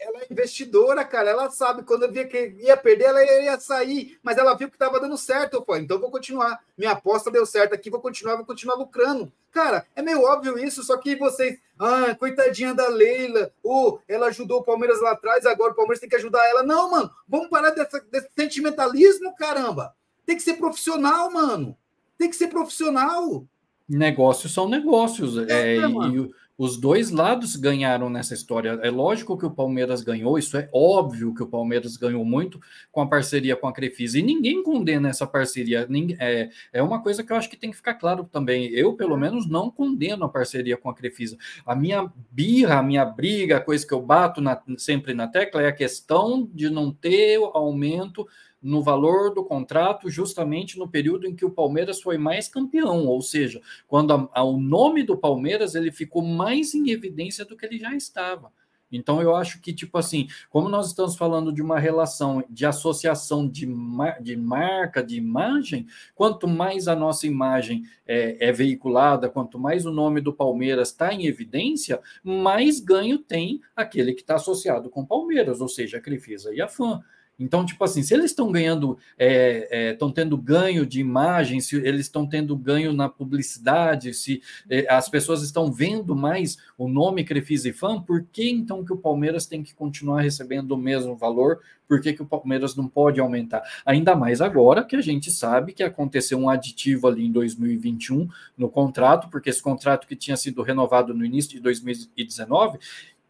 [0.00, 1.30] ela é investidora, cara.
[1.30, 4.76] Ela sabe quando eu via que ia perder, ela ia sair, mas ela viu que
[4.76, 5.62] estava dando certo.
[5.62, 6.58] Pô, então vou continuar.
[6.76, 9.30] Minha aposta deu certo aqui, vou continuar, vou continuar lucrando.
[9.52, 14.60] Cara, é meio óbvio isso, só que vocês, ah, coitadinha da Leila, oh, ela ajudou
[14.60, 16.62] o Palmeiras lá atrás, agora o Palmeiras tem que ajudar ela.
[16.62, 19.94] Não, mano, vamos parar dessa, desse sentimentalismo, caramba.
[20.24, 21.76] Tem que ser profissional, mano.
[22.16, 23.44] Tem que ser profissional.
[23.88, 25.36] Negócios são negócios.
[25.48, 26.30] É, é, e,
[26.60, 28.78] os dois lados ganharam nessa história.
[28.82, 32.60] É lógico que o Palmeiras ganhou, isso é óbvio que o Palmeiras ganhou muito
[32.92, 34.18] com a parceria com a Crefisa.
[34.18, 35.88] E ninguém condena essa parceria.
[36.18, 38.66] É, é uma coisa que eu acho que tem que ficar claro também.
[38.74, 41.38] Eu, pelo menos, não condeno a parceria com a Crefisa.
[41.64, 45.62] A minha birra, a minha briga, a coisa que eu bato na, sempre na tecla
[45.62, 48.28] é a questão de não ter aumento
[48.62, 53.22] no valor do contrato justamente no período em que o Palmeiras foi mais campeão, ou
[53.22, 57.66] seja, quando a, a, o nome do Palmeiras ele ficou mais em evidência do que
[57.66, 58.52] ele já estava.
[58.92, 63.48] Então eu acho que, tipo assim, como nós estamos falando de uma relação de associação
[63.48, 69.58] de, mar, de marca, de imagem, quanto mais a nossa imagem é, é veiculada, quanto
[69.58, 74.90] mais o nome do Palmeiras está em evidência, mais ganho tem aquele que está associado
[74.90, 77.00] com Palmeiras, ou seja, a Crefisa e a fã.
[77.40, 81.76] Então, tipo assim, se eles estão ganhando, estão é, é, tendo ganho de imagem, se
[81.76, 87.24] eles estão tendo ganho na publicidade, se é, as pessoas estão vendo mais o nome
[87.24, 91.16] Crefisa e Fã, por que então que o Palmeiras tem que continuar recebendo o mesmo
[91.16, 91.60] valor?
[91.88, 93.62] Por que, que o Palmeiras não pode aumentar?
[93.84, 98.68] Ainda mais agora que a gente sabe que aconteceu um aditivo ali em 2021 no
[98.68, 102.78] contrato, porque esse contrato que tinha sido renovado no início de 2019,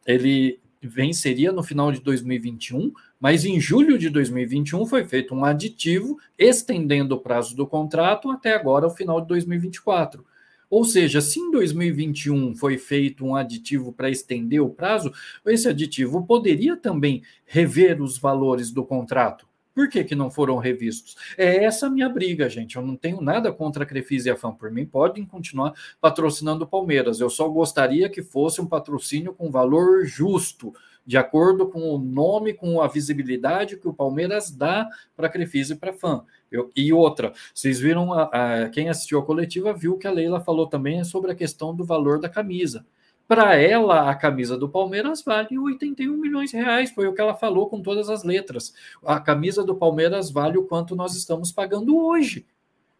[0.05, 6.19] ele venceria no final de 2021, mas em julho de 2021 foi feito um aditivo
[6.39, 10.25] estendendo o prazo do contrato até agora, o final de 2024.
[10.71, 15.13] Ou seja, se em 2021 foi feito um aditivo para estender o prazo,
[15.45, 19.51] esse aditivo poderia também rever os valores do contrato.
[19.75, 21.17] Por que, que não foram revistos?
[21.37, 22.77] É essa a minha briga, gente.
[22.77, 24.53] Eu não tenho nada contra a Crefisa e a FAM.
[24.53, 27.21] Por mim, podem continuar patrocinando o Palmeiras.
[27.21, 30.73] Eu só gostaria que fosse um patrocínio com valor justo,
[31.07, 35.75] de acordo com o nome, com a visibilidade que o Palmeiras dá para a Crefisa
[35.75, 36.23] e para a.
[36.51, 38.25] Eu, e outra, vocês viram, a,
[38.65, 41.85] a, quem assistiu a coletiva viu que a Leila falou também sobre a questão do
[41.85, 42.85] valor da camisa.
[43.31, 47.33] Para ela, a camisa do Palmeiras vale 81 milhões de reais, foi o que ela
[47.33, 48.75] falou com todas as letras.
[49.05, 52.45] A camisa do Palmeiras vale o quanto nós estamos pagando hoje.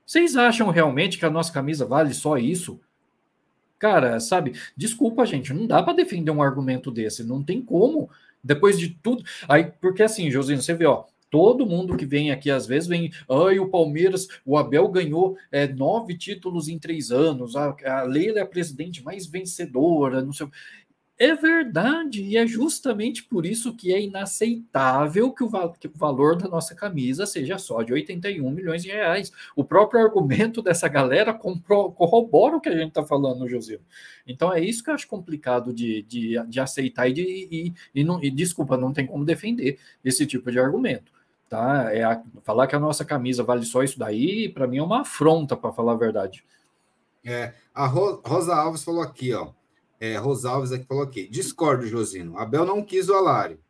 [0.07, 2.81] Vocês acham realmente que a nossa camisa vale só isso?
[3.81, 4.53] Cara, sabe?
[4.77, 8.09] Desculpa, gente, não dá para defender um argumento desse, não tem como.
[8.45, 9.25] Depois de tudo.
[9.49, 13.13] Aí, porque assim, Josino, você vê, ó, Todo mundo que vem aqui, às vezes, vem.
[13.31, 18.41] Ai, o Palmeiras, o Abel ganhou é, nove títulos em três anos, a, a Leila
[18.41, 20.49] é a presidente mais vencedora, não sei.
[21.23, 26.35] É verdade, e é justamente por isso que é inaceitável que o, que o, valor
[26.35, 29.31] da nossa camisa seja só de 81 milhões de reais.
[29.55, 33.79] O próprio argumento dessa galera corrobora o que a gente está falando, José.
[34.27, 38.03] Então é isso que eu acho complicado de, de, de aceitar e, de, e, e,
[38.03, 41.13] não, e, desculpa, não tem como defender esse tipo de argumento
[41.51, 41.93] tá?
[41.93, 45.01] É a, falar que a nossa camisa vale só isso daí, para mim é uma
[45.01, 46.45] afronta, para falar a verdade.
[47.25, 49.51] É, a Rosa Alves falou aqui, ó.
[50.01, 51.29] É, Rosa Alves aqui falou aqui.
[51.29, 52.39] Discordo, Josino.
[52.39, 53.61] Abel não quis o Alário.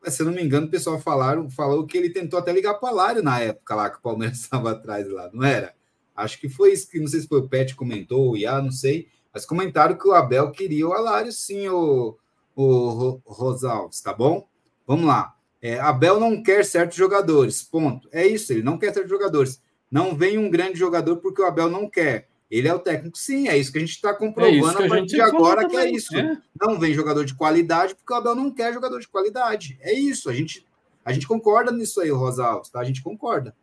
[0.00, 2.74] Mas, se eu não me engano, o pessoal falaram, falou que ele tentou até ligar
[2.74, 5.74] para o Alário na época lá que o Palmeiras estava atrás lá, não era?
[6.14, 8.70] Acho que foi isso que não sei se foi o Pet comentou, o Iá, não
[8.70, 12.16] sei, mas comentaram que o Abel queria o Alário, sim, o,
[12.54, 14.48] o Rosa Alves, tá bom?
[14.86, 15.34] Vamos lá.
[15.60, 18.08] É, Abel não quer certos jogadores, ponto.
[18.12, 19.60] É isso, ele não quer certos jogadores.
[19.90, 22.28] Não vem um grande jogador porque o Abel não quer.
[22.50, 25.14] Ele é o técnico, sim, é isso que a gente está comprovando é a partir
[25.16, 26.16] de agora, que é isso.
[26.16, 26.40] É.
[26.60, 29.76] Não vem jogador de qualidade porque o Abel não quer jogador de qualidade.
[29.80, 30.64] É isso, a gente,
[31.04, 32.80] a gente concorda nisso aí, Rosa Alves, tá?
[32.80, 33.54] A gente concorda,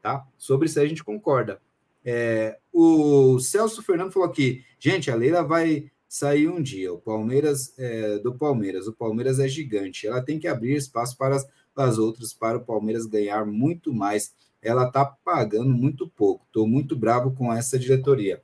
[0.00, 0.24] tá?
[0.36, 1.60] Sobre isso aí a gente concorda.
[2.04, 6.92] É, o Celso Fernando falou aqui, gente, a Leila vai sair um dia.
[6.92, 10.06] O Palmeiras é, do Palmeiras, o Palmeiras é gigante.
[10.06, 13.92] Ela tem que abrir espaço para as, para as outras, para o Palmeiras ganhar muito
[13.92, 14.32] mais.
[14.62, 16.44] Ela está pagando muito pouco.
[16.46, 18.42] Estou muito bravo com essa diretoria.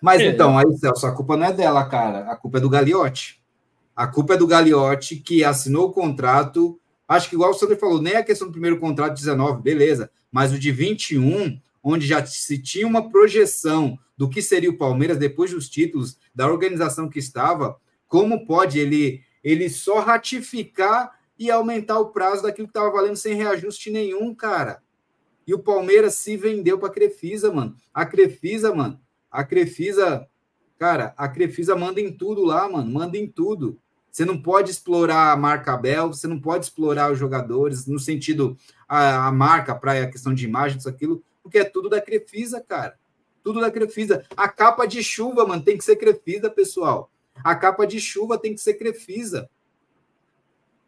[0.00, 0.26] Mas é.
[0.26, 2.30] então, aí, Celso, a culpa não é dela, cara.
[2.30, 3.42] A culpa é do Gagliotti.
[3.94, 6.78] A culpa é do Gagliotti, que assinou o contrato.
[7.08, 10.10] Acho que, igual o Sandro falou, nem a questão do primeiro contrato de 19, beleza.
[10.30, 15.18] Mas o de 21, onde já se tinha uma projeção do que seria o Palmeiras
[15.18, 17.76] depois dos títulos, da organização que estava,
[18.08, 23.34] como pode ele, ele só ratificar e aumentar o prazo daquilo que estava valendo sem
[23.34, 24.82] reajuste nenhum, cara?
[25.46, 27.76] E o Palmeiras se vendeu para a Crefisa, mano.
[27.94, 29.00] A Crefisa, mano,
[29.30, 30.26] a Crefisa,
[30.78, 33.78] cara, a Crefisa manda em tudo lá, mano, manda em tudo.
[34.10, 38.56] Você não pode explorar a marca Bel, você não pode explorar os jogadores no sentido
[38.88, 42.60] a, a marca para a questão de imagem, isso aquilo, porque é tudo da Crefisa,
[42.60, 42.98] cara.
[43.44, 44.24] Tudo da Crefisa.
[44.36, 47.10] A capa de chuva, mano, tem que ser Crefisa, pessoal.
[47.44, 49.48] A capa de chuva tem que ser Crefisa.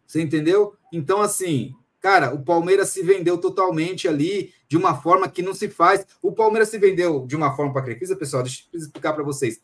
[0.07, 0.75] Você entendeu?
[0.91, 5.69] Então, assim, Cara, o Palmeiras se vendeu totalmente ali de uma forma que não se
[5.69, 6.07] faz.
[6.23, 9.25] O Palmeiras se vendeu de uma forma para a Crefisa, pessoal, deixa eu explicar para
[9.25, 9.61] vocês.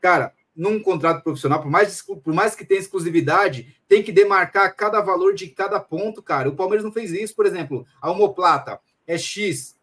[0.00, 5.00] Cara, num contrato profissional, por mais, por mais que tenha exclusividade, tem que demarcar cada
[5.00, 6.48] valor de cada ponto, cara.
[6.48, 9.76] O Palmeiras não fez isso, por exemplo, a homoplata é X,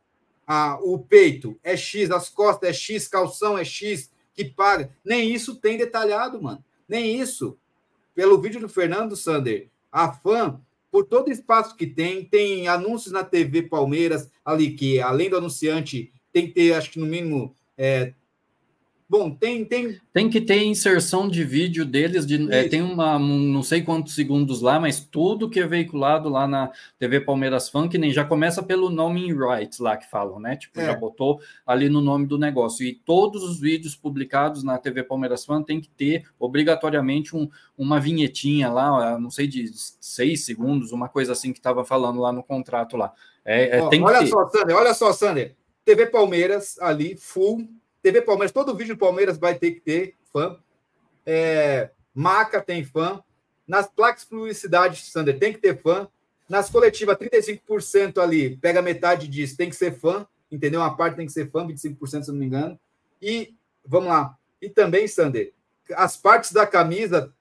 [0.47, 4.89] a, o peito é X, as costas é X, calção é X, que paga.
[5.03, 6.63] Nem isso tem detalhado, mano.
[6.87, 7.57] Nem isso.
[8.15, 10.59] Pelo vídeo do Fernando Sander, a fã
[10.91, 16.11] por todo espaço que tem, tem anúncios na TV Palmeiras, ali que, além do anunciante,
[16.31, 18.13] tem que ter, acho que no mínimo, é,
[19.09, 19.99] Bom, tem, tem.
[20.13, 24.13] Tem que ter inserção de vídeo deles, de, é, tem uma, um, não sei quantos
[24.13, 28.61] segundos lá, mas tudo que é veiculado lá na TV Palmeiras Funk, nem já começa
[28.61, 30.55] pelo nome rights lá que falam, né?
[30.55, 30.85] Tipo, é.
[30.85, 32.85] já botou ali no nome do negócio.
[32.85, 37.99] E todos os vídeos publicados na TV Palmeiras Funk tem que ter obrigatoriamente um, uma
[37.99, 42.43] vinhetinha lá, não sei, de seis segundos, uma coisa assim que estava falando lá no
[42.43, 43.11] contrato lá.
[43.43, 45.55] É, é tem olha só, Sander, olha só, Sander.
[45.83, 47.67] TV Palmeiras ali, full
[48.01, 50.57] TV Palmeiras, todo vídeo do Palmeiras vai ter que ter fã.
[51.25, 53.21] É, Maca tem fã.
[53.67, 56.07] Nas placas de publicidade, Sander, tem que ter fã.
[56.49, 60.79] Nas coletivas, 35% ali, pega metade disso, tem que ser fã, entendeu?
[60.79, 62.79] Uma parte tem que ser fã, 25%, se não me engano.
[63.21, 63.53] E,
[63.85, 64.35] vamos lá.
[64.59, 65.53] E também, Sander,
[65.95, 67.31] as partes da camisa,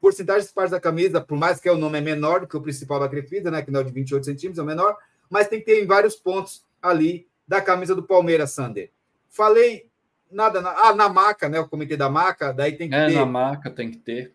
[0.00, 2.62] porcentagem das partes da camisa, por mais que o nome é menor do que o
[2.62, 3.60] principal da Crefisa, né?
[3.60, 4.96] Que não é de 28 centímetros, é o menor,
[5.28, 8.90] mas tem que ter em vários pontos ali da camisa do Palmeiras, Sander.
[9.28, 9.87] Falei
[10.30, 10.60] nada.
[10.60, 11.58] Na, ah, na maca, né?
[11.60, 13.14] O comitê da maca, daí tem que é, ter.
[13.14, 14.34] na maca tem que ter.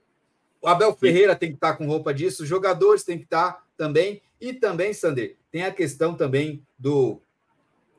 [0.62, 4.22] O Abel Ferreira tem que estar com roupa disso, os jogadores tem que estar também.
[4.40, 7.22] E também, Sander, tem a questão também do.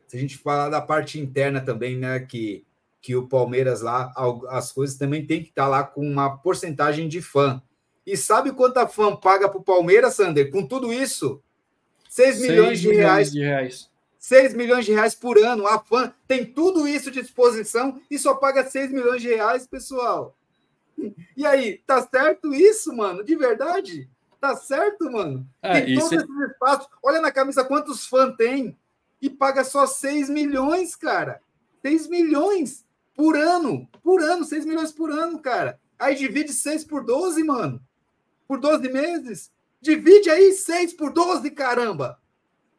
[0.07, 2.21] Se a gente falar da parte interna também, né?
[2.21, 2.65] Que,
[3.01, 4.13] que o Palmeiras lá,
[4.49, 7.63] as coisas também tem que estar lá com uma porcentagem de fã.
[8.07, 10.51] E sabe quanta fã paga para o Palmeiras, Sander?
[10.51, 11.43] Com tudo isso?
[12.11, 13.33] 6 milhões de milhões reais.
[13.33, 13.94] De reais
[14.25, 15.67] 6 milhões de reais por ano.
[15.67, 20.35] A fã tem tudo isso de disposição e só paga 6 milhões de reais, pessoal.
[21.37, 23.23] E aí, tá certo isso, mano?
[23.23, 24.09] De verdade?
[24.41, 25.47] Tá certo, mano?
[25.61, 26.89] É, tem todos esses espaços.
[27.03, 28.75] Olha na camisa quantos fãs tem
[29.21, 31.43] e paga só 6 milhões, cara.
[31.83, 32.83] 6 milhões
[33.15, 33.87] por ano.
[34.03, 35.79] Por ano, 6 milhões por ano, cara.
[35.99, 37.79] Aí divide 6 por 12, mano.
[38.49, 39.53] Por 12 meses.
[39.83, 42.19] Divide aí 6 por 12, caramba.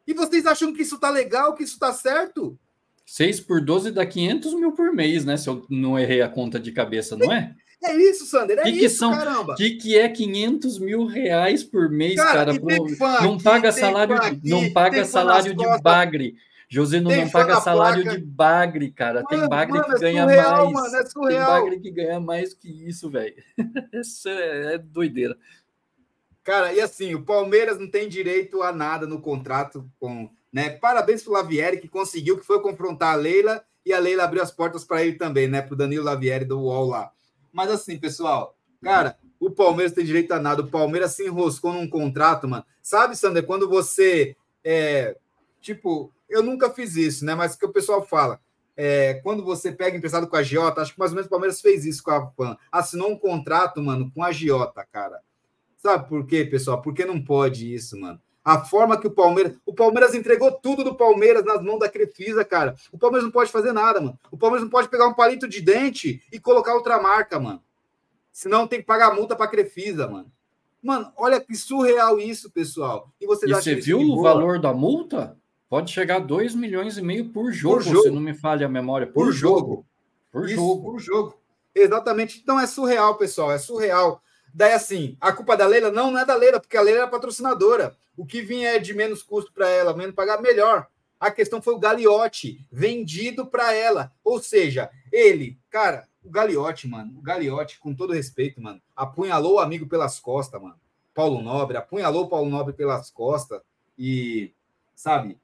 [0.06, 2.58] E vocês acham que isso tá legal, que isso tá certo?
[3.06, 5.36] 6 por 12 dá 500 mil por mês, né?
[5.36, 7.54] Se eu não errei a conta de cabeça, não é?
[7.84, 9.52] É isso, Sander, é que isso, que são, caramba.
[9.52, 12.32] O que, que é 500 mil reais por mês, cara?
[12.32, 16.34] cara funk, não paga salário, de, não paga salário de bagre.
[16.68, 18.18] José não, não paga salário placa.
[18.18, 19.22] de bagre, cara.
[19.22, 20.92] Mano, tem bagre mano, que é ganha surreal, mais.
[20.92, 23.36] Mano, é tem bagre que ganha mais que isso, velho.
[23.92, 25.36] Isso é, é doideira.
[26.46, 30.30] Cara, e assim, o Palmeiras não tem direito a nada no contrato com.
[30.52, 30.70] Né?
[30.70, 34.52] Parabéns pro Lavieri, que conseguiu, que foi confrontar a Leila, e a Leila abriu as
[34.52, 35.60] portas para ele também, né?
[35.60, 37.10] Pro Danilo Lavieri do UOL lá.
[37.52, 40.62] Mas assim, pessoal, cara, o Palmeiras tem direito a nada.
[40.62, 42.64] O Palmeiras se enroscou num contrato, mano.
[42.80, 44.36] Sabe, Sander, quando você.
[44.62, 45.16] É,
[45.60, 47.34] tipo, eu nunca fiz isso, né?
[47.34, 48.40] Mas o que o pessoal fala.
[48.76, 51.60] É, quando você pega emprestado com a Giota, acho que mais ou menos o Palmeiras
[51.60, 52.56] fez isso com a PAN.
[52.70, 55.20] Assinou um contrato, mano, com a Giota, cara.
[55.86, 56.82] Sabe por quê, pessoal?
[56.82, 58.20] Porque não pode isso, mano.
[58.44, 59.56] A forma que o Palmeiras.
[59.64, 62.74] O Palmeiras entregou tudo do Palmeiras nas mãos da Crefisa, cara.
[62.90, 64.18] O Palmeiras não pode fazer nada, mano.
[64.28, 67.62] O Palmeiras não pode pegar um palito de dente e colocar outra marca, mano.
[68.32, 70.26] Senão tem que pagar multa pra Crefisa, mano.
[70.82, 73.08] Mano, olha que surreal isso, pessoal.
[73.20, 75.38] E, vocês e você viu o valor da multa?
[75.68, 78.66] Pode chegar a 2 milhões e meio por jogo, por jogo, se não me falha
[78.66, 79.06] a memória.
[79.06, 79.58] Por, por jogo.
[79.58, 79.86] jogo.
[80.32, 80.82] Por isso, jogo.
[80.82, 81.38] Por jogo.
[81.72, 82.40] Exatamente.
[82.42, 84.20] Então é surreal, pessoal, é surreal.
[84.56, 87.06] Daí, assim, a culpa da Leila não, não é da Leila, porque a Leila é
[87.06, 87.94] patrocinadora.
[88.16, 90.86] O que vinha é de menos custo para ela, menos pagar, melhor.
[91.20, 94.10] A questão foi o Gagliotti, vendido para ela.
[94.24, 99.58] Ou seja, ele, cara, o Gagliotti, mano, o Gagliotti, com todo respeito, mano, apunhalou o
[99.58, 100.80] amigo pelas costas, mano.
[101.12, 103.60] Paulo Nobre, apunhalou o Paulo Nobre pelas costas
[103.98, 104.54] e,
[104.94, 105.38] sabe,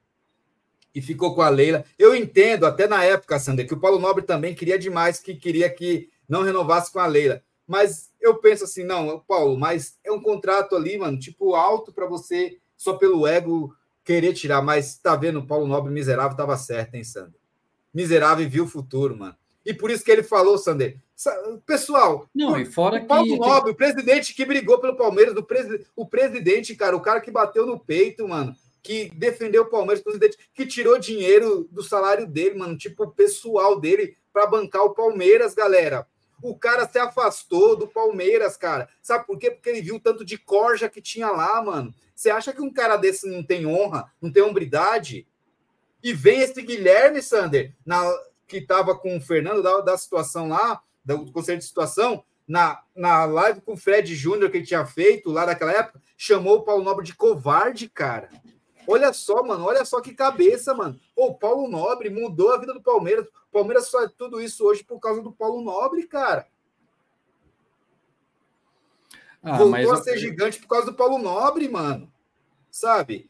[0.93, 1.85] e ficou com a Leila.
[1.99, 5.69] Eu entendo, até na época, Sander, que o Paulo Nobre também queria demais, que queria
[5.69, 7.43] que não renovasse com a Leila.
[7.67, 12.07] Mas eu penso assim, não, Paulo, mas é um contrato ali, mano, tipo, alto para
[12.07, 14.61] você, só pelo ego, querer tirar.
[14.61, 17.39] Mas tá vendo, o Paulo Nobre miserável tava certo, hein, Sander?
[17.93, 19.35] Miserável e viu o futuro, mano.
[19.65, 20.97] E por isso que ele falou, Sander.
[21.65, 23.37] Pessoal, não, e fora o Paulo que...
[23.37, 25.85] Nobre, o presidente que brigou pelo Palmeiras, o, pres...
[25.95, 30.37] o presidente, cara, o cara que bateu no peito, mano que defendeu o Palmeiras, presidente,
[30.53, 36.05] que tirou dinheiro do salário dele, mano, tipo, pessoal dele, para bancar o Palmeiras, galera.
[36.43, 38.89] O cara se afastou do Palmeiras, cara.
[39.01, 39.49] Sabe por quê?
[39.49, 41.95] Porque ele viu o tanto de corja que tinha lá, mano.
[42.13, 45.25] Você acha que um cara desse não tem honra, não tem hombridade?
[46.03, 48.03] E vem esse Guilherme Sander, na,
[48.45, 53.23] que estava com o Fernando da, da situação lá, do conselho de situação, na, na
[53.23, 56.83] live com o Fred Júnior que ele tinha feito lá naquela época, chamou o Paulo
[56.83, 58.29] Nobre de covarde, cara.
[58.87, 60.99] Olha só, mano, olha só que cabeça, mano.
[61.15, 63.25] O Paulo Nobre mudou a vida do Palmeiras.
[63.25, 66.47] O Palmeiras só é tudo isso hoje por causa do Paulo Nobre, cara.
[69.41, 72.11] Ah, Voltou a ser gigante por causa do Paulo Nobre, mano.
[72.71, 73.29] Sabe?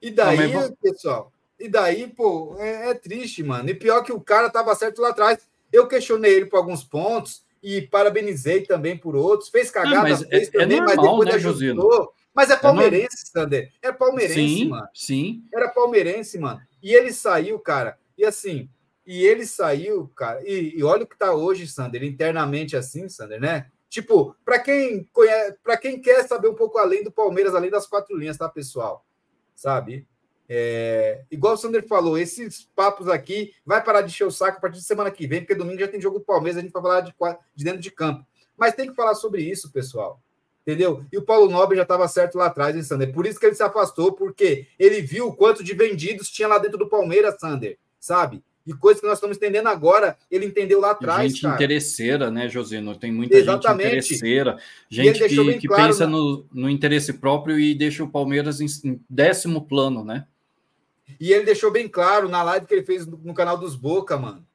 [0.00, 3.70] E daí, Não, pessoal, e daí, pô, é, é, triste, mano.
[3.70, 5.38] E pior que o cara tava certo lá atrás.
[5.72, 9.48] Eu questionei ele por alguns pontos e parabenizei também por outros.
[9.48, 11.52] Fez cagada, ah, mas fez é, é também, é normal, mas depois né, ajustou.
[11.52, 12.12] Josino?
[12.34, 13.72] Mas é palmeirense, Sander.
[13.82, 14.88] É palmeirense, sim, mano.
[14.94, 15.44] Sim.
[15.52, 16.60] Era palmeirense, mano.
[16.82, 17.98] E ele saiu, cara.
[18.16, 18.70] E assim,
[19.06, 20.40] e ele saiu, cara.
[20.42, 23.66] E, e olha o que tá hoje, Sander, internamente assim, Sander, né?
[23.88, 27.86] Tipo, para quem conhece, para quem quer saber um pouco além do Palmeiras, além das
[27.86, 29.04] quatro linhas, tá, pessoal?
[29.54, 30.08] Sabe?
[30.48, 34.60] É, igual o Sander falou, esses papos aqui vai parar de encher o saco a
[34.60, 36.82] partir de semana que vem, porque domingo já tem jogo do Palmeiras, a gente vai
[36.82, 37.14] falar de,
[37.54, 38.26] de dentro de campo.
[38.56, 40.21] Mas tem que falar sobre isso, pessoal
[40.66, 41.04] entendeu?
[41.12, 43.12] E o Paulo Nobre já estava certo lá atrás, hein, Sander?
[43.12, 46.58] Por isso que ele se afastou, porque ele viu o quanto de vendidos tinha lá
[46.58, 48.42] dentro do Palmeiras, Sander, sabe?
[48.64, 51.32] E coisa que nós estamos entendendo agora, ele entendeu lá atrás.
[51.32, 51.54] Gente cara.
[51.54, 52.96] interesseira, né, Josino?
[52.96, 53.90] Tem muita Exatamente.
[53.90, 54.56] gente interesseira,
[54.88, 56.12] gente que, que claro, pensa né?
[56.12, 60.26] no, no interesse próprio e deixa o Palmeiras em, em décimo plano, né?
[61.18, 64.16] E ele deixou bem claro na live que ele fez no, no canal dos Boca,
[64.16, 64.46] mano.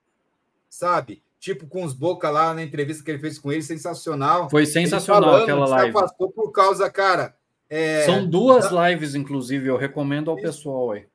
[0.69, 1.21] Sabe?
[1.39, 4.49] Tipo com os Boca lá na entrevista que ele fez com ele, sensacional.
[4.49, 5.91] Foi sensacional falando, aquela live.
[5.91, 7.35] Se afastou por causa, cara.
[7.69, 8.05] É...
[8.05, 11.05] São duas lives, inclusive, eu recomendo ao pessoal aí.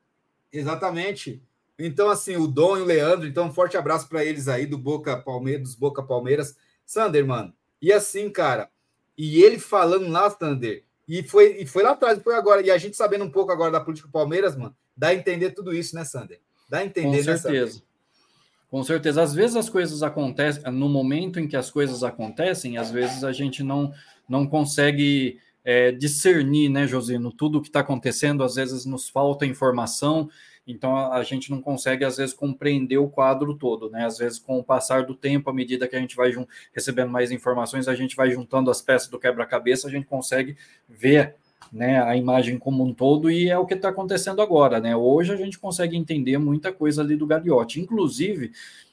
[0.51, 1.41] Exatamente.
[1.77, 4.77] Então, assim, o Dom e o Leandro, então, um forte abraço para eles aí do
[4.77, 6.55] Boca Palmeiras, dos Boca Palmeiras.
[6.85, 7.53] Sander, mano.
[7.81, 8.69] E assim, cara,
[9.17, 12.77] e ele falando lá, Sander, e foi, e foi lá atrás, foi agora, e a
[12.77, 15.95] gente sabendo um pouco agora da política do Palmeiras, mano, dá a entender tudo isso,
[15.95, 16.39] né, Sander?
[16.69, 17.77] Dá a entender, Com certeza.
[17.77, 17.81] Né,
[18.73, 19.21] com certeza.
[19.21, 23.31] Às vezes as coisas acontecem, no momento em que as coisas acontecem, às vezes a
[23.31, 23.93] gente não,
[24.27, 29.45] não consegue é, discernir, né, Josino, tudo o que está acontecendo, às vezes nos falta
[29.45, 30.27] informação,
[30.65, 34.07] então a, a, gente não consegue, às vezes, compreender o quadro todo, né?
[34.07, 36.33] Às vezes, com o passar do tempo, à medida que a gente vai
[36.73, 40.57] recebendo mais informações, a gente vai juntando as peças do quebra-cabeça, a gente consegue
[40.89, 41.35] ver
[41.73, 44.79] né, a imagem como um todo, e é o que está acontecendo agora.
[44.79, 44.95] Né?
[44.95, 48.51] Hoje a gente consegue entender muita coisa ali do Gagliotti, inclusive,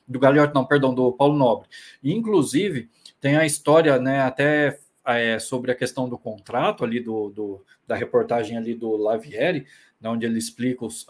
[0.08, 1.68] do Gagliotti, não, perdão, do Paulo Nobre.
[2.02, 2.88] Inclusive,
[3.20, 7.94] tem a história né, até é, sobre a questão do contrato ali, do, do da
[7.96, 9.66] reportagem ali do Lavieri,
[10.00, 11.04] né, onde ele explica os,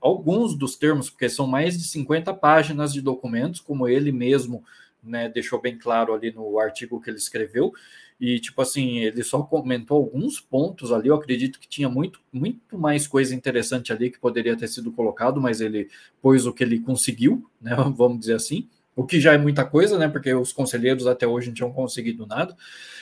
[0.00, 4.62] alguns dos termos, porque são mais de 50 páginas de documentos, como ele mesmo
[5.02, 7.72] né, deixou bem claro ali no artigo que ele escreveu,
[8.20, 11.08] e, tipo assim, ele só comentou alguns pontos ali.
[11.08, 15.40] Eu acredito que tinha muito, muito mais coisa interessante ali que poderia ter sido colocado,
[15.40, 15.88] mas ele
[16.20, 17.74] pôs o que ele conseguiu, né?
[17.96, 18.68] Vamos dizer assim.
[18.94, 20.06] O que já é muita coisa, né?
[20.06, 22.54] Porque os conselheiros até hoje não tinham conseguido nada.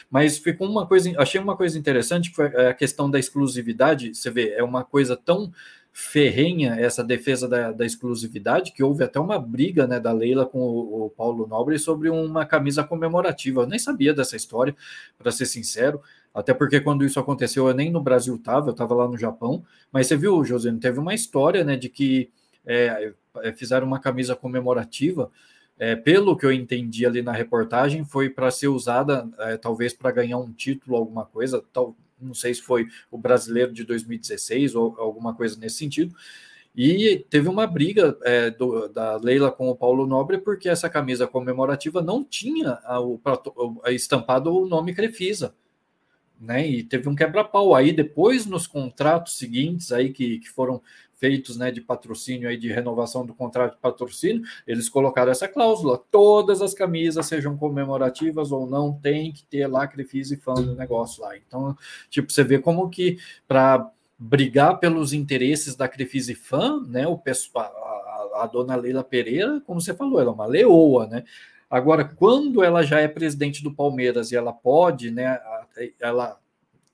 [0.08, 4.14] Mas ficou uma coisa, achei uma coisa interessante que foi a questão da exclusividade.
[4.14, 5.52] Você vê, é uma coisa tão
[6.00, 10.60] ferrenha essa defesa da, da, exclusividade, que houve até uma briga né, da Leila com
[10.60, 13.62] o, o, Paulo Nobre sobre uma camisa comemorativa.
[13.62, 14.76] Eu nem sabia dessa história,
[15.18, 16.00] para ser sincero,
[16.32, 19.64] até porque quando isso aconteceu eu nem no Brasil estava, eu estava lá no Japão.
[19.90, 22.30] Mas você viu, José, teve uma história né, de que
[22.64, 23.12] é,
[23.42, 25.32] é, fizeram uma camisa comemorativa.
[25.80, 30.12] É, pelo que eu entendi ali na reportagem, foi para ser usada, é, talvez para
[30.12, 34.94] ganhar um título, alguma coisa, tal, não sei se foi o brasileiro de 2016 ou
[34.98, 36.14] alguma coisa nesse sentido.
[36.74, 41.26] E teve uma briga é, do, da Leila com o Paulo Nobre, porque essa camisa
[41.26, 43.20] comemorativa não tinha a, o,
[43.82, 45.54] a, estampado o nome Crefisa.
[46.40, 47.74] Né, e teve um quebra-pau.
[47.74, 50.80] Aí depois, nos contratos seguintes aí que, que foram
[51.18, 56.02] feitos né, de patrocínio aí de renovação do contrato de patrocínio, eles colocaram essa cláusula:
[56.10, 60.74] todas as camisas, sejam comemorativas ou não, tem que ter lá Crefisa e fã no
[60.74, 61.36] negócio lá.
[61.36, 61.76] Então,
[62.08, 67.06] tipo, você vê como que para brigar pelos interesses da Crefisa e fã, né?
[67.06, 67.66] O pessoal,
[68.34, 71.24] a, a dona Leila Pereira, como você falou, ela é uma leoa, né?
[71.70, 75.38] Agora, quando ela já é presidente do Palmeiras e ela pode, né?
[76.00, 76.38] Ela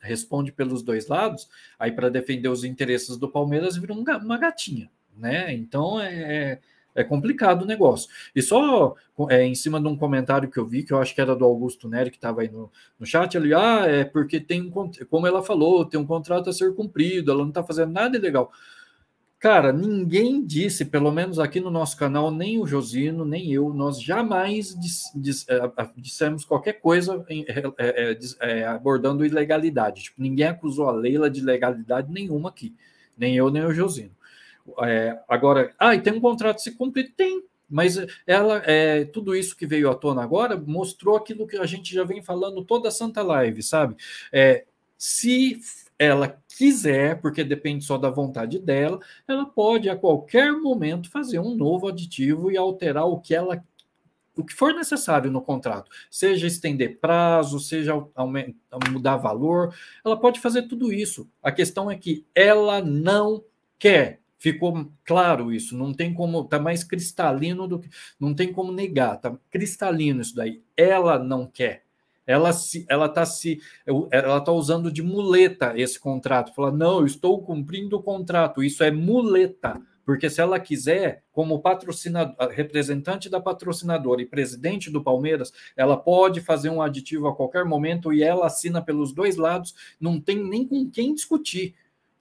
[0.05, 1.49] responde pelos dois lados,
[1.79, 5.53] aí para defender os interesses do Palmeiras vira uma gatinha, né?
[5.53, 6.61] Então é,
[6.95, 8.09] é complicado o negócio.
[8.35, 8.95] E só
[9.29, 11.45] é, em cima de um comentário que eu vi, que eu acho que era do
[11.45, 14.71] Augusto Nery, que estava aí no, no chat, ali, ah, é porque tem,
[15.11, 18.53] como ela falou, tem um contrato a ser cumprido, ela não está fazendo nada ilegal.
[19.45, 24.01] Cara, ninguém disse, pelo menos aqui no nosso canal, nem o Josino, nem eu, nós
[24.03, 27.45] jamais é, dissemos qualquer coisa em,
[28.41, 30.05] é, abordando ilegalidade.
[30.05, 32.75] Tipo, ninguém acusou a Leila de ilegalidade nenhuma aqui,
[33.19, 34.17] nem eu, nem o Josino.
[34.81, 37.13] É, agora, ah, e tem um contrato se cumprir?
[37.15, 41.67] Tem, mas ela, é, tudo isso que veio à tona agora mostrou aquilo que a
[41.67, 43.95] gente já vem falando toda a Santa Live, sabe?
[44.33, 44.65] É,
[44.97, 45.61] se
[45.99, 51.55] ela quiser, porque depende só da vontade dela, ela pode a qualquer momento fazer um
[51.55, 53.63] novo aditivo e alterar o que ela
[54.37, 59.73] o que for necessário no contrato, seja estender prazo, seja aumentar, mudar valor,
[60.05, 61.31] ela pode fazer tudo isso.
[61.41, 63.45] A questão é que ela não
[63.79, 64.21] quer.
[64.37, 67.89] Ficou claro isso, não tem como, tá mais cristalino do que,
[68.19, 70.63] não tem como negar, tá cristalino isso daí.
[70.77, 71.85] Ela não quer
[72.27, 73.61] ela se ela está se
[74.11, 76.55] ela tá usando de muleta esse contrato.
[76.55, 78.63] Fala, não, eu estou cumprindo o contrato.
[78.63, 85.03] Isso é muleta, porque se ela quiser, como patrocinador, representante da patrocinadora e presidente do
[85.03, 89.75] Palmeiras, ela pode fazer um aditivo a qualquer momento e ela assina pelos dois lados.
[90.01, 91.75] Não tem nem com quem discutir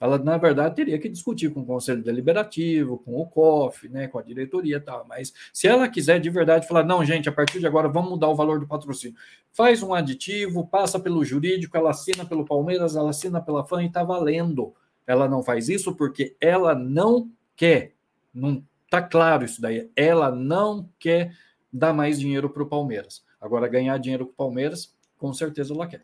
[0.03, 4.19] ela, na verdade, teria que discutir com o Conselho Deliberativo, com o COF, né, com
[4.19, 5.05] a diretoria e tal.
[5.07, 8.27] Mas se ela quiser de verdade falar, não, gente, a partir de agora vamos mudar
[8.27, 9.15] o valor do patrocínio,
[9.53, 13.85] faz um aditivo, passa pelo jurídico, ela assina pelo Palmeiras, ela assina pela FAM e
[13.85, 14.73] está valendo.
[15.07, 17.93] Ela não faz isso porque ela não quer.
[18.34, 19.89] Não tá claro isso daí.
[19.95, 21.34] Ela não quer
[21.71, 23.23] dar mais dinheiro para o Palmeiras.
[23.39, 26.03] Agora, ganhar dinheiro com o Palmeiras, com certeza ela quer.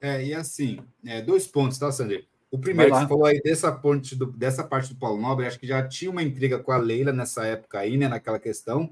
[0.00, 2.28] É, e assim, é, dois pontos, tá, Sandro?
[2.50, 5.66] O primeiro, você falou aí dessa, ponte do, dessa parte do Paulo Nobre, acho que
[5.66, 8.90] já tinha uma intriga com a Leila nessa época aí, né, naquela questão,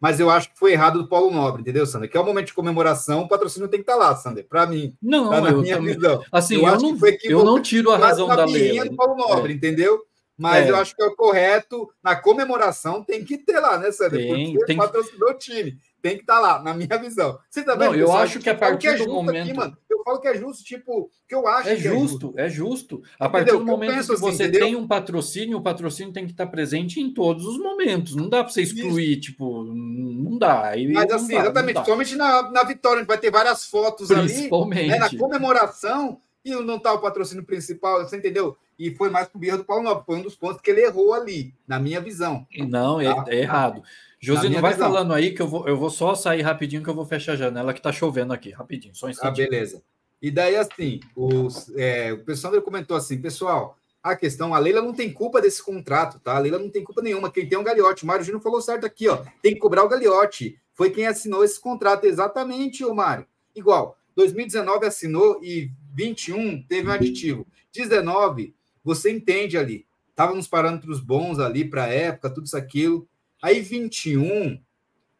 [0.00, 2.08] mas eu acho que foi errado do Paulo Nobre, entendeu, Sandra?
[2.08, 4.94] Que é o momento de comemoração, o patrocínio tem que estar lá, Sandra, para mim.
[5.00, 6.22] Não, tá na minha também, visão.
[6.32, 8.88] Assim, eu, eu não, eu não tiro a razão da Leila.
[8.88, 9.56] do Paulo Nobre, é.
[9.56, 10.02] entendeu?
[10.36, 10.70] Mas é.
[10.70, 14.18] eu acho que é o correto, na comemoração tem que ter lá, né, Sandra?
[14.18, 17.38] Tem, Porque tem patrocinou o time tem que estar tá lá, na minha visão.
[17.50, 17.92] Você tá vendo?
[17.92, 19.42] Não, eu acho que a partir que é do momento.
[19.42, 19.76] Aqui, mano,
[20.06, 23.02] falo que é justo, tipo, que eu acho é, é justo, é justo.
[23.18, 24.60] A partir do momento que assim, você entendeu?
[24.60, 28.14] tem um patrocínio, o patrocínio tem que estar presente em todos os momentos.
[28.14, 29.32] Não dá para você excluir, Isso.
[29.32, 30.72] tipo, não dá.
[30.92, 35.10] Mas assim, dá, exatamente, somente na, na vitória, vai ter várias fotos ali, né, na
[35.10, 38.56] comemoração, e não tá o patrocínio principal, você entendeu?
[38.78, 41.14] E foi mais pro birra do Paulo Nobre, foi um dos pontos que ele errou
[41.14, 42.46] ali, na minha visão.
[42.68, 43.24] Não, é, tá?
[43.26, 43.82] é, é errado.
[44.20, 44.88] Josino, vai visão.
[44.88, 47.36] falando aí que eu vou, eu vou só sair rapidinho que eu vou fechar a
[47.36, 49.42] janela que tá chovendo aqui, rapidinho, só um instante.
[49.42, 49.82] Ah, beleza.
[50.20, 54.94] E daí, assim, os, é, o pessoal comentou assim, pessoal, a questão, a Leila não
[54.94, 56.36] tem culpa desse contrato, tá?
[56.36, 57.30] A Leila não tem culpa nenhuma.
[57.30, 58.04] Quem tem é um galiote.
[58.04, 59.24] O Mário Júnior falou certo aqui, ó.
[59.42, 60.58] Tem que cobrar o galiote.
[60.74, 63.26] Foi quem assinou esse contrato, exatamente, o Mário.
[63.54, 67.46] Igual, 2019 assinou e 21 teve um aditivo.
[67.72, 69.86] 19, você entende ali.
[70.10, 73.08] Estávamos parâmetros bons ali para a época, tudo isso, aquilo.
[73.42, 74.60] Aí 21,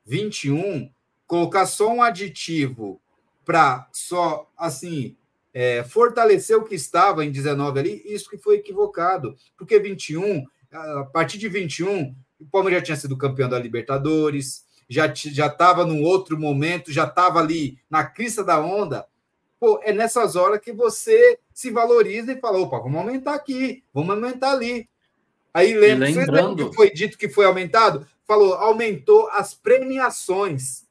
[0.04, 0.90] 21,
[1.26, 3.00] colocar só um aditivo
[3.46, 5.16] para só, assim,
[5.54, 9.36] é, fortalecer o que estava em 19 ali, isso que foi equivocado.
[9.56, 15.10] Porque 21, a partir de 21, o Palmeiras já tinha sido campeão da Libertadores, já
[15.14, 19.06] já estava num outro momento, já estava ali na crista da onda.
[19.58, 24.14] Pô, é nessas horas que você se valoriza e fala, opa, vamos aumentar aqui, vamos
[24.14, 24.88] aumentar ali.
[25.54, 26.68] Aí lembra, lembrando...
[26.68, 28.06] que foi dito que foi aumentado?
[28.26, 30.85] Falou, aumentou as premiações.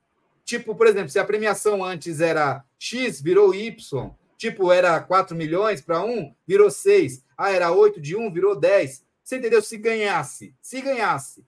[0.45, 4.11] Tipo, por exemplo, se a premiação antes era X, virou Y.
[4.38, 7.26] Tipo, era 4 milhões para um, virou 6.
[7.35, 9.03] Ah, era 8 de um, virou 10.
[9.23, 9.61] Você entendeu?
[9.61, 11.43] Se ganhasse, se ganhasse.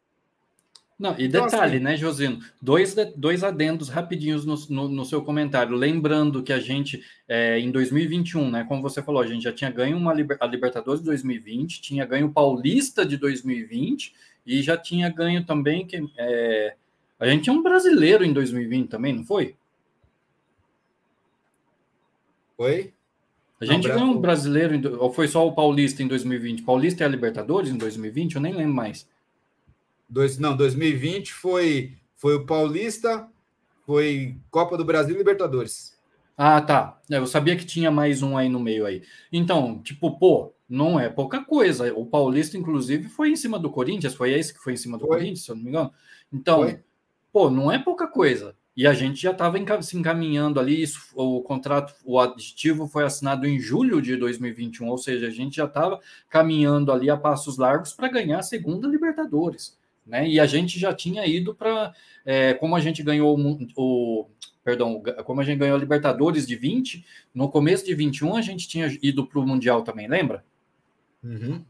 [0.97, 2.39] Não, e então, detalhe, assim, né, Josino?
[2.59, 5.75] Dois, dois adendos rapidinhos no, no, no seu comentário.
[5.75, 9.69] Lembrando que a gente, é, em 2021, né, como você falou, a gente já tinha
[9.69, 14.11] ganho uma, a Libertadores de 2020, tinha ganho o Paulista de 2020
[14.43, 16.75] e já tinha ganho também que é,
[17.19, 19.55] a gente tinha um brasileiro em 2020 também, não foi?
[22.55, 22.93] Foi?
[23.59, 26.61] A gente ganhou um brasileiro, em, ou foi só o Paulista em 2020?
[26.61, 28.35] Paulista e a Libertadores em 2020?
[28.35, 29.07] Eu nem lembro mais.
[30.07, 33.27] Dois, não, 2020 foi, foi o Paulista,
[33.85, 35.97] foi Copa do Brasil e Libertadores.
[36.37, 37.01] Ah, tá.
[37.09, 39.01] É, eu sabia que tinha mais um aí no meio aí.
[39.31, 41.91] Então, tipo, pô, não é pouca coisa.
[41.95, 45.07] O Paulista, inclusive, foi em cima do Corinthians, foi esse que foi em cima do
[45.07, 45.17] foi.
[45.17, 45.91] Corinthians, se eu não me engano.
[46.31, 46.79] Então, foi.
[47.31, 48.55] Pô, não é pouca coisa.
[48.77, 53.47] E a gente já estava se encaminhando ali, isso, o contrato, o aditivo foi assinado
[53.47, 55.99] em julho de 2021, ou seja, a gente já estava
[56.29, 59.75] caminhando ali a passos largos para ganhar a segunda Libertadores.
[60.05, 60.29] Né?
[60.29, 61.91] E a gente já tinha ido para.
[62.23, 64.29] É, como a gente ganhou o, o.
[64.63, 68.67] Perdão, como a gente ganhou a Libertadores de 20, no começo de 21 a gente
[68.67, 70.45] tinha ido para o Mundial também, lembra?
[71.23, 71.63] Uhum.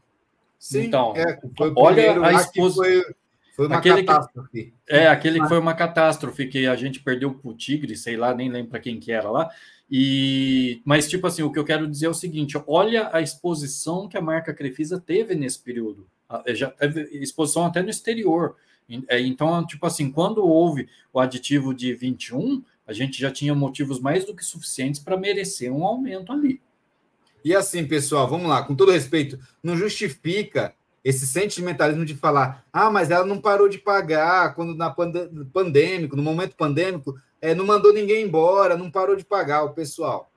[0.58, 1.40] Sim, então, é,
[1.74, 2.84] olha a exposição.
[2.84, 3.14] Foi,
[3.58, 4.50] foi, uma aquele catástrofe.
[4.52, 8.32] Que, é, aquele que foi uma catástrofe que a gente perdeu o Tigre, sei lá,
[8.32, 9.50] nem lembro para quem que era lá.
[9.90, 14.08] E, mas, tipo assim, o que eu quero dizer é o seguinte: olha a exposição
[14.08, 16.06] que a marca Crefisa teve nesse período.
[16.50, 18.54] Já teve exposição até no exterior.
[19.08, 23.98] É, então, tipo assim, quando houve o aditivo de 21, a gente já tinha motivos
[23.98, 26.60] mais do que suficientes para merecer um aumento ali.
[27.44, 30.72] E assim, pessoal, vamos lá, com todo respeito, não justifica
[31.04, 35.12] esse sentimentalismo de falar, ah, mas ela não parou de pagar quando na pand
[35.52, 40.30] pandêmico, no momento pandêmico, é, não mandou ninguém embora, não parou de pagar o pessoal.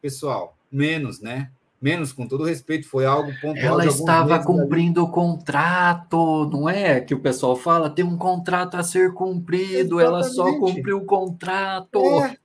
[0.00, 1.50] Pessoal, menos, né?
[1.80, 3.80] Menos, com todo respeito, foi algo pontual.
[3.80, 5.08] Ela estava cumprindo ali.
[5.08, 7.00] o contrato, não é?
[7.00, 10.02] Que o pessoal fala, tem um contrato a ser cumprido, Exatamente.
[10.02, 12.00] ela só cumpriu o contrato.
[12.22, 12.38] É.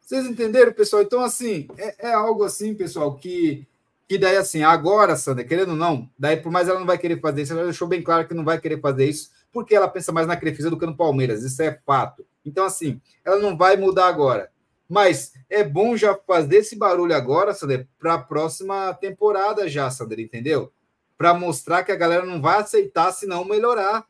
[0.00, 1.02] Vocês entenderam, pessoal?
[1.02, 3.66] Então, assim, é, é, algo assim, pessoal, que,
[4.08, 7.20] que daí, assim, agora, Sandra, querendo ou não, daí, por mais ela não vai querer
[7.20, 10.10] fazer isso, ela deixou bem claro que não vai querer fazer isso, porque ela pensa
[10.10, 12.26] mais na Crefisa do que no Palmeiras, isso é fato.
[12.42, 14.50] Então, assim, ela não vai mudar agora.
[14.88, 20.18] Mas é bom já fazer esse barulho agora, Sander, para a próxima temporada já, Sander,
[20.18, 20.72] entendeu?
[21.18, 24.06] Para mostrar que a galera não vai aceitar se não melhorar.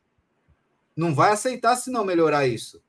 [0.94, 2.80] Não vai aceitar se não melhorar isso.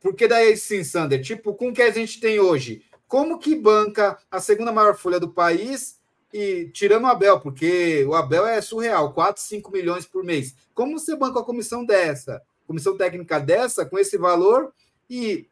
[0.00, 2.82] Porque daí sim, Sander, tipo, com o que a gente tem hoje,
[3.12, 6.00] como que banca a segunda maior folha do país
[6.32, 10.56] e tirando o Abel, porque o Abel é surreal, 4, 5 milhões por mês.
[10.72, 14.72] Como você banca a comissão dessa, comissão técnica dessa, com esse valor
[15.10, 15.46] e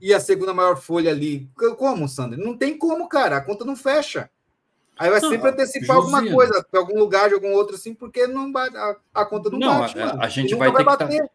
[0.00, 1.50] e a segunda maior folha ali.
[1.76, 2.38] Como, Sandro?
[2.38, 3.38] Não tem como, cara.
[3.38, 4.30] A conta não fecha.
[4.96, 8.52] Aí vai não, sempre antecipar alguma coisa, algum lugar, de algum outro, assim, porque não
[8.56, 9.98] a, a conta não, não bate.
[9.98, 11.28] A, a gente vai ter vai que tá,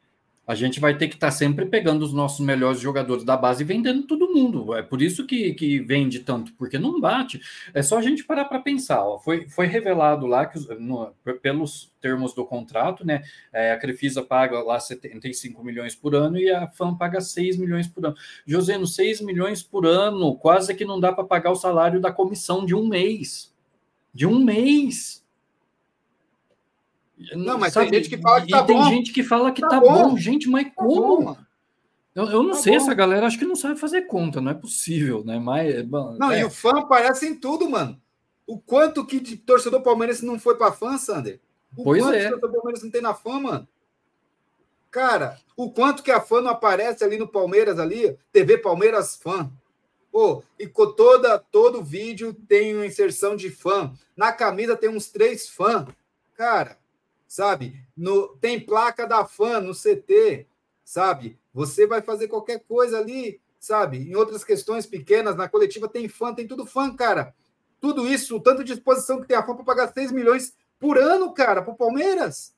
[0.49, 3.61] a gente vai ter que estar tá sempre pegando os nossos melhores jogadores da base
[3.61, 4.73] e vendendo todo mundo.
[4.73, 7.39] É por isso que, que vende tanto, porque não bate.
[7.71, 8.99] É só a gente parar para pensar.
[9.05, 9.19] Ó.
[9.19, 11.13] Foi, foi revelado lá que, no,
[11.43, 13.21] pelos termos do contrato, né?
[13.53, 17.88] É, a Crefisa paga lá 75 milhões por ano e a FAM paga 6 milhões
[17.88, 18.15] por ano.
[18.43, 22.65] José, 6 milhões por ano, quase que não dá para pagar o salário da comissão
[22.65, 23.53] de um mês.
[24.11, 25.23] De um mês.
[27.35, 28.65] Não, mas Sabe, tem gente que fala que tá e bom.
[28.67, 30.09] tem gente que fala que tá, tá bom.
[30.09, 30.17] bom.
[30.17, 31.25] Gente, mas tá como?
[31.25, 31.37] Bom,
[32.15, 32.83] eu, eu não tá sei, bom.
[32.83, 35.37] essa galera acho que não sabe fazer conta, não é possível, né?
[35.37, 35.85] Mas,
[36.17, 36.41] não, é.
[36.41, 37.99] e o fã aparece em tudo, mano.
[38.47, 41.39] O quanto que de torcedor palmeirense não foi para fã, Sander?
[41.75, 42.19] O pois quanto é.
[42.19, 43.67] de torcedor palmeirense não tem na fã, mano?
[44.89, 49.51] Cara, o quanto que a fã não aparece ali no Palmeiras ali, TV Palmeiras fã.
[50.11, 53.93] Pô, e toda, todo vídeo tem uma inserção de fã.
[54.17, 55.85] Na camisa tem uns três fãs.
[56.33, 56.78] Cara,
[57.30, 57.85] sabe?
[57.95, 60.47] No, tem placa da fã no CT,
[60.84, 61.38] sabe?
[61.53, 63.99] Você vai fazer qualquer coisa ali, sabe?
[63.99, 67.34] Em outras questões pequenas, na coletiva tem fã, tem tudo fã, cara.
[67.80, 70.97] Tudo isso, o tanto de disposição que tem a fã para pagar 6 milhões por
[70.97, 72.56] ano, cara, para o Palmeiras.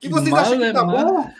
[0.00, 1.30] Que vocês Malemar, acham que tá bom?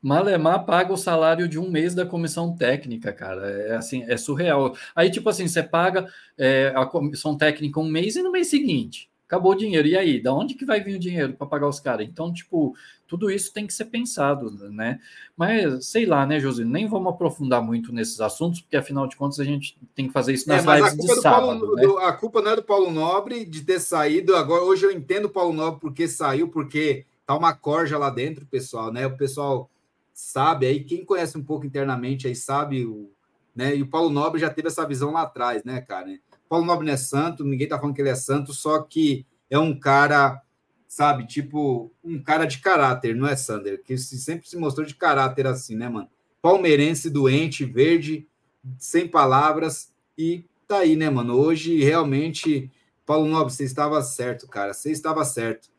[0.00, 3.50] Malemar paga o salário de um mês da comissão técnica, cara.
[3.50, 4.76] É assim, é surreal.
[4.94, 6.06] Aí, tipo assim, você paga
[6.38, 9.88] é, a comissão técnica um mês e no mês seguinte acabou o dinheiro.
[9.88, 12.06] E aí, da onde que vai vir o dinheiro para pagar os caras?
[12.06, 12.76] Então, tipo,
[13.06, 15.00] tudo isso tem que ser pensado, né?
[15.34, 16.64] Mas sei lá, né, José?
[16.64, 20.34] Nem vamos aprofundar muito nesses assuntos, porque afinal de contas a gente tem que fazer
[20.34, 21.60] isso nas é, lives de sábado.
[21.60, 21.82] Paulo, né?
[21.82, 24.36] do, a culpa não é do Paulo Nobre de ter saído.
[24.36, 28.44] Agora, hoje eu entendo o Paulo Nobre porque saiu, porque tá uma corja lá dentro,
[28.44, 29.06] pessoal, né?
[29.06, 29.70] O pessoal
[30.12, 33.10] sabe aí, quem conhece um pouco internamente aí sabe o.
[33.54, 33.76] Né?
[33.76, 36.08] E o Paulo Nobre já teve essa visão lá atrás, né, cara?
[36.52, 39.58] Paulo Nobre não é santo, ninguém tá falando que ele é santo, só que é
[39.58, 40.42] um cara
[40.86, 41.26] sabe?
[41.26, 43.82] Tipo, um cara de caráter, não é, Sander?
[43.82, 46.10] Que sempre se mostrou de caráter assim, né, mano?
[46.42, 48.28] Palmeirense, doente, verde,
[48.76, 51.40] sem palavras, e tá aí, né, mano?
[51.40, 52.70] Hoje, realmente,
[53.06, 54.74] Paulo Nobre, você estava certo, cara.
[54.74, 55.70] Você estava certo.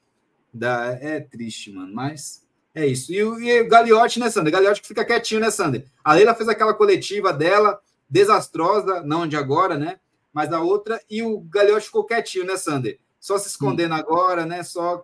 [0.51, 0.97] Da...
[0.99, 3.13] É triste, mano, mas é isso.
[3.13, 4.51] E, e o Gagliotti, né, Sander?
[4.51, 5.85] Gagliotti que fica quietinho, né, Sander?
[6.03, 7.79] A Leila fez aquela coletiva dela,
[8.09, 9.99] desastrosa, não de agora, né?
[10.33, 12.99] Mas a outra, e o Gagliotti ficou quietinho, né, Sander?
[13.19, 13.97] Só se escondendo hum.
[13.97, 14.63] agora, né?
[14.63, 15.01] Só.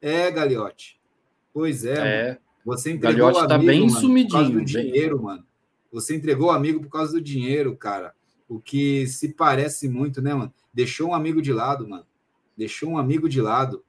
[0.00, 1.00] É, Gagliotti.
[1.52, 2.28] Pois é, é.
[2.28, 2.38] Mano.
[2.66, 4.64] Você entregou o tá amigo, bem mano, sumidinho, por causa do bem...
[4.64, 5.46] dinheiro, mano.
[5.92, 8.12] Você entregou o amigo por causa do dinheiro, cara.
[8.48, 10.52] O que se parece muito, né, mano?
[10.74, 12.04] Deixou um amigo de lado, mano.
[12.56, 13.84] Deixou um amigo de lado.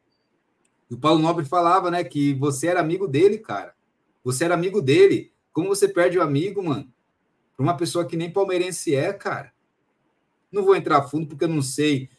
[0.90, 3.74] E o Paulo Nobre falava, né, que você era amigo dele, cara.
[4.24, 5.32] Você era amigo dele.
[5.52, 6.92] Como você perde o amigo, mano?
[7.56, 9.52] Para uma pessoa que nem palmeirense é, cara.
[10.52, 12.10] Não vou entrar a fundo porque eu não sei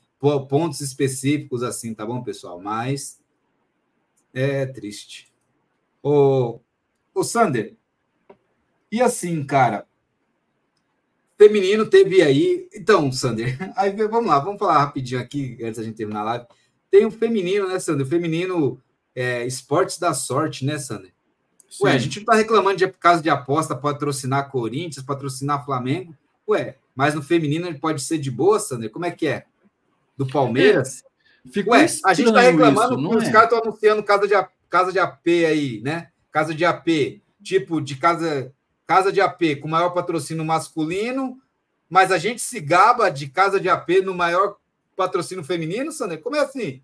[0.49, 2.61] pontos específicos assim, tá bom, pessoal?
[2.61, 3.21] Mas
[4.33, 5.33] é triste.
[6.03, 6.61] Ô,
[7.15, 7.77] ô Sander,
[8.91, 9.87] e assim, cara,
[11.37, 12.69] feminino teve aí.
[12.75, 16.47] Então, Sander, aí vamos lá, vamos falar rapidinho aqui, antes da gente terminar a live.
[16.91, 18.07] Tem o um feminino, né, Sander?
[18.07, 18.81] O feminino
[19.15, 21.13] é, esportes da sorte, né, Sander?
[21.69, 21.85] Sim.
[21.85, 26.17] Ué, a gente não tá reclamando de caso de aposta patrocinar Corinthians, patrocinar Flamengo.
[26.49, 28.91] Ué, mas no feminino ele pode ser de boa, Sander?
[28.91, 29.45] Como é que é?
[30.19, 31.05] do Palmeiras.
[31.57, 33.31] É, Ué, a gente está reclamando isso, que os é?
[33.31, 34.35] caras estão anunciando casa de,
[34.69, 36.09] casa de AP aí, né?
[36.33, 38.53] Casa de AP, tipo de casa,
[38.87, 41.39] casa de AP com maior patrocínio masculino,
[41.89, 44.57] mas a gente se gaba de casa de AP no maior
[44.97, 46.21] patrocínio feminino, Sander?
[46.21, 46.83] Como é assim?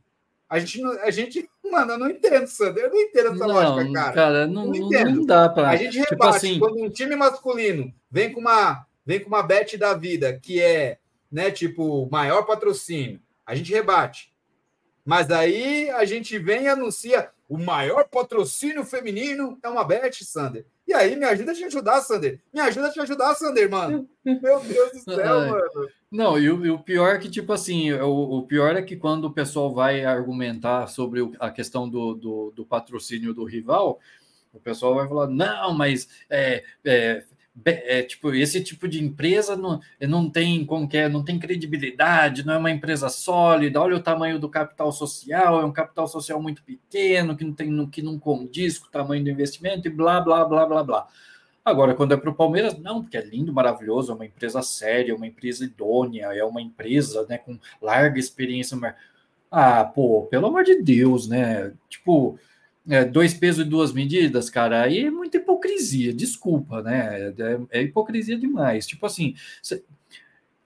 [0.48, 2.84] A gente, a gente, mano, eu não entendo, Sander.
[2.84, 4.12] Eu não entendo essa não, lógica, cara.
[4.12, 5.70] Cara, não, não, não dá para.
[5.70, 6.58] A gente tipo rebate assim...
[6.58, 10.98] quando um time masculino vem com uma, vem com uma bet da vida que é,
[11.30, 14.32] né, tipo, maior patrocínio, a gente rebate.
[15.04, 20.64] Mas aí a gente vem e anuncia o maior patrocínio feminino é uma bet, Sander.
[20.86, 22.40] E aí, me ajuda a te ajudar, Sander.
[22.52, 24.08] Me ajuda a te ajudar, Sander, mano.
[24.24, 25.88] Meu Deus do céu, mano.
[26.10, 28.96] Não, e o, e o, pior é que, tipo assim, o, o, pior é que
[28.96, 33.98] quando o pessoal vai argumentar sobre a questão do, do, do patrocínio do rival,
[34.52, 37.24] o pessoal vai falar, não, mas é, é,
[37.64, 42.44] é, tipo, esse tipo de empresa não, não tem como que é, não tem credibilidade,
[42.44, 46.42] não é uma empresa sólida, olha o tamanho do capital social, é um capital social
[46.42, 50.20] muito pequeno, que não tem que não condiz com o tamanho do investimento, e blá,
[50.20, 51.08] blá, blá, blá, blá.
[51.64, 55.12] Agora, quando é para o Palmeiras, não, porque é lindo, maraviloso, é uma empresa séria,
[55.12, 58.76] é uma empresa idônea, é uma empresa né, com larga experiência.
[59.50, 61.72] Ah, pô, pelo amor de Deus, né?
[61.88, 62.38] Tipo,
[62.88, 67.32] é, dois pesos e duas medidas, cara, aí é muita hipocrisia, desculpa, né?
[67.70, 68.86] É, é hipocrisia demais.
[68.86, 69.82] Tipo assim, cê...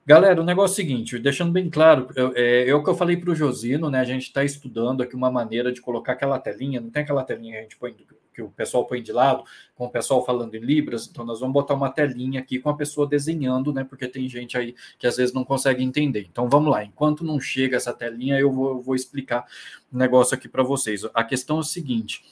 [0.04, 3.16] galera, o negócio é o seguinte, deixando bem claro, é, é o que eu falei
[3.16, 4.00] para o Josino, né?
[4.00, 7.52] A gente está estudando aqui uma maneira de colocar aquela telinha, não tem aquela telinha
[7.52, 7.94] que a gente põe
[8.38, 9.42] que o pessoal põe de lado,
[9.74, 12.76] com o pessoal falando em Libras, então nós vamos botar uma telinha aqui com a
[12.76, 13.82] pessoa desenhando, né?
[13.82, 16.28] Porque tem gente aí que às vezes não consegue entender.
[16.30, 19.44] Então vamos lá, enquanto não chega essa telinha, eu vou, eu vou explicar
[19.92, 21.02] o um negócio aqui para vocês.
[21.12, 22.22] A questão é o seguinte: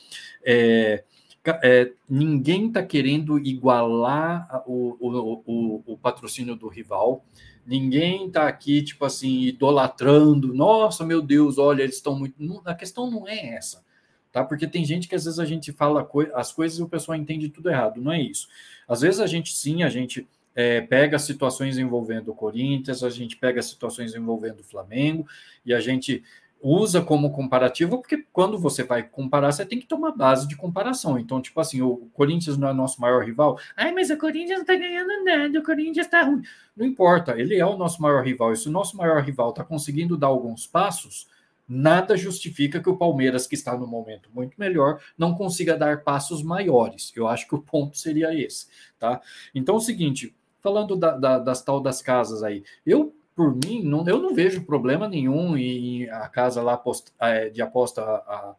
[0.44, 1.02] é,
[1.44, 7.24] é, ninguém está querendo igualar o, o, o, o, patrocínio do rival.
[7.66, 10.54] Ninguém está aqui, tipo assim, idolatrando.
[10.54, 12.62] Nossa, meu Deus, olha, eles estão muito.
[12.64, 13.84] a questão não é essa
[14.36, 14.44] tá?
[14.44, 17.48] Porque tem gente que às vezes a gente fala as coisas e o pessoal entende
[17.48, 18.48] tudo errado, não é isso.
[18.86, 23.34] Às vezes a gente sim, a gente é, pega situações envolvendo o Corinthians, a gente
[23.34, 25.26] pega situações envolvendo o Flamengo
[25.64, 26.22] e a gente
[26.60, 31.18] usa como comparativo, porque quando você vai comparar, você tem que tomar base de comparação.
[31.18, 33.58] Então, tipo assim, o Corinthians não é nosso maior rival.
[33.74, 36.42] Ai, mas o Corinthians não tá ganhando nada, o Corinthians tá ruim.
[36.76, 38.52] Não importa, ele é o nosso maior rival.
[38.52, 41.26] E se o nosso maior rival tá conseguindo dar alguns passos,
[41.68, 46.42] nada justifica que o Palmeiras, que está no momento muito melhor, não consiga dar passos
[46.42, 47.12] maiores.
[47.16, 48.66] Eu acho que o ponto seria esse,
[48.98, 49.20] tá?
[49.54, 53.82] Então, é o seguinte, falando da, da, das tal das casas aí, eu por mim,
[53.82, 56.82] não, eu não vejo problema nenhum em a casa lá
[57.20, 58.54] é, de aposta a,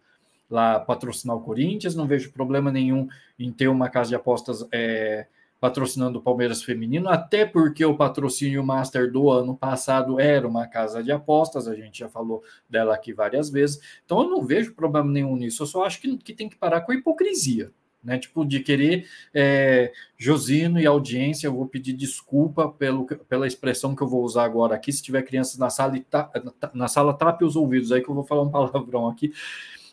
[0.47, 3.07] lá patrocinar o Corinthians, não vejo problema nenhum
[3.39, 5.25] em ter uma casa de apostas é,
[5.59, 11.03] patrocinando o Palmeiras Feminino, até porque o patrocínio Master do ano passado era uma casa
[11.03, 15.09] de apostas, a gente já falou dela aqui várias vezes, então eu não vejo problema
[15.09, 17.71] nenhum nisso, eu só acho que, que tem que parar com a hipocrisia,
[18.03, 18.17] né?
[18.17, 24.01] Tipo, de querer é, Josino e audiência, eu vou pedir desculpa pelo, pela expressão que
[24.01, 24.93] eu vou usar agora aqui.
[24.93, 26.31] Se tiver crianças na sala, ta,
[26.73, 29.33] na sala, tape os ouvidos aí que eu vou falar um palavrão aqui.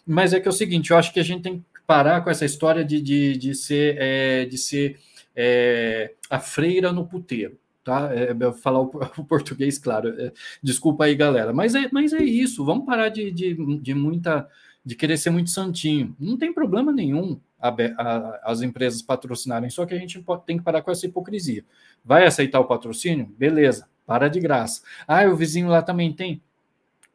[0.07, 2.31] Mas é que é o seguinte, eu acho que a gente tem que parar com
[2.31, 3.97] essa história de, de, de ser.
[3.99, 5.01] É, de ser
[5.37, 7.59] é, a freira no puteiro.
[7.83, 8.11] Tá?
[8.15, 10.09] É, é falar o, o, português, claro.
[10.21, 10.33] É,
[10.63, 11.53] desculpa aí, galera.
[11.53, 12.65] Mas é, mas é isso.
[12.65, 14.49] Vamos parar de, de, de muita
[14.85, 16.15] de querer ser muito santinho.
[16.21, 20.59] Não tem problema nenhum a, a, as empresas patrocinarem, só que a gente pode, tem
[20.59, 21.65] que parar com essa hipocrisia.
[22.05, 23.33] Vai aceitar o patrocínio?
[23.39, 24.83] Beleza, para de graça.
[25.09, 26.43] Ah, o vizinho lá também tem.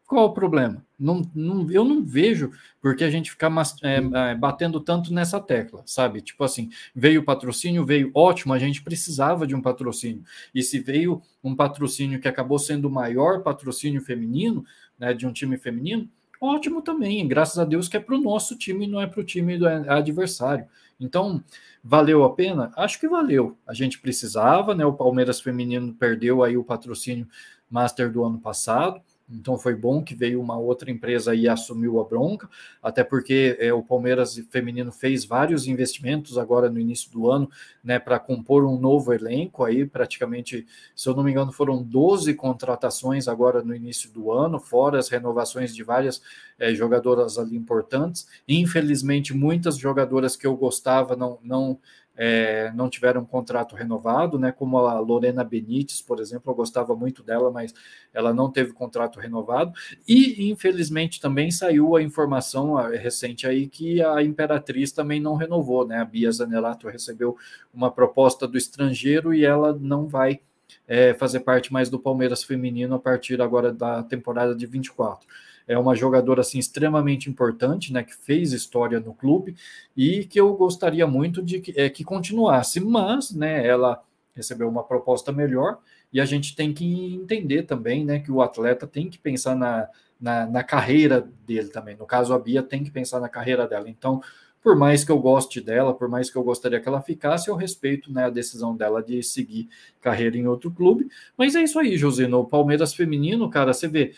[0.09, 0.83] Qual o problema?
[0.97, 3.53] Não, não, eu não vejo porque a gente ficar
[3.83, 6.19] é, é, batendo tanto nessa tecla, sabe?
[6.19, 10.23] Tipo assim, veio o patrocínio, veio ótimo, a gente precisava de um patrocínio.
[10.53, 14.65] E se veio um patrocínio que acabou sendo o maior patrocínio feminino,
[14.97, 16.09] né, de um time feminino,
[16.41, 17.27] ótimo também.
[17.27, 19.67] Graças a Deus que é para o nosso time, não é para o time do
[19.67, 20.65] adversário.
[20.99, 21.43] Então,
[21.83, 22.71] valeu a pena?
[22.75, 23.59] Acho que valeu.
[23.67, 24.83] A gente precisava, né?
[24.83, 27.27] O Palmeiras feminino perdeu aí o patrocínio
[27.69, 28.99] Master do ano passado.
[29.31, 32.49] Então foi bom que veio uma outra empresa e assumiu a bronca,
[32.81, 37.49] até porque é, o Palmeiras feminino fez vários investimentos agora no início do ano,
[37.83, 40.65] né, para compor um novo elenco aí, praticamente,
[40.95, 45.09] se eu não me engano, foram 12 contratações agora no início do ano, fora as
[45.09, 46.21] renovações de várias
[46.57, 48.27] é, jogadoras ali importantes.
[48.47, 51.79] Infelizmente, muitas jogadoras que eu gostava não, não
[52.21, 54.51] é, não tiveram um contrato renovado, né?
[54.51, 57.73] Como a Lorena Benites, por exemplo, eu gostava muito dela, mas
[58.13, 59.71] ela não teve contrato renovado.
[60.05, 65.99] E infelizmente também saiu a informação recente aí que a Imperatriz também não renovou, né?
[65.99, 67.37] A Bia Zanelato recebeu
[67.73, 70.41] uma proposta do estrangeiro e ela não vai
[70.85, 75.25] é, fazer parte mais do Palmeiras feminino a partir agora da temporada de 24
[75.69, 79.55] é uma jogadora assim extremamente importante, né, que fez história no clube
[79.95, 84.03] e que eu gostaria muito de que, é, que continuasse, mas, né, ela
[84.35, 85.77] recebeu uma proposta melhor
[86.11, 89.87] e a gente tem que entender também, né, que o atleta tem que pensar na,
[90.19, 91.95] na, na carreira dele também.
[91.95, 93.87] No caso, a Bia tem que pensar na carreira dela.
[93.87, 94.23] Então,
[94.63, 97.55] por mais que eu goste dela, por mais que eu gostaria que ela ficasse, eu
[97.55, 99.69] respeito né, a decisão dela de seguir
[100.01, 101.07] carreira em outro clube.
[101.37, 102.39] Mas é isso aí, Josino.
[102.39, 104.13] O Palmeiras feminino, cara, você vê,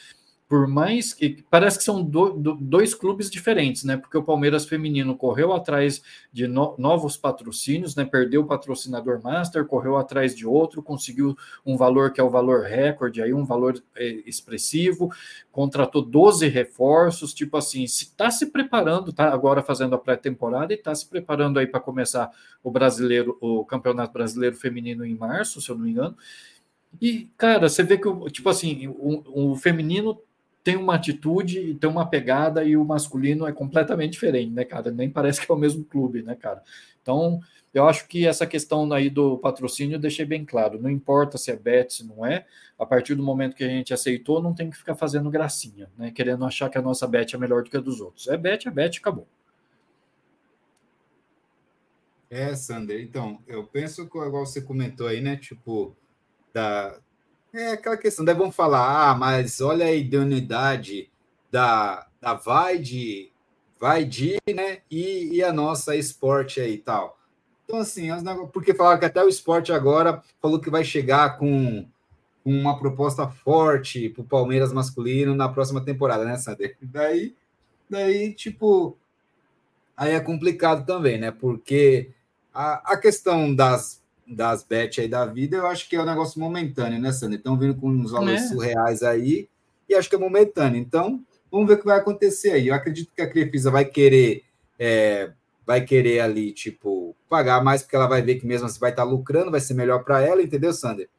[0.52, 3.95] por mais que parece que são do, do, dois clubes diferentes, né?
[3.95, 8.03] Porque o Palmeiras feminino correu atrás de no, novos patrocínios, né?
[8.03, 12.64] Perdeu o patrocinador master, correu atrás de outro, conseguiu um valor que é o valor
[12.64, 15.10] recorde, aí um valor é, expressivo,
[15.53, 20.76] contratou 12 reforços, tipo assim, se está se preparando, tá agora fazendo a pré-temporada e
[20.76, 22.30] está se preparando aí para começar
[22.61, 26.18] o brasileiro, o Campeonato Brasileiro Feminino em março, se eu não me engano.
[27.02, 30.22] E, cara, você vê que, tipo assim, o, o feminino
[30.64, 34.92] tem uma atitude, tem uma pegada e o masculino é completamente diferente, né, cara?
[34.92, 36.62] Nem parece que é o mesmo clube, né, cara?
[37.02, 37.40] Então,
[37.74, 40.80] eu acho que essa questão aí do patrocínio eu deixei bem claro.
[40.80, 42.46] Não importa se é bet, se não é.
[42.78, 46.12] A partir do momento que a gente aceitou, não tem que ficar fazendo gracinha, né?
[46.12, 48.28] Querendo achar que a nossa bet é melhor do que a dos outros.
[48.28, 49.28] É bet, é bet, acabou.
[52.30, 53.02] É, Sander.
[53.02, 55.36] Então, eu penso que, igual você comentou aí, né?
[55.36, 55.96] Tipo,
[56.54, 56.98] da,
[57.53, 61.10] é aquela questão, daí vão falar, ah, mas olha a idoneidade
[61.52, 63.30] da, da vai de,
[63.80, 67.18] vai de, né, e, e a nossa esporte aí e tal.
[67.65, 68.10] Então, assim,
[68.52, 71.86] porque falaram que até o esporte agora falou que vai chegar com
[72.44, 76.76] uma proposta forte para o Palmeiras masculino na próxima temporada, né, Sander?
[76.82, 77.36] Daí,
[77.90, 78.98] daí, tipo,
[79.95, 81.32] aí é complicado também, né?
[81.32, 82.10] Porque
[82.53, 84.01] a, a questão das
[84.36, 87.36] das bet aí da vida, eu acho que é um negócio momentâneo, né, Sandra?
[87.36, 88.48] Estão vindo com uns valores é.
[88.48, 89.48] surreais aí,
[89.88, 90.80] e acho que é momentâneo.
[90.80, 91.22] Então,
[91.52, 92.70] vamos ver o que vai acontecer aí.
[92.70, 94.44] Eu acredito que a Crefisa vai querer,
[94.80, 95.32] é,
[95.66, 99.03] vai querer ali, tipo, pagar mais, porque ela vai ver que mesmo assim vai estar
[99.03, 101.10] lucrando, vai ser melhor para ela, entendeu, Sander?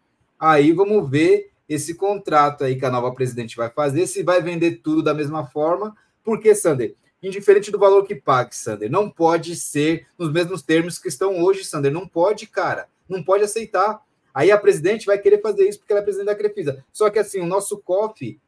[0.40, 4.80] Aí vamos ver esse contrato aí que a nova presidente vai fazer, se vai vender
[4.82, 5.94] tudo da mesma forma,
[6.24, 11.08] porque, Sander, indiferente do valor que pague, Sander, não pode ser nos mesmos termos que
[11.08, 14.02] estão hoje, Sander, não pode, cara não pode aceitar.
[14.34, 16.84] Aí a presidente vai querer fazer isso porque ela é presidente da Crefisa.
[16.92, 18.38] Só que assim, o nosso COF,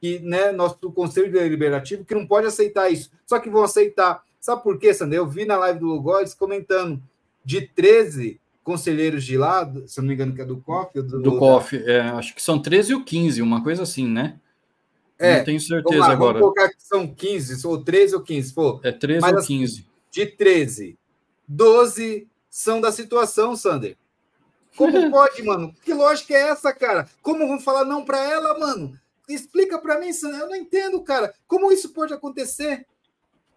[0.00, 3.10] que, né, nosso Conselho Deliberativo, que não pode aceitar isso.
[3.26, 4.22] Só que vão aceitar.
[4.40, 5.16] Sabe por quê, Sandra?
[5.16, 7.00] Eu vi na live do Lugóis comentando
[7.44, 11.00] de 13 conselheiros de lá, se não me engano, que é do COF.
[11.00, 14.38] Do, do COF, é, acho que são 13 ou 15, uma coisa assim, né?
[15.18, 16.40] É, não tenho certeza lá, agora.
[16.40, 18.52] Vamos colocar que são 15, ou 13 ou 15.
[18.52, 19.72] Pô, é 13 mas, ou 15.
[19.72, 20.98] Assim, de 13,
[21.46, 23.96] 12 são da situação, Sander.
[24.76, 25.74] Como pode, mano?
[25.82, 27.08] Que lógica é essa, cara?
[27.22, 29.00] Como vão falar não para ela, mano?
[29.26, 31.34] Explica para mim, eu não entendo, cara.
[31.48, 32.86] Como isso pode acontecer?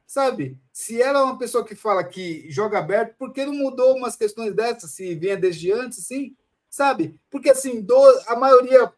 [0.07, 0.57] Sabe?
[0.71, 4.15] Se ela é uma pessoa que fala que joga aberto, por que não mudou umas
[4.15, 6.33] questões dessas, se vinha desde antes, assim?
[6.69, 7.19] Sabe?
[7.29, 7.97] Porque, assim, do,
[8.27, 8.93] a maioria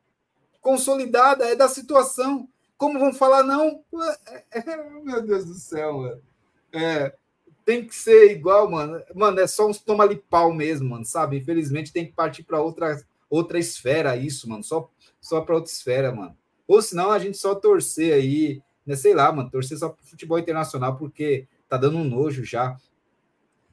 [0.61, 2.47] consolidada é da situação.
[2.77, 3.83] Como vão falar não?
[4.51, 6.21] É, meu Deus do céu, mano.
[6.71, 7.15] É,
[7.67, 9.03] tem que ser igual, mano.
[9.13, 11.37] Mano, é só uns toma ali pau mesmo, mano, sabe?
[11.37, 12.99] Infelizmente tem que partir para outra
[13.29, 14.63] outra esfera isso, mano.
[14.63, 14.89] Só
[15.19, 16.35] só para outra esfera, mano.
[16.65, 18.95] Ou senão a gente só torcer aí né?
[18.95, 22.77] Sei lá, mano, torcer só pro futebol internacional porque tá dando um nojo já.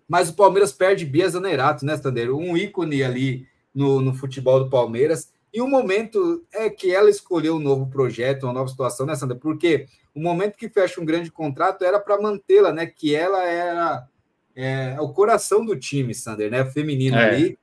[0.09, 2.37] Mas o Palmeiras perde Bia Zanerato, né, Tandeiro?
[2.37, 5.33] Um ícone ali no, no futebol do Palmeiras.
[5.55, 9.37] E o momento é que ela escolheu um novo projeto, uma nova situação, né, Sandra?
[9.37, 12.87] Porque o momento que fecha um grande contrato era para mantê-la, né?
[12.87, 14.09] Que ela era
[14.57, 16.65] é, o coração do time, Sander, né?
[16.65, 17.29] Feminino é.
[17.29, 17.59] ali.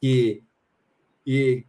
[0.00, 0.42] Que,
[1.24, 1.64] e,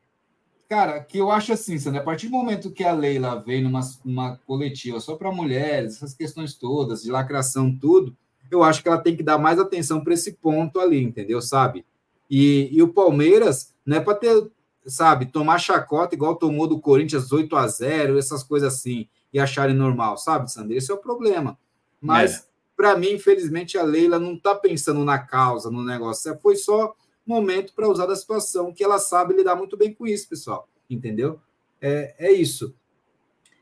[0.68, 3.82] cara, que eu acho assim, Sander, a partir do momento que a Leila veio numa,
[4.04, 8.18] numa coletiva só para mulheres, essas questões todas, de lacração, tudo,
[8.50, 11.40] eu acho que ela tem que dar mais atenção para esse ponto ali, entendeu?
[11.40, 11.86] Sabe?
[12.28, 14.50] E, e o Palmeiras, não é para ter
[14.86, 19.76] sabe, tomar chacota igual tomou do Corinthians 8 a 0 essas coisas assim, e acharem
[19.76, 20.74] normal, sabe, Sandro?
[20.76, 21.58] Esse é o problema.
[22.00, 22.44] Mas, é.
[22.76, 26.38] para mim, infelizmente, a Leila não está pensando na causa, no negócio.
[26.42, 26.96] Foi só
[27.26, 30.68] momento para usar da situação, que ela sabe lidar muito bem com isso, pessoal.
[30.90, 31.40] Entendeu?
[31.82, 32.76] É, é isso.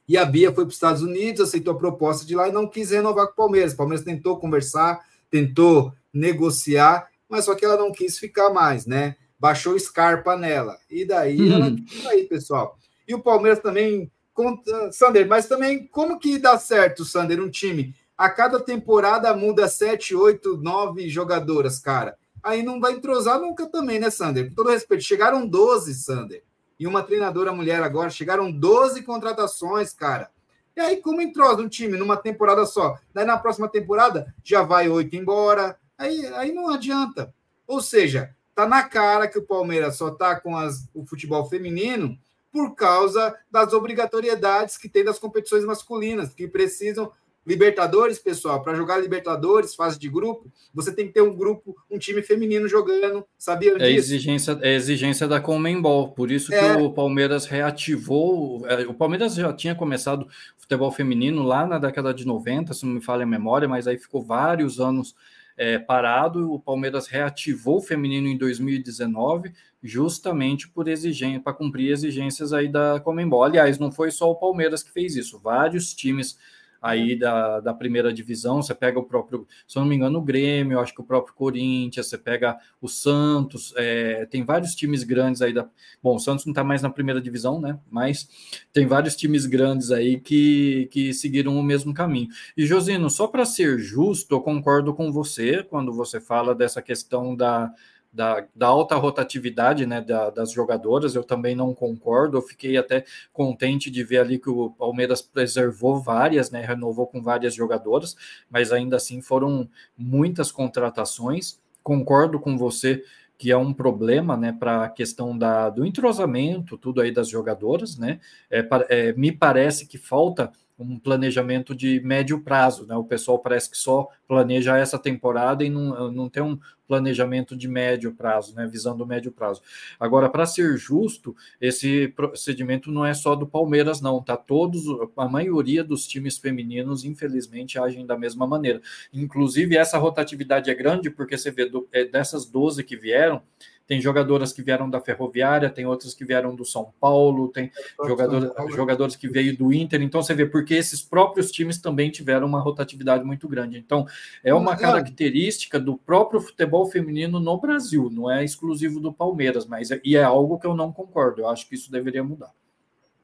[0.08, 2.68] E a Bia foi para os Estados Unidos, aceitou a proposta de lá e não
[2.68, 3.74] quis renovar com o Palmeiras.
[3.74, 9.16] O Palmeiras tentou conversar, tentou negociar, mas só que ela não quis ficar mais, né?
[9.40, 10.78] Baixou Scarpa nela.
[10.90, 11.54] E daí uhum.
[11.54, 11.76] ela
[12.12, 12.78] aí, pessoal.
[13.08, 17.96] E o Palmeiras também, conta, Sander, mas também como que dá certo, Sander, um time?
[18.18, 22.18] A cada temporada muda sete, oito, nove jogadoras, cara.
[22.44, 24.50] Aí não vai entrosar nunca também, né, Sander?
[24.50, 26.44] Com todo respeito, chegaram 12, Sander.
[26.80, 30.30] E uma treinadora mulher agora, chegaram 12 contratações, cara.
[30.76, 32.98] E aí, como entrosa um time numa temporada só?
[33.14, 35.78] Daí na próxima temporada já vai oito embora.
[35.98, 37.34] Aí, aí não adianta.
[37.68, 42.20] Ou seja, Tá na cara que o Palmeiras só tá com as, o futebol feminino
[42.52, 47.10] por causa das obrigatoriedades que tem das competições masculinas, que precisam
[47.48, 51.98] Libertadores, pessoal, para jogar Libertadores, fase de grupo, você tem que ter um grupo, um
[51.98, 53.86] time feminino jogando, sabia disso?
[53.86, 56.76] É exigência, é exigência da Comembol, por isso é.
[56.76, 60.28] que o Palmeiras reativou, é, o Palmeiras já tinha começado
[60.58, 63.98] futebol feminino lá na década de 90, se não me falha a memória, mas aí
[63.98, 65.16] ficou vários anos
[65.60, 69.52] é, parado, o Palmeiras reativou o feminino em 2019,
[69.84, 73.44] justamente por exigência, para cumprir exigências aí da Comembol.
[73.44, 76.38] Aliás, não foi só o Palmeiras que fez isso, vários times
[76.82, 80.22] aí da, da primeira divisão, você pega o próprio, se eu não me engano, o
[80.22, 85.42] Grêmio, acho que o próprio Corinthians, você pega o Santos, é, tem vários times grandes
[85.42, 85.68] aí da.
[86.02, 87.80] Bom, o Santos não está mais na primeira divisão, né?
[87.90, 88.30] Mas
[88.72, 92.30] tem vários times grandes aí que, que seguiram o mesmo caminho.
[92.56, 97.36] E, Josino, só para ser justo, eu concordo com você quando você fala dessa questão
[97.36, 97.72] da
[98.12, 102.38] da, da alta rotatividade né, da, das jogadoras, eu também não concordo.
[102.38, 107.22] Eu fiquei até contente de ver ali que o Palmeiras preservou várias, né, renovou com
[107.22, 108.16] várias jogadoras,
[108.50, 111.60] mas ainda assim foram muitas contratações.
[111.84, 113.04] Concordo com você
[113.38, 117.98] que é um problema né, para a questão da, do entrosamento, tudo aí das jogadoras,
[117.98, 118.20] né?
[118.52, 122.96] É, é, me parece que falta um planejamento de médio prazo, né?
[122.96, 126.58] O pessoal parece que só planeja essa temporada e não, não tem um
[126.88, 128.66] planejamento de médio prazo, né?
[128.66, 129.62] Visando o médio prazo.
[130.00, 134.38] Agora, para ser justo, esse procedimento não é só do Palmeiras, não, tá?
[134.38, 134.86] Todos,
[135.18, 138.82] a maioria dos times femininos, infelizmente, agem da mesma maneira.
[139.14, 143.44] Inclusive, essa rotatividade é grande, porque você vê do, é, dessas 12 que vieram,
[143.90, 147.72] tem jogadoras que vieram da Ferroviária, tem outras que vieram do São Paulo, tem
[148.06, 150.04] jogador, jogadores que veio do Inter.
[150.04, 153.80] Então você vê porque esses próprios times também tiveram uma rotatividade muito grande.
[153.80, 154.06] Então
[154.44, 159.90] é uma característica do próprio futebol feminino no Brasil, não é exclusivo do Palmeiras, mas
[159.90, 161.42] é, e é algo que eu não concordo.
[161.42, 162.52] Eu acho que isso deveria mudar.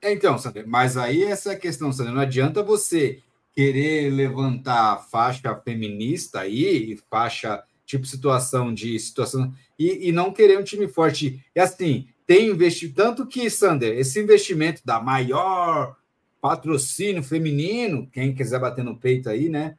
[0.01, 3.19] É, então, Sandra, mas aí essa é questão, Sandra, não adianta você
[3.53, 10.59] querer levantar a faixa feminista aí, faixa tipo situação de situação e, e não querer
[10.59, 11.43] um time forte.
[11.55, 15.95] E assim, tem investimento, tanto que, Sander, esse investimento da maior
[16.41, 19.77] patrocínio feminino, quem quiser bater no peito aí, né?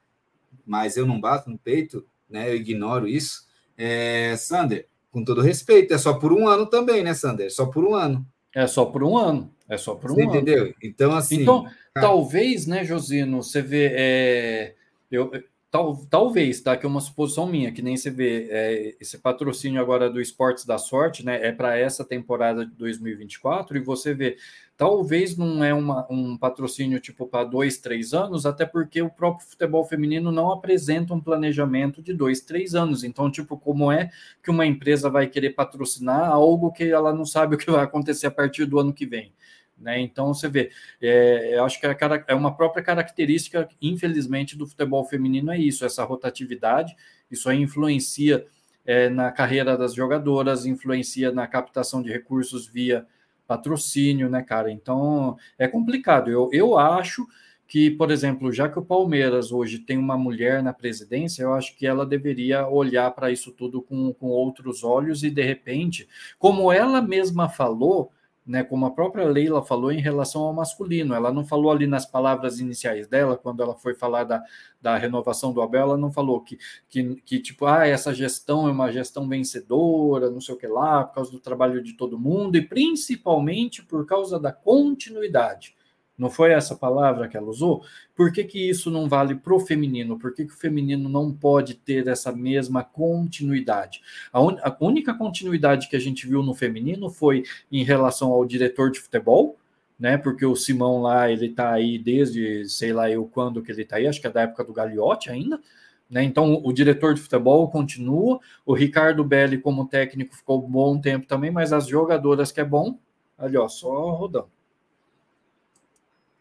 [0.65, 2.51] Mas eu não bato no peito, né?
[2.51, 3.47] Eu ignoro isso.
[3.79, 7.53] É, Sander, com todo respeito, é só por um ano também, né, Sander?
[7.53, 8.27] Só por um ano.
[8.55, 9.53] É só por um ano.
[9.69, 10.31] É só por um você ano.
[10.31, 10.75] Entendeu?
[10.83, 11.43] Então, assim.
[11.43, 11.65] Então,
[11.95, 12.07] cara...
[12.07, 13.93] talvez, né, Josino, você vê.
[13.95, 14.75] É,
[15.11, 15.31] eu,
[15.77, 16.75] Tal, talvez, tá?
[16.75, 20.65] Que é uma suposição minha, que nem você vê é, esse patrocínio agora do Esportes
[20.65, 21.47] da Sorte, né?
[21.47, 24.39] É para essa temporada de 2024, e você vê,
[24.75, 29.47] talvez não é uma, um patrocínio tipo para dois, três anos, até porque o próprio
[29.47, 33.05] futebol feminino não apresenta um planejamento de dois, três anos.
[33.05, 34.09] Então, tipo, como é
[34.43, 38.29] que uma empresa vai querer patrocinar algo que ela não sabe o que vai acontecer
[38.29, 39.31] a partir do ano que vem?
[39.79, 40.01] Né?
[40.01, 40.71] Então você vê,
[41.01, 41.97] é, eu acho que é,
[42.29, 46.97] é uma própria característica, infelizmente, do futebol feminino é isso, essa rotatividade,
[47.31, 48.47] isso aí influencia
[48.87, 53.07] é, na carreira das jogadoras, influencia na captação de recursos via
[53.47, 54.71] patrocínio, né, cara?
[54.71, 56.31] Então é complicado.
[56.31, 57.27] Eu, eu acho
[57.69, 61.77] que, por exemplo, já que o Palmeiras hoje tem uma mulher na presidência, eu acho
[61.77, 66.09] que ela deveria olhar para isso tudo com, com outros olhos e, de repente,
[66.39, 68.13] como ela mesma falou,
[68.47, 72.07] né, como a própria Leila falou em relação ao masculino, ela não falou ali nas
[72.07, 74.43] palavras iniciais dela, quando ela foi falar da,
[74.81, 76.57] da renovação do Abel, ela não falou que,
[76.89, 81.05] que, que, tipo, ah, essa gestão é uma gestão vencedora, não sei o que lá,
[81.05, 85.75] por causa do trabalho de todo mundo, e principalmente por causa da continuidade.
[86.19, 87.85] Não foi essa palavra que ela usou?
[88.15, 90.19] Por que, que isso não vale para o feminino?
[90.19, 94.01] Por que, que o feminino não pode ter essa mesma continuidade?
[94.33, 94.57] A, un...
[94.63, 99.01] a única continuidade que a gente viu no feminino foi em relação ao diretor de
[99.01, 99.57] futebol,
[99.99, 100.17] né?
[100.17, 103.97] Porque o Simão lá, ele está aí desde sei lá eu quando que ele está
[103.97, 105.61] aí, acho que é da época do Gagliotti ainda.
[106.09, 106.23] Né?
[106.23, 111.27] Então, o diretor de futebol continua, o Ricardo Belli, como técnico, ficou um bom tempo
[111.27, 112.99] também, mas as jogadoras que é bom,
[113.37, 114.56] ali, ó, só rodando.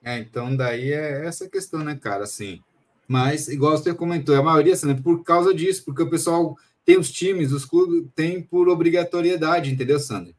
[0.05, 2.61] É, então daí é essa questão, né, cara, assim.
[3.07, 6.55] Mas, igual você comentou, a maioria, assim, né, por causa disso, porque o pessoal
[6.85, 10.35] tem os times, os clubes tem por obrigatoriedade, entendeu, Sander?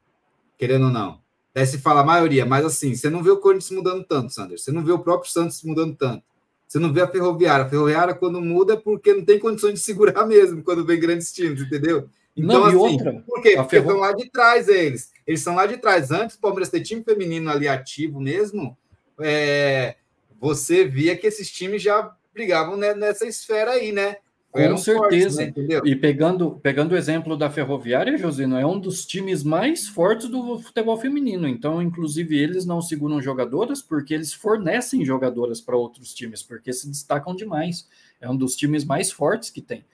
[0.57, 1.21] Querendo ou não.
[1.53, 4.57] Daí se fala a maioria, mas assim, você não vê o Corinthians mudando tanto, Sander.
[4.57, 6.23] Você não vê o próprio Santos mudando tanto.
[6.69, 7.65] Você não vê a Ferroviária.
[7.65, 11.33] A Ferroviária, quando muda, é porque não tem condições de segurar mesmo quando vem grandes
[11.33, 12.09] times, entendeu?
[12.37, 13.57] Então, não, assim, outra, por quê?
[13.57, 13.87] Porque Ferro...
[13.87, 15.11] estão lá de trás eles.
[15.27, 16.11] Eles estão lá de trás.
[16.11, 18.77] Antes o Palmeiras ter time feminino ali ativo mesmo,
[19.21, 19.97] é,
[20.41, 24.17] você via que esses times já brigavam nessa esfera aí, né?
[24.53, 25.43] Com certeza.
[25.45, 25.81] Fortes, né?
[25.85, 30.59] E pegando, pegando o exemplo da Ferroviária, Josino, é um dos times mais fortes do
[30.61, 31.47] futebol feminino.
[31.47, 36.89] Então, inclusive, eles não seguram jogadoras porque eles fornecem jogadoras para outros times, porque se
[36.89, 37.87] destacam demais.
[38.19, 39.85] É um dos times mais fortes que tem.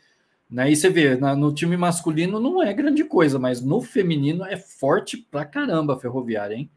[0.48, 0.70] Né?
[0.70, 4.56] E você vê, na, no time masculino não é grande coisa, mas no feminino é
[4.56, 6.70] forte pra caramba a Ferroviária, hein?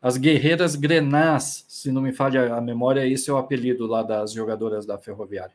[0.00, 4.32] As Guerreiras Grenás, se não me falha a memória, esse é o apelido lá das
[4.32, 5.54] jogadoras da Ferroviária.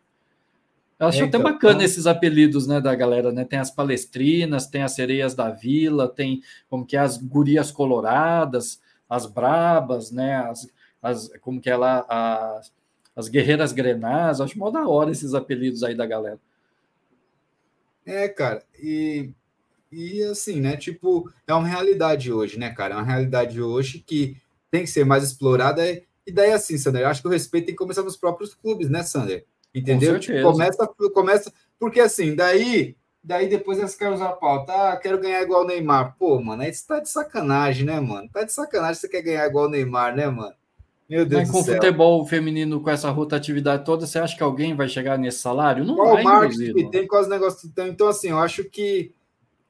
[0.99, 1.85] Eu acho é, até então, bacana então...
[1.85, 3.43] esses apelidos, né, da galera, né?
[3.43, 8.79] Tem as palestrinas, tem as sereias da vila, tem como que é as gurias coloradas,
[9.09, 10.35] as brabas, né?
[10.35, 12.71] As, as como que é lá as,
[13.15, 14.39] as guerreiras grenás.
[14.39, 16.39] Acho mó da hora esses apelidos aí da galera.
[18.05, 19.31] É, cara, e
[19.91, 20.77] e assim, né?
[20.77, 22.93] Tipo, é uma realidade hoje, né, cara?
[22.93, 24.37] É uma realidade hoje que
[24.69, 25.83] tem que ser mais explorada.
[26.25, 29.03] E daí, assim, Sander, acho que o respeito tem que começar nos próprios clubes, né,
[29.03, 29.45] Sander?
[29.73, 30.19] Entendeu?
[30.19, 31.53] Tipo, começa, começa.
[31.79, 34.73] Porque assim, daí, daí depois eles querem usar a pauta.
[34.73, 36.15] Ah, quero ganhar igual o Neymar.
[36.17, 38.29] Pô, mano, aí você tá de sacanagem, né, mano?
[38.31, 40.53] Tá de sacanagem você quer ganhar igual o Neymar, né, mano?
[41.09, 41.75] Meu Deus Mas com céu.
[41.75, 45.83] futebol feminino, com essa rotatividade toda, você acha que alguém vai chegar nesse salário?
[45.83, 47.65] Não Qual vai, marketing que tem com os negócios.
[47.65, 49.13] Então, então, assim, eu acho que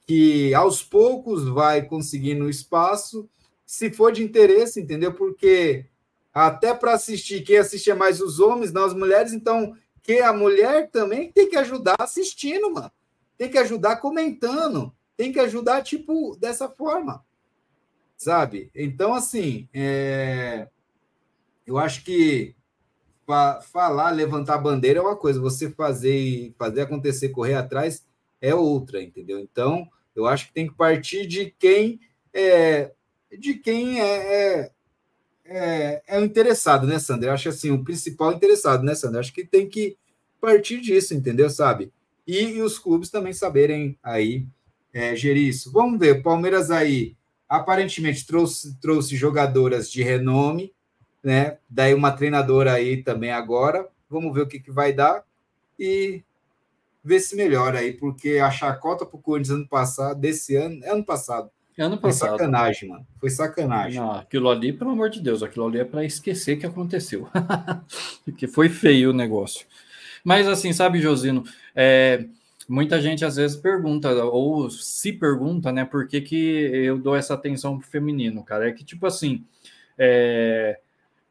[0.05, 3.29] que aos poucos vai conseguindo espaço,
[3.65, 5.13] se for de interesse, entendeu?
[5.13, 5.85] Porque
[6.33, 10.33] até para assistir, quem assiste é mais os homens, não as mulheres, então que a
[10.33, 12.91] mulher também tem que ajudar assistindo, mano.
[13.37, 17.23] Tem que ajudar comentando, tem que ajudar, tipo, dessa forma,
[18.17, 18.69] sabe?
[18.73, 20.67] Então, assim, é...
[21.65, 22.55] eu acho que
[23.71, 28.05] falar, levantar bandeira é uma coisa, você fazer fazer acontecer, correr atrás
[28.41, 29.39] é outra, entendeu?
[29.39, 31.99] Então, eu acho que tem que partir de quem
[32.33, 32.91] é,
[33.37, 34.71] de quem é, é,
[35.45, 37.29] é, é o interessado, né, Sandra?
[37.29, 39.17] Eu acho assim, o principal interessado, né, Sandra?
[39.17, 39.97] Eu acho que tem que
[40.39, 41.49] partir disso, entendeu?
[41.49, 41.93] Sabe?
[42.25, 44.45] E, e os clubes também saberem aí
[44.93, 45.71] é, gerir isso.
[45.71, 47.15] Vamos ver, Palmeiras aí
[47.47, 50.73] aparentemente trouxe, trouxe jogadoras de renome,
[51.23, 51.57] né?
[51.69, 53.87] Daí uma treinadora aí também agora.
[54.09, 55.23] Vamos ver o que, que vai dar.
[55.77, 56.23] E
[57.03, 61.03] ver se melhora aí, porque a chacota pro Corinthians ano passado, desse ano, é ano
[61.03, 61.49] passado.
[61.77, 62.29] Ano passado.
[62.29, 63.07] Foi sacanagem, mano.
[63.19, 63.99] Foi sacanagem.
[63.99, 67.27] Não, aquilo ali, pelo amor de Deus, aquilo ali é para esquecer que aconteceu.
[68.23, 69.65] porque foi feio o negócio.
[70.23, 71.43] Mas assim, sabe, Josino,
[71.75, 72.25] é,
[72.67, 77.33] muita gente às vezes pergunta, ou se pergunta, né, por que, que eu dou essa
[77.33, 78.69] atenção pro feminino, cara?
[78.69, 79.43] É que, tipo assim,
[79.97, 80.79] é,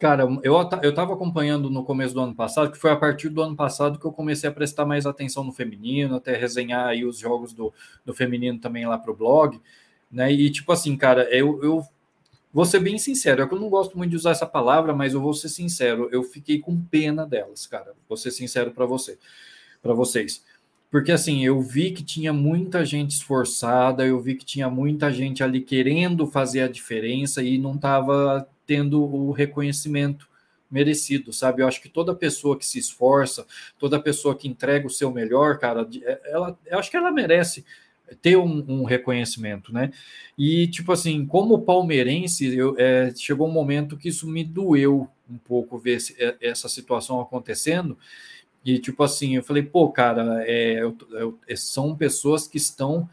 [0.01, 3.43] Cara, eu, eu tava acompanhando no começo do ano passado, que foi a partir do
[3.43, 7.19] ano passado que eu comecei a prestar mais atenção no feminino, até resenhar aí os
[7.19, 7.71] jogos do,
[8.03, 9.61] do feminino também lá pro blog,
[10.11, 10.33] né?
[10.33, 11.85] E tipo assim, cara, eu, eu
[12.51, 15.13] vou ser bem sincero, é que eu não gosto muito de usar essa palavra, mas
[15.13, 17.93] eu vou ser sincero, eu fiquei com pena delas, cara.
[18.09, 19.19] Vou ser sincero para você,
[19.83, 20.43] para vocês.
[20.91, 25.45] Porque assim, eu vi que tinha muita gente esforçada, eu vi que tinha muita gente
[25.45, 30.29] ali querendo fazer a diferença e não tava tendo o reconhecimento
[30.71, 31.61] merecido, sabe?
[31.61, 33.45] Eu acho que toda pessoa que se esforça,
[33.77, 37.65] toda pessoa que entrega o seu melhor, cara, é, ela, eu acho que ela merece
[38.23, 39.91] ter um, um, reconhecimento, né?
[40.39, 45.37] E, tipo assim, como palmeirense, eu, é, chegou um momento que isso me doeu um
[45.37, 47.99] pouco ver esse, é, essa situação acontecendo.
[48.65, 53.11] E, tipo assim, eu falei, pô, cara, é, eu, eu, são pessoas que estão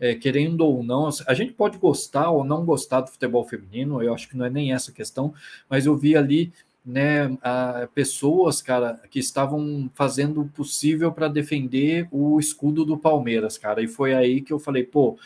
[0.00, 4.12] é, querendo ou não, a gente pode gostar ou não gostar do futebol feminino, eu
[4.12, 5.32] acho que não é nem essa questão,
[5.68, 6.52] mas eu vi ali
[6.84, 13.58] né, a, pessoas, cara, que estavam fazendo o possível para defender o escudo do Palmeiras,
[13.58, 15.18] cara, e foi aí que eu falei, pô,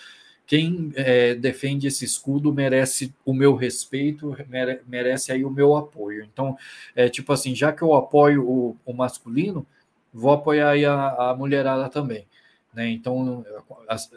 [0.50, 4.36] quem é, defende esse escudo merece o meu respeito,
[4.84, 6.24] merece aí o meu apoio.
[6.24, 6.56] Então,
[6.96, 9.64] é tipo assim, já que eu apoio o, o masculino,
[10.12, 12.26] vou apoiar aí a, a mulherada também.
[12.72, 12.88] Né?
[12.90, 13.44] Então,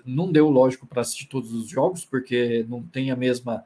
[0.05, 3.63] não deu lógico para assistir todos os jogos, porque não tem a mesma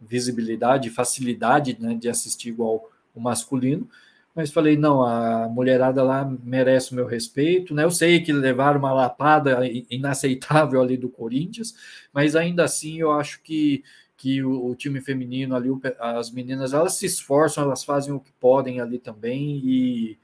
[0.00, 3.88] visibilidade, facilidade né, de assistir igual o masculino.
[4.34, 7.84] Mas falei, não, a mulherada lá merece o meu respeito, né?
[7.84, 11.72] Eu sei que levaram uma lapada inaceitável ali do Corinthians,
[12.12, 13.84] mas ainda assim eu acho que,
[14.16, 15.68] que o, o time feminino ali,
[16.00, 20.18] as meninas, elas se esforçam, elas fazem o que podem ali também e,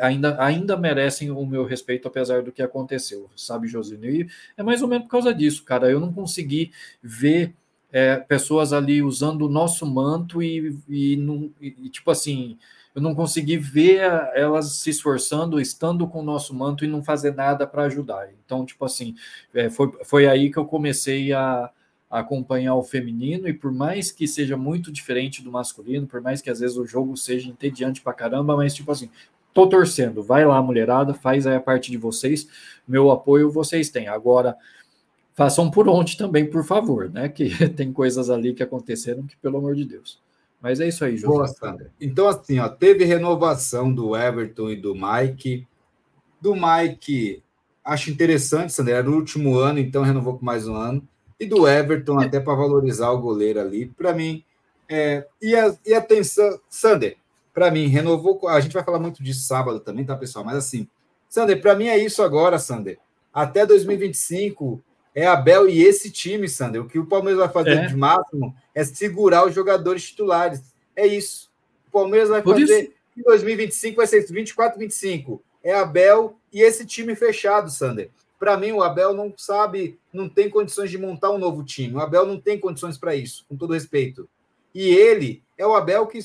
[0.00, 4.06] ainda, ainda merecem o meu respeito, apesar do que aconteceu, sabe, Josino?
[4.06, 5.90] E é mais ou menos por causa disso, cara.
[5.90, 6.72] Eu não consegui
[7.02, 7.54] ver
[7.92, 11.18] é, pessoas ali usando o nosso manto e, e,
[11.60, 12.58] e, tipo assim,
[12.94, 14.00] eu não consegui ver
[14.34, 18.28] elas se esforçando, estando com o nosso manto e não fazer nada para ajudar.
[18.44, 19.14] Então, tipo assim,
[19.54, 21.70] é, foi, foi aí que eu comecei a,
[22.10, 26.40] a acompanhar o feminino, e por mais que seja muito diferente do masculino, por mais
[26.40, 29.10] que às vezes o jogo seja entediante pra caramba, mas tipo assim,
[29.56, 30.22] Tô torcendo.
[30.22, 32.46] Vai lá, mulherada, faz aí a parte de vocês.
[32.86, 34.06] Meu apoio vocês têm.
[34.06, 34.54] Agora,
[35.32, 37.30] façam por onde também, por favor, né?
[37.30, 40.20] Que tem coisas ali que aconteceram que, pelo amor de Deus.
[40.60, 41.26] Mas é isso aí, José.
[41.26, 41.90] Boa, Sandra.
[41.98, 45.66] Então, assim, ó, teve renovação do Everton e do Mike.
[46.38, 47.42] Do Mike,
[47.82, 48.96] acho interessante, Sandra.
[48.96, 51.02] Era o último ano, então renovou por mais um ano.
[51.40, 52.26] E do Everton, é.
[52.26, 53.86] até para valorizar o goleiro ali.
[53.86, 54.44] Para mim,
[54.86, 55.26] é...
[55.40, 57.16] e, a, e atenção, Sander,
[57.56, 58.46] para mim, renovou.
[58.48, 60.44] A gente vai falar muito disso sábado também, tá, pessoal?
[60.44, 60.86] Mas assim,
[61.26, 62.98] Sander, para mim é isso agora, Sander.
[63.32, 64.78] Até 2025
[65.14, 66.82] é Abel e esse time, Sander.
[66.82, 67.86] O que o Palmeiras vai fazer é.
[67.86, 70.60] de máximo é segurar os jogadores titulares.
[70.94, 71.50] É isso.
[71.88, 72.82] O Palmeiras vai Por fazer.
[72.82, 72.92] Isso...
[73.16, 75.42] Em 2025 vai ser isso, 24, 25.
[75.64, 78.10] É Abel e esse time fechado, Sander.
[78.38, 81.94] Para mim, o Abel não sabe, não tem condições de montar um novo time.
[81.94, 84.28] O Abel não tem condições para isso, com todo respeito.
[84.74, 86.18] E ele é o Abel que,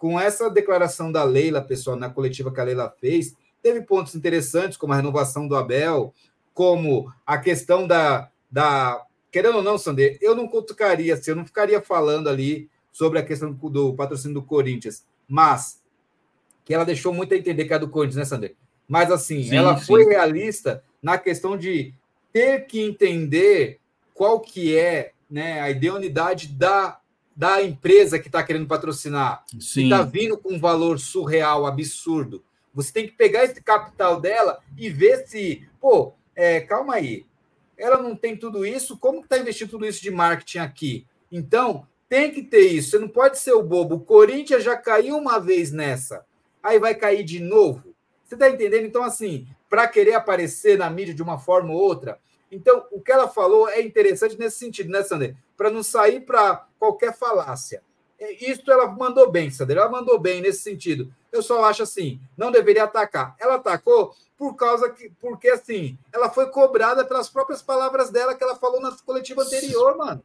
[0.00, 4.78] com essa declaração da Leila, pessoal, na coletiva que a Leila fez, teve pontos interessantes,
[4.78, 6.14] como a renovação do Abel,
[6.54, 8.30] como a questão da.
[8.50, 13.18] da querendo ou não, Sander, eu não cutucaria, assim, eu não ficaria falando ali sobre
[13.18, 15.82] a questão do, do patrocínio do Corinthians, mas
[16.64, 18.56] que ela deixou muito a entender que é do Corinthians, né, Sander?
[18.88, 19.84] Mas assim, sim, ela sim.
[19.84, 21.92] foi realista na questão de
[22.32, 23.78] ter que entender
[24.14, 26.98] qual que é né, a idealidade da
[27.34, 29.58] da empresa que está querendo patrocinar, Sim.
[29.58, 32.42] que está vindo com um valor surreal, absurdo.
[32.74, 37.26] Você tem que pegar esse capital dela e ver se, pô, é, calma aí,
[37.76, 41.06] ela não tem tudo isso, como está investindo tudo isso de marketing aqui?
[41.32, 43.96] Então, tem que ter isso, você não pode ser o bobo.
[43.96, 46.24] O Corinthians já caiu uma vez nessa,
[46.62, 47.94] aí vai cair de novo.
[48.24, 48.84] Você está entendendo?
[48.84, 52.18] Então, assim, para querer aparecer na mídia de uma forma ou outra.
[52.50, 55.36] Então, o que ela falou é interessante nesse sentido, né, Sander?
[55.60, 57.82] Para não sair para qualquer falácia.
[58.40, 59.82] Isso ela mandou bem, Sandra.
[59.82, 61.12] Ela mandou bem nesse sentido.
[61.30, 63.36] Eu só acho assim, não deveria atacar.
[63.38, 68.42] Ela atacou por causa que, porque assim, ela foi cobrada pelas próprias palavras dela que
[68.42, 70.22] ela falou na coletiva anterior, mano.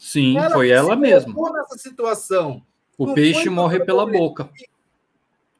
[0.00, 1.52] Sim, ela foi ela mesma.
[1.52, 2.64] nessa situação.
[2.96, 4.48] O não peixe morre pela boca.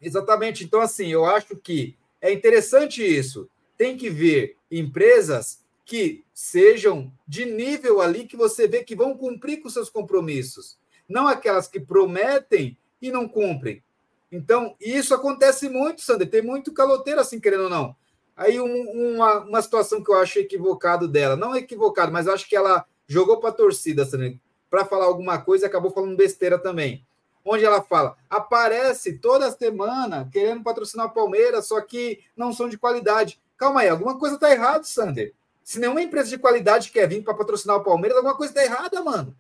[0.01, 0.65] Exatamente.
[0.65, 3.51] Então, assim, eu acho que é interessante isso.
[3.77, 5.61] Tem que ver empresas
[5.91, 11.27] que sejam de nível ali que você vê que vão cumprir com seus compromissos, não
[11.27, 13.83] aquelas que prometem e não cumprem.
[14.31, 17.97] Então, isso acontece muito, Sander, tem muito caloteiro assim, querendo ou não.
[18.37, 22.49] Aí um, uma, uma situação que eu acho equivocado dela, não equivocado, mas eu acho
[22.49, 24.39] que ela jogou para a torcida, Sander,
[24.71, 27.05] para falar alguma coisa e acabou falando besteira também.
[27.45, 32.79] Onde ela fala, aparece toda semana querendo patrocinar o Palmeiras, só que não são de
[32.79, 33.41] qualidade.
[33.57, 35.35] Calma aí, alguma coisa está errada, Sander.
[35.63, 39.03] Se nenhuma empresa de qualidade quer vir para patrocinar o Palmeiras, alguma coisa está errada,
[39.03, 39.37] mano.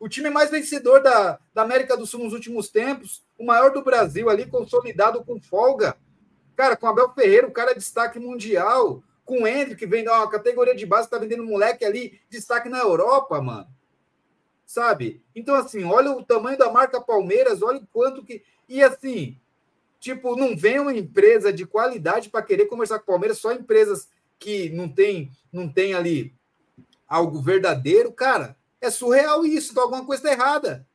[0.00, 3.82] O time mais vencedor da, da América do Sul nos últimos tempos, o maior do
[3.82, 5.96] Brasil ali, consolidado com folga.
[6.54, 9.02] Cara, com Abel Ferreira, o cara é destaque mundial.
[9.24, 12.78] Com o Hendrick, que vem da categoria de base, tá vendendo moleque ali, destaque na
[12.78, 13.68] Europa, mano.
[14.64, 15.22] Sabe?
[15.34, 18.42] Então, assim, olha o tamanho da marca Palmeiras, olha o quanto que.
[18.68, 19.38] E assim,
[19.98, 24.08] tipo, não vem uma empresa de qualidade para querer conversar com o Palmeiras, só empresas
[24.38, 26.34] que não tem, não tem ali
[27.06, 29.72] algo verdadeiro, cara, é surreal isso.
[29.72, 30.86] Então alguma coisa está errada.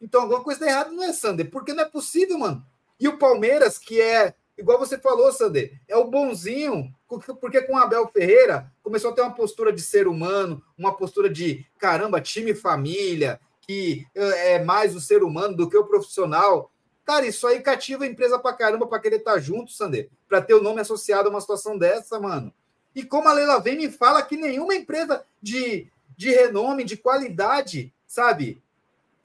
[0.00, 1.50] Então alguma coisa está errada, não é, Sander?
[1.50, 2.64] Porque não é possível, mano.
[2.98, 6.92] E o Palmeiras, que é, igual você falou, Sander, é o bonzinho,
[7.40, 11.28] porque com o Abel Ferreira começou a ter uma postura de ser humano, uma postura
[11.28, 16.70] de caramba, time família, que é, é mais o ser humano do que o profissional.
[17.04, 20.40] Cara, isso aí cativa a empresa pra caramba pra querer estar tá junto, Sander, pra
[20.40, 22.52] ter o nome associado a uma situação dessa, mano.
[22.94, 25.86] E como a Leila vem me fala que nenhuma empresa de,
[26.16, 28.62] de renome, de qualidade, sabe,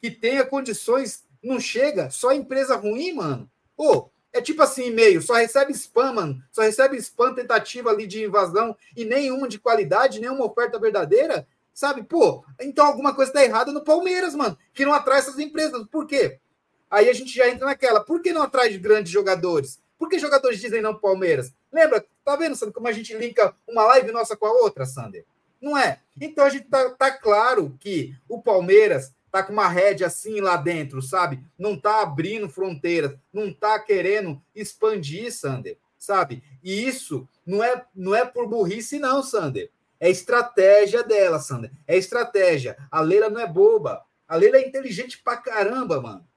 [0.02, 3.50] que tenha condições, não chega, só empresa ruim, mano.
[3.76, 6.44] Pô, é tipo assim, e-mail, só recebe spam, mano.
[6.52, 12.04] Só recebe spam, tentativa ali de invasão e nenhuma de qualidade, nenhuma oferta verdadeira, sabe?
[12.04, 15.86] Pô, então alguma coisa tá errada no Palmeiras, mano, que não atrai essas empresas.
[15.88, 16.40] Por quê?
[16.90, 18.00] Aí a gente já entra naquela.
[18.00, 19.80] Por que não atrai grandes jogadores?
[19.98, 21.54] Por que jogadores dizem não Palmeiras?
[21.72, 22.06] Lembra?
[22.28, 25.24] Tá vendo, Sander, como a gente linka uma live nossa com a outra, Sander?
[25.62, 26.02] Não é?
[26.20, 30.58] Então a gente tá, tá claro que o Palmeiras tá com uma rédea assim lá
[30.58, 31.42] dentro, sabe?
[31.58, 36.44] Não tá abrindo fronteiras, não tá querendo expandir, Sander, sabe?
[36.62, 39.72] E isso não é, não é por burrice, não, Sander.
[39.98, 41.72] É estratégia dela, Sander.
[41.88, 42.76] É estratégia.
[42.92, 44.04] A Leila não é boba.
[44.28, 46.28] A Leila é inteligente pra caramba, mano.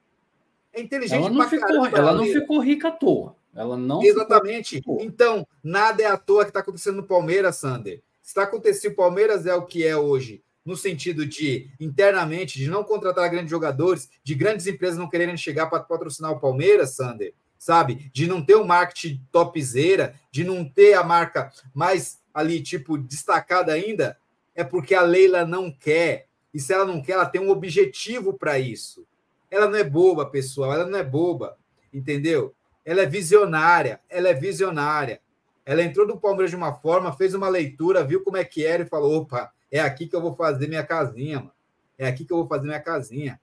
[0.73, 3.40] É inteligente ela não ficou, caramba, Ela não ficou rica à toa.
[3.55, 4.81] Ela não Exatamente.
[5.01, 8.03] Então, nada é à toa que está acontecendo no Palmeiras, Sander.
[8.23, 12.85] Está acontecendo, o Palmeiras é o que é hoje, no sentido de, internamente, de não
[12.85, 18.11] contratar grandes jogadores, de grandes empresas não quererem chegar para patrocinar o Palmeiras, Sander, sabe?
[18.13, 22.97] De não ter o um marketing topzera, de não ter a marca mais ali, tipo,
[22.97, 24.17] destacada ainda,
[24.55, 26.29] é porque a Leila não quer.
[26.55, 29.05] E se ela não quer, ela tem um objetivo para isso.
[29.51, 31.57] Ela não é boba, pessoal, ela não é boba,
[31.93, 32.55] entendeu?
[32.85, 35.21] Ela é visionária, ela é visionária.
[35.65, 38.83] Ela entrou no Palmeiras de uma forma, fez uma leitura, viu como é que era
[38.83, 41.53] e falou: opa, é aqui que eu vou fazer minha casinha, mano.
[41.99, 43.41] É aqui que eu vou fazer minha casinha.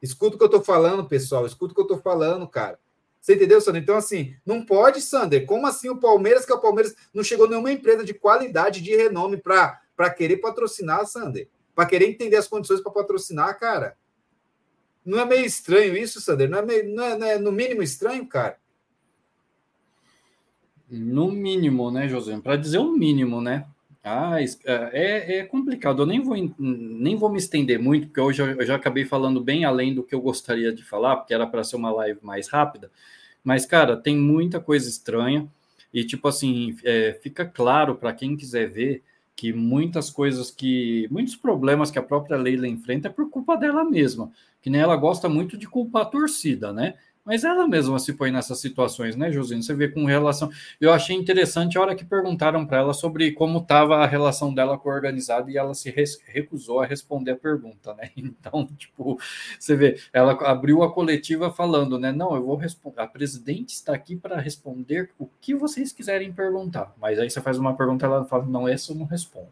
[0.00, 1.44] Escuta o que eu tô falando, pessoal.
[1.44, 2.78] Escuta o que eu tô falando, cara.
[3.20, 3.82] Você entendeu, Sander?
[3.82, 5.44] Então, assim, não pode, Sander.
[5.46, 8.94] Como assim o Palmeiras, que é o Palmeiras, não chegou nenhuma empresa de qualidade, de
[8.94, 11.48] renome para querer patrocinar, Sander?
[11.74, 13.96] Para querer entender as condições para patrocinar, cara.
[15.06, 16.50] Não é meio estranho isso, Sander?
[16.50, 18.58] Não é, meio, não é, não é no mínimo estranho, cara?
[20.90, 22.36] No mínimo, né, José?
[22.40, 23.66] Para dizer o mínimo, né?
[24.02, 26.02] Ah, é, é complicado.
[26.02, 29.64] Eu nem vou, nem vou me estender muito, porque hoje eu já acabei falando bem
[29.64, 32.90] além do que eu gostaria de falar, porque era para ser uma live mais rápida.
[33.44, 35.48] Mas, cara, tem muita coisa estranha.
[35.94, 39.02] E, tipo assim, é, fica claro para quem quiser ver
[39.36, 41.06] que muitas coisas que.
[41.10, 44.32] muitos problemas que a própria Leila enfrenta é por culpa dela mesma
[44.66, 46.94] que nem ela gosta muito de culpar a torcida, né?
[47.26, 49.60] Mas ela mesma se põe nessas situações, né, Josino?
[49.60, 50.48] Você vê com relação.
[50.80, 54.78] Eu achei interessante a hora que perguntaram para ela sobre como estava a relação dela
[54.78, 55.92] com o organizado e ela se
[56.24, 58.10] recusou a responder a pergunta, né?
[58.16, 59.18] Então, tipo,
[59.58, 62.12] você vê, ela abriu a coletiva falando, né?
[62.12, 63.00] Não, eu vou responder.
[63.00, 66.94] A presidente está aqui para responder o que vocês quiserem perguntar.
[67.00, 69.48] Mas aí você faz uma pergunta, ela fala, não, essa eu não respondo,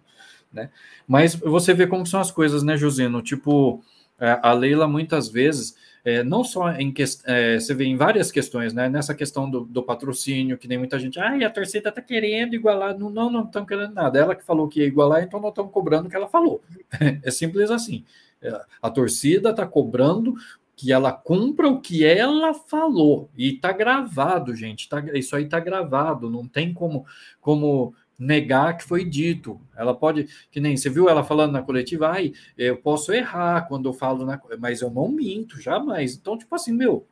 [0.52, 0.70] né?
[1.08, 3.20] Mas você vê como são as coisas, né, Josino?
[3.20, 3.82] Tipo
[4.18, 8.30] é, a Leila muitas vezes, é, não só em que, é, você vê em várias
[8.30, 8.88] questões, né?
[8.90, 12.96] Nessa questão do, do patrocínio, que nem muita gente, ah, a torcida está querendo igualar,
[12.96, 14.18] não, não, não estão querendo nada.
[14.18, 16.62] Ela que falou que ia igualar, então não estão cobrando o que ela falou.
[17.22, 18.04] É simples assim.
[18.42, 20.34] É, a torcida está cobrando
[20.76, 24.88] que ela cumpra o que ela falou e está gravado, gente.
[24.88, 27.06] Tá, isso aí está gravado, não tem como
[27.40, 29.60] como negar que foi dito.
[29.76, 33.88] Ela pode, que nem você viu ela falando na coletiva, ai, eu posso errar quando
[33.88, 36.14] eu falo, na, mas eu não minto, jamais.
[36.14, 37.06] Então, tipo assim, meu,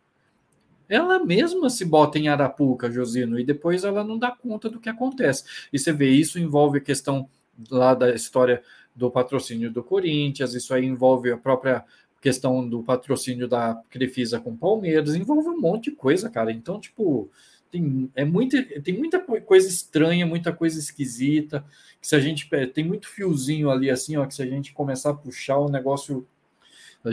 [0.88, 4.88] ela mesma se bota em arapuca, Josino, e depois ela não dá conta do que
[4.88, 5.44] acontece.
[5.72, 7.28] E você vê, isso envolve a questão
[7.70, 8.62] lá da história
[8.94, 11.84] do patrocínio do Corinthians, isso aí envolve a própria
[12.22, 16.52] questão do patrocínio da Crefisa com Palmeiras, envolve um monte de coisa, cara.
[16.52, 17.28] Então, tipo,
[17.70, 21.64] tem, é muito, tem muita coisa estranha, muita coisa esquisita,
[22.00, 25.10] que se a gente tem muito fiozinho ali assim, ó, que se a gente começar
[25.10, 26.26] a puxar o negócio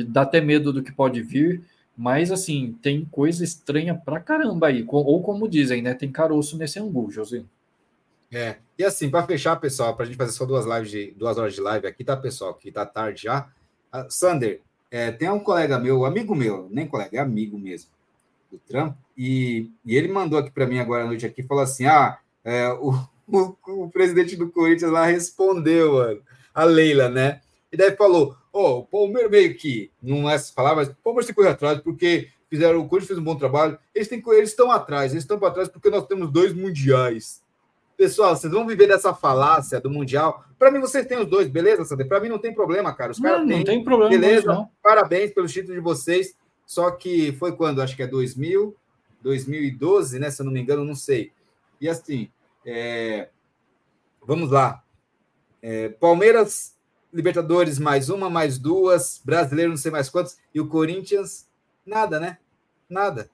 [0.08, 1.64] dá até medo do que pode vir,
[1.98, 6.80] mas assim, tem coisa estranha pra caramba aí, ou como dizem, né, tem caroço nesse
[6.80, 7.44] angu, José.
[8.32, 11.36] É, e assim, para fechar, pessoal, para a gente fazer só duas lives de duas
[11.38, 12.54] horas de live aqui, tá, pessoal?
[12.54, 13.50] Que tá tarde já.
[13.92, 14.62] Uh, Sander,
[14.92, 17.90] é, tem um colega meu, amigo meu, nem colega, é amigo mesmo
[18.52, 21.86] do Trump, e, e ele mandou aqui para mim agora à noite aqui, falou assim,
[21.86, 22.92] ah, é, o,
[23.28, 26.22] o, o, presidente do Corinthians lá respondeu, mano,
[26.54, 27.42] a Leila, né?
[27.72, 30.96] E daí falou, ó, oh, o Palmeiras meio que, não é essa palavra, mas o
[31.04, 34.24] Palmeiras tem que correr atrás, porque fizeram, o Corinthians fez um bom trabalho, eles têm
[34.30, 37.44] eles estão atrás, eles estão para trás porque nós temos dois mundiais.
[38.00, 40.46] Pessoal, vocês vão viver dessa falácia do Mundial.
[40.58, 42.08] Para mim, vocês têm os dois, beleza, Sander?
[42.08, 43.12] Para mim não tem problema, cara.
[43.12, 43.58] Os caras têm.
[43.58, 44.10] Não tem problema.
[44.10, 44.72] Beleza, não.
[44.82, 46.34] parabéns pelo título de vocês.
[46.66, 47.82] Só que foi quando?
[47.82, 48.74] Acho que é 2000,
[49.22, 50.32] 2012, né?
[50.32, 51.34] Se eu não me engano, não sei.
[51.82, 52.32] E assim,
[52.66, 53.28] é...
[54.26, 54.82] vamos lá.
[55.62, 55.90] É...
[55.90, 56.78] Palmeiras,
[57.12, 61.50] Libertadores mais uma, mais duas, brasileiro não sei mais quantos, e o Corinthians,
[61.86, 62.38] nada, né?
[62.90, 63.30] Nada.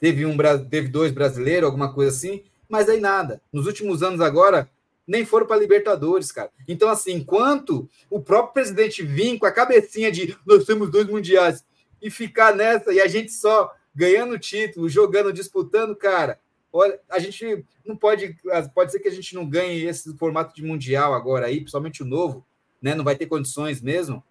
[0.00, 0.34] Teve um,
[0.70, 2.42] teve dois brasileiros, alguma coisa assim
[2.72, 3.42] mas aí nada.
[3.52, 4.66] Nos últimos anos agora,
[5.06, 6.50] nem foram para Libertadores, cara.
[6.66, 11.66] Então, assim, enquanto o próprio presidente vir com a cabecinha de nós temos dois mundiais
[12.00, 16.40] e ficar nessa e a gente só ganhando título, jogando, disputando, cara,
[16.72, 18.38] olha, a gente não pode,
[18.74, 22.06] pode ser que a gente não ganhe esse formato de mundial agora aí, principalmente o
[22.06, 22.42] novo,
[22.80, 22.94] né?
[22.94, 24.24] Não vai ter condições mesmo.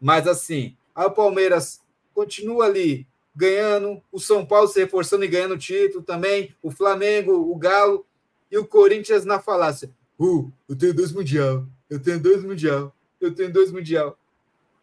[0.00, 1.80] Mas assim, aí o Palmeiras
[2.14, 3.04] continua ali
[3.34, 8.04] ganhando, o São Paulo se reforçando e ganhando título também, o Flamengo, o Galo
[8.50, 9.90] e o Corinthians na falácia.
[10.18, 14.18] Uh, eu tenho dois mundial, eu tenho dois mundial, eu tenho dois mundial.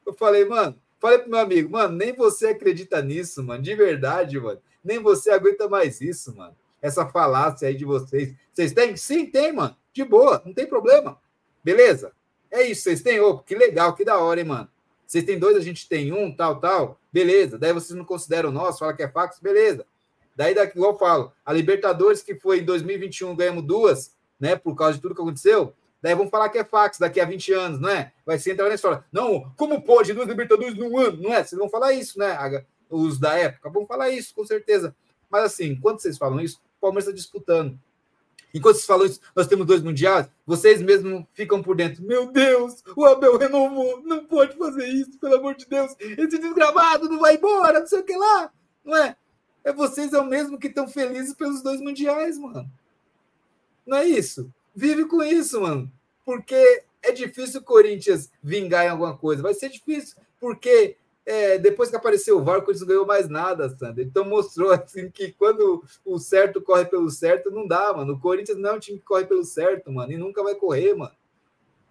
[0.06, 4.40] Eu falei, mano, falei pro meu amigo, mano, nem você acredita nisso, mano, de verdade,
[4.40, 4.60] mano.
[4.84, 6.56] Nem você aguenta mais isso, mano.
[6.82, 8.34] Essa falácia aí de vocês.
[8.54, 8.96] Vocês têm?
[8.96, 9.76] Sim, tem, mano.
[9.94, 11.20] De boa, não tem problema.
[11.64, 12.14] Beleza?
[12.50, 13.20] É isso, vocês têm?
[13.20, 14.70] Ô, que legal, que da hora, hein, mano.
[15.06, 17.00] Vocês têm dois, a gente tem um, tal, tal.
[17.18, 17.58] Beleza.
[17.58, 19.88] Daí vocês não consideram nosso, fala que é fax, beleza.
[20.36, 24.56] Daí, daqui, igual eu falo, a Libertadores, que foi em 2021, ganhamos duas, né?
[24.56, 25.74] Por causa de tudo que aconteceu.
[26.00, 28.12] Daí vão falar que é fax daqui a 20 anos, não é?
[28.24, 29.04] Vai ser entrar na história.
[29.12, 31.20] Não, como pode duas Libertadores num ano?
[31.20, 31.44] Não é?
[31.44, 32.38] Vocês vão falar isso, né?
[32.88, 34.96] Os da época vão falar isso, com certeza.
[35.28, 37.80] Mas assim, quando vocês falam isso, o Palmeiras está disputando.
[38.54, 42.04] Enquanto vocês falam isso, nós temos dois mundiais, vocês mesmos ficam por dentro.
[42.04, 45.96] Meu Deus, o Abel renovou, não pode fazer isso, pelo amor de Deus.
[46.00, 48.52] Esse desgramado não vai embora, não sei o que lá.
[48.84, 49.16] Não é?
[49.64, 52.70] É vocês é o mesmo que estão felizes pelos dois mundiais, mano.
[53.86, 54.50] Não é isso?
[54.74, 55.92] Vive com isso, mano.
[56.26, 59.42] Porque é difícil o Corinthians vingar em alguma coisa.
[59.42, 60.96] Vai ser difícil, porque
[61.28, 64.02] é, depois que apareceu o VAR, o Corinthians ganhou mais nada, Sandra.
[64.02, 68.14] Então mostrou assim que quando o certo corre pelo certo, não dá, mano.
[68.14, 70.94] O Corinthians não é um time que corre pelo certo, mano, e nunca vai correr,
[70.94, 71.12] mano.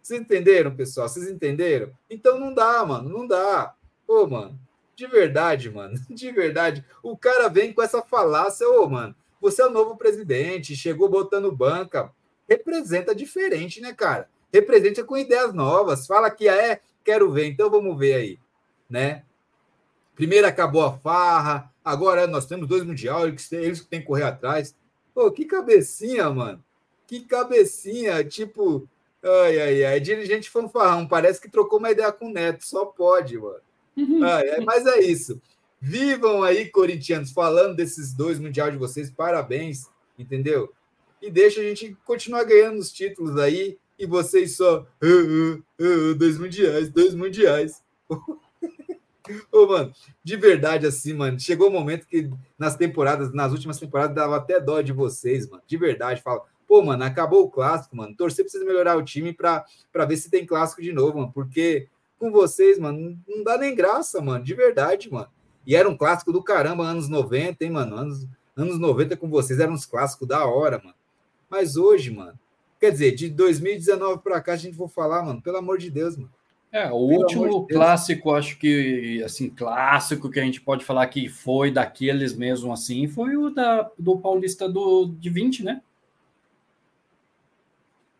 [0.03, 1.07] Vocês entenderam, pessoal?
[1.07, 1.93] Vocês entenderam?
[2.09, 3.75] Então não dá, mano, não dá.
[4.09, 4.59] Ô, mano,
[4.95, 6.83] de verdade, mano, de verdade.
[7.03, 11.53] O cara vem com essa falácia, ô, mano, você é o novo presidente, chegou botando
[11.53, 12.11] banca.
[12.49, 14.31] Representa diferente, né, cara?
[14.51, 16.07] Representa com ideias novas.
[16.07, 18.39] Fala que é, quero ver, então vamos ver aí,
[18.89, 19.26] né?
[20.17, 23.47] Primeiro acabou a farra, agora nós temos dois mundial, eles,
[23.81, 24.75] que têm que correr atrás.
[25.15, 26.65] Pô, que cabecinha, mano.
[27.07, 28.89] Que cabecinha, tipo,
[29.23, 33.39] ai, ai, ai, dirigente fanfarrão, parece que trocou uma ideia com o Neto, só pode,
[33.39, 33.61] mano.
[33.95, 34.25] Uhum.
[34.25, 35.41] Ai, ai, mas é isso.
[35.79, 39.87] Vivam aí, corintianos, falando desses dois mundial de vocês, parabéns,
[40.19, 40.73] entendeu?
[41.21, 46.15] E deixa a gente continuar ganhando os títulos aí, e vocês só, uh, uh, uh,
[46.15, 47.83] dois mundiais, dois mundiais.
[49.53, 49.93] Ô, mano,
[50.23, 54.37] de verdade, assim, mano, chegou o um momento que nas temporadas, nas últimas temporadas, dava
[54.37, 55.63] até dó de vocês, mano.
[55.67, 58.15] De verdade, fala, pô, mano, acabou o clássico, mano.
[58.17, 61.33] Torcer precisa melhorar o time pra, pra ver se tem clássico de novo, mano.
[61.33, 61.89] Porque
[62.19, 64.45] com vocês, mano, não dá nem graça, mano.
[64.45, 65.29] De verdade, mano.
[65.67, 67.97] E era um clássico do caramba, anos 90, hein, mano?
[67.97, 68.27] Anos,
[68.57, 70.95] anos 90 com vocês eram uns clássicos da hora, mano.
[71.51, 72.39] Mas hoje, mano,
[72.81, 76.17] quer dizer, de 2019 pra cá, a gente for falar, mano, pelo amor de Deus,
[76.17, 76.33] mano.
[76.73, 81.07] É, o Pelo último de clássico, acho que, assim, clássico que a gente pode falar
[81.07, 85.81] que foi daqueles mesmo assim, foi o da, do Paulista do, de 20, né?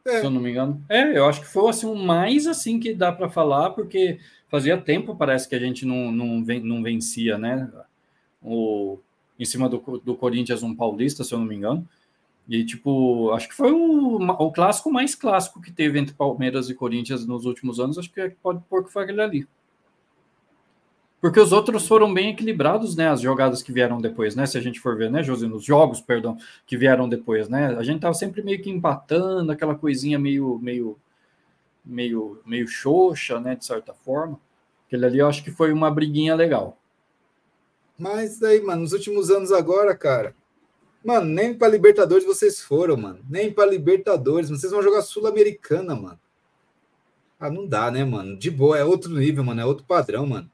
[0.07, 0.21] É.
[0.21, 0.83] Se eu não me engano.
[0.89, 4.81] É, eu acho que foi assim, o mais assim que dá para falar, porque fazia
[4.81, 7.69] tempo, parece que a gente não, não, não vencia, né?
[8.41, 8.99] O,
[9.39, 11.87] em cima do, do Corinthians, um paulista, se eu não me engano.
[12.49, 16.75] E, tipo, acho que foi o, o clássico mais clássico que teve entre Palmeiras e
[16.75, 17.99] Corinthians nos últimos anos.
[17.99, 19.49] Acho que pode pôr que foi aquele ali.
[21.21, 23.09] Porque os outros foram bem equilibrados, né?
[23.09, 24.47] As jogadas que vieram depois, né?
[24.47, 25.49] Se a gente for ver, né, José?
[25.49, 27.75] Nos jogos, perdão, que vieram depois, né?
[27.77, 30.97] A gente tava sempre meio que empatando, aquela coisinha meio, meio,
[31.85, 33.57] meio, meio xoxa, né?
[33.57, 34.39] De certa forma.
[34.87, 36.79] Aquele ali eu acho que foi uma briguinha legal.
[37.99, 40.33] Mas aí, mano, nos últimos anos agora, cara,
[41.07, 43.21] Mano, nem para Libertadores vocês foram, mano.
[43.31, 44.51] Nem para Libertadores.
[44.51, 46.19] Vocês vão jogar Sul-Americana, mano.
[47.39, 48.37] Ah, não dá, né, mano?
[48.37, 49.61] De boa, é outro nível, mano.
[49.61, 50.51] É outro padrão, mano.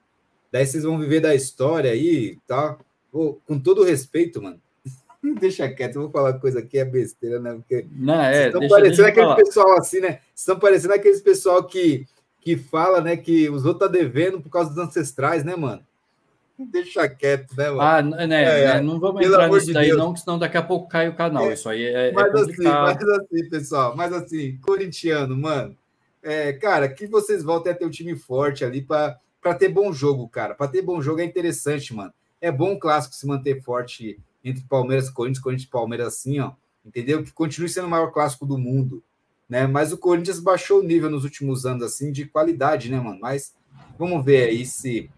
[0.52, 2.76] Daí vocês vão viver da história aí, tá?
[3.10, 4.60] Oh, com todo respeito, mano.
[5.40, 7.54] deixa quieto, eu vou falar coisa aqui, é besteira, né?
[7.54, 9.36] Porque não, é, estão parecendo aquele falar.
[9.36, 10.20] pessoal assim, né?
[10.36, 12.06] Estão parecendo aqueles pessoal que,
[12.42, 15.82] que fala, né, que os outros tá devendo por causa dos ancestrais, né, mano?
[16.58, 18.14] Deixa quieto, né, mano?
[18.16, 18.80] Ah, né, é, é.
[18.80, 19.98] não vamos entrar nisso de daí, Deus.
[19.98, 21.50] não, senão daqui a pouco cai o canal.
[21.50, 25.76] É, isso aí é, é mas assim, mas assim, pessoal, mas assim, corintiano, mano,
[26.22, 29.18] é, cara, que vocês voltem a ter um time forte ali para
[29.58, 30.54] ter bom jogo, cara.
[30.54, 32.12] Para ter bom jogo é interessante, mano.
[32.40, 36.38] É bom o clássico se manter forte entre Palmeiras e Corinthians, Corinthians e Palmeiras assim,
[36.38, 36.52] ó.
[36.84, 37.22] Entendeu?
[37.22, 39.02] Que continue sendo o maior clássico do mundo,
[39.48, 39.66] né?
[39.66, 43.18] Mas o Corinthians baixou o nível nos últimos anos, assim, de qualidade, né, mano?
[43.20, 43.54] Mas
[43.98, 45.10] vamos ver aí se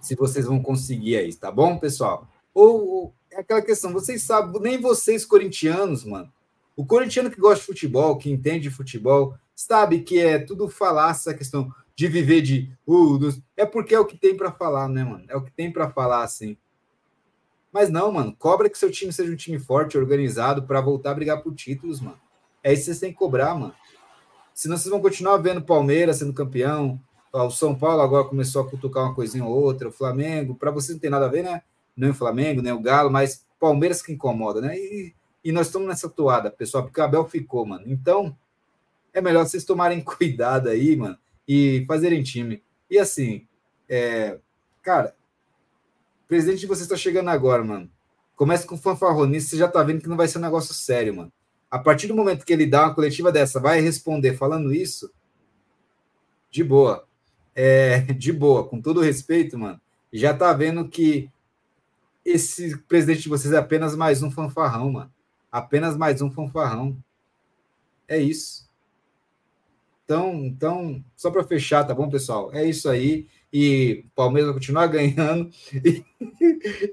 [0.00, 2.28] se vocês vão conseguir aí, tá bom, pessoal?
[2.54, 6.32] Ou, é aquela questão, vocês sabem, nem vocês corintianos, mano.
[6.76, 11.10] O corintiano que gosta de futebol, que entende de futebol, sabe que é tudo falar
[11.10, 13.40] essa questão de viver de uh, dos...
[13.56, 15.24] é porque é o que tem para falar, né, mano?
[15.28, 16.56] É o que tem para falar assim.
[17.72, 21.14] Mas não, mano, cobra que seu time seja um time forte, organizado para voltar a
[21.14, 22.18] brigar por títulos, mano.
[22.64, 23.74] É isso que vocês têm que cobrar, mano.
[24.54, 27.00] Senão vocês vão continuar vendo Palmeiras sendo campeão,
[27.32, 30.92] o São Paulo agora começou a cutucar uma coisinha ou outra, o Flamengo, para você
[30.92, 31.62] não tem nada a ver, né?
[31.96, 34.76] Nem o Flamengo, nem o Galo, mas Palmeiras que incomoda, né?
[34.76, 37.84] E, e nós estamos nessa toada, pessoal, porque o Abel ficou, mano.
[37.86, 38.36] Então,
[39.12, 41.16] é melhor vocês tomarem cuidado aí, mano,
[41.46, 42.62] e fazerem time.
[42.90, 43.46] E assim,
[43.88, 44.38] é,
[44.82, 45.14] cara,
[46.26, 47.88] presidente de vocês está chegando agora, mano.
[48.34, 51.32] Começa com fanfarronice, você já tá vendo que não vai ser um negócio sério, mano.
[51.70, 55.12] A partir do momento que ele dá uma coletiva dessa, vai responder falando isso,
[56.50, 57.06] de boa
[57.54, 59.80] é, de boa, com todo respeito, mano,
[60.12, 61.30] já tá vendo que
[62.24, 65.12] esse presidente de vocês é apenas mais um fanfarrão, mano.
[65.50, 66.96] Apenas mais um fanfarrão.
[68.06, 68.68] É isso.
[70.04, 72.50] Então, então só para fechar, tá bom, pessoal?
[72.52, 73.26] É isso aí.
[73.52, 75.50] E o Palmeiras vai continuar ganhando.
[75.72, 76.04] E,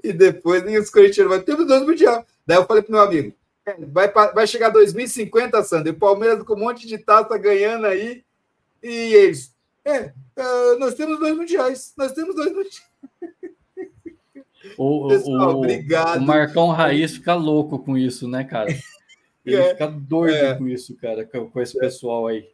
[0.02, 2.24] e depois nem os corintianos vai ter dois mundial.
[2.46, 3.34] Daí eu falei pro meu amigo:
[3.66, 5.88] é, vai, vai chegar 2050, Sandro.
[5.88, 8.24] E o Palmeiras com um monte de taça ganhando aí.
[8.82, 9.52] E eles,
[9.88, 11.94] é, uh, nós temos dois mundiais.
[11.96, 12.82] Nós temos dois mundiais.
[14.76, 16.18] O, Pessoal, o, obrigado.
[16.18, 18.68] O Marcão Raiz fica louco com isso, né, cara?
[19.46, 21.80] Ele é, fica doido é, com isso, cara, com, esse é.
[21.80, 22.48] pessoal aí.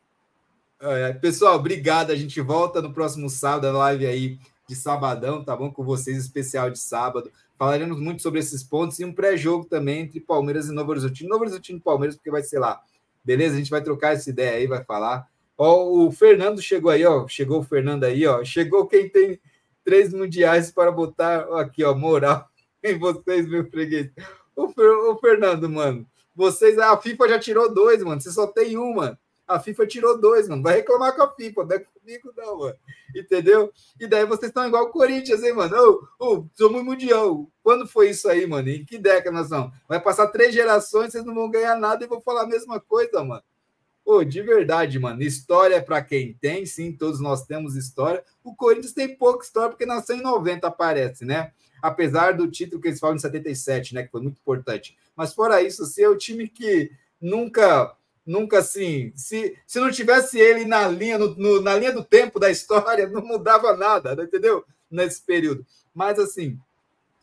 [0.81, 2.13] É, pessoal, obrigado.
[2.13, 4.39] A gente volta no próximo sábado, a live aí
[4.69, 5.73] de sabadão, tá bom?
[5.73, 7.33] Com vocês, especial de sábado.
[7.59, 11.31] Falaremos muito sobre esses pontos e um pré-jogo também entre Palmeiras e Novo Horizontino.
[11.31, 12.81] Novo Horizontino e Palmeiras, porque vai ser lá.
[13.25, 13.55] Beleza?
[13.55, 15.27] A gente vai trocar essa ideia aí, vai falar.
[15.57, 17.27] Ó, o Fernando chegou aí, ó.
[17.29, 18.45] Chegou o Fernando aí, ó.
[18.45, 19.41] Chegou quem tem
[19.85, 22.49] três mundiais para botar aqui, ó, moral
[22.83, 24.11] em vocês, meu freguês.
[24.57, 24.73] O,
[25.13, 26.07] o Fernando, mano.
[26.35, 28.21] Vocês, a FIFA já tirou dois, mano.
[28.21, 29.17] Você só tem um, mano.
[29.47, 30.63] A FIFA tirou dois, mano.
[30.63, 32.77] Vai reclamar com a FIFA, não é comigo, não, mano.
[33.15, 33.71] Entendeu?
[34.01, 35.77] E daí vocês estão igual o Corinthians, hein, mano?
[36.19, 37.47] Ô, ô, somos mundial.
[37.63, 38.71] Quando foi isso aí, mano?
[38.71, 39.73] Em que década nós vamos?
[39.87, 43.23] Vai passar três gerações, vocês não vão ganhar nada e vou falar a mesma coisa,
[43.23, 43.43] mano.
[44.05, 45.23] Pô, de verdade, mano.
[45.23, 48.23] História para quem tem, sim, todos nós temos história.
[48.43, 51.53] O Corinthians tem pouca história porque nasceu em 90, aparece, né?
[51.81, 54.03] Apesar do título que eles falam em 77, né?
[54.03, 54.97] Que foi muito importante.
[55.17, 60.39] Mas fora isso, assim, é o time que nunca, nunca assim, se, se não tivesse
[60.39, 64.25] ele na linha, no, no, na linha do tempo da história, não mudava nada, né?
[64.25, 64.65] entendeu?
[64.91, 65.65] Nesse período.
[65.95, 66.59] Mas assim,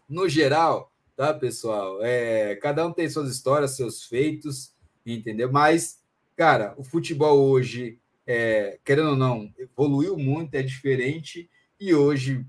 [0.10, 2.00] no geral, tá, pessoal?
[2.02, 4.72] É, cada um tem suas histórias, seus feitos,
[5.06, 5.52] entendeu?
[5.52, 6.01] Mas
[6.42, 11.48] cara, o futebol hoje, é, querendo ou não, evoluiu muito, é diferente,
[11.80, 12.44] e hoje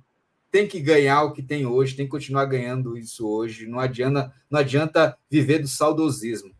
[0.50, 3.66] tem que ganhar o que tem hoje, tem que continuar ganhando isso hoje.
[3.66, 6.54] Não adianta, não adianta viver do saudosismo.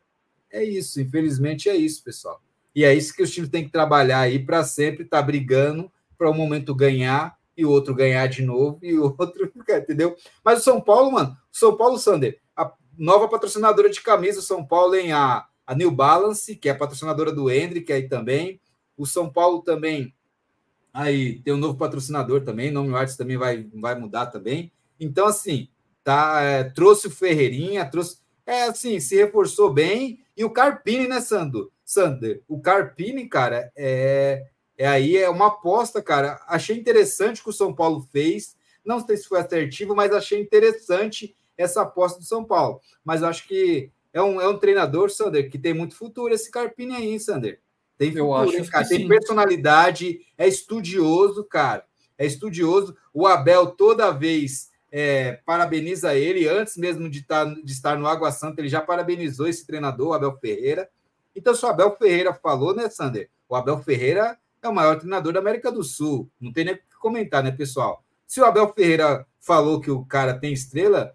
[0.50, 2.38] É isso, infelizmente é isso, pessoal.
[2.74, 5.90] E é isso que os times têm que trabalhar aí para sempre estar tá brigando
[6.18, 10.14] para um momento ganhar e o outro ganhar de novo e o outro, entendeu?
[10.44, 14.94] Mas o São Paulo, mano, São Paulo Sander, a nova patrocinadora de camisa São Paulo
[14.96, 18.60] em a a New Balance, que é a patrocinadora do Hendrick aí também.
[18.96, 20.14] O São Paulo também
[20.92, 24.70] aí tem um novo patrocinador também, nome Arts também vai, vai mudar também.
[25.00, 25.68] Então, assim,
[26.04, 28.18] tá, é, trouxe o Ferreirinha, trouxe.
[28.44, 30.20] É assim, se reforçou bem.
[30.36, 31.72] E o Carpini, né, Sandro?
[31.84, 34.46] Sander, o Carpini, cara, é,
[34.78, 36.40] é aí é uma aposta, cara.
[36.46, 38.56] Achei interessante o que o São Paulo fez.
[38.84, 42.80] Não sei se foi assertivo, mas achei interessante essa aposta do São Paulo.
[43.04, 46.50] Mas eu acho que é um, é um treinador, Sander, que tem muito futuro, esse
[46.50, 47.60] Carpini aí, Sander.
[47.96, 48.86] Tem futuro, Eu acho cara.
[48.86, 49.08] Tem sim.
[49.08, 51.84] personalidade, é estudioso, cara.
[52.18, 52.96] É estudioso.
[53.12, 58.30] O Abel, toda vez, é, parabeniza ele, antes mesmo de, tá, de estar no Água
[58.30, 60.88] Santa, ele já parabenizou esse treinador, o Abel Ferreira.
[61.34, 63.30] Então, se o Abel Ferreira falou, né, Sander?
[63.48, 66.30] O Abel Ferreira é o maior treinador da América do Sul.
[66.38, 68.04] Não tem nem o que comentar, né, pessoal?
[68.26, 71.14] Se o Abel Ferreira falou que o cara tem estrela,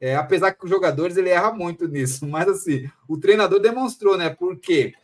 [0.00, 4.30] é, apesar que os jogadores ele erra muito nisso, mas assim, o treinador demonstrou, né?
[4.30, 4.94] Porque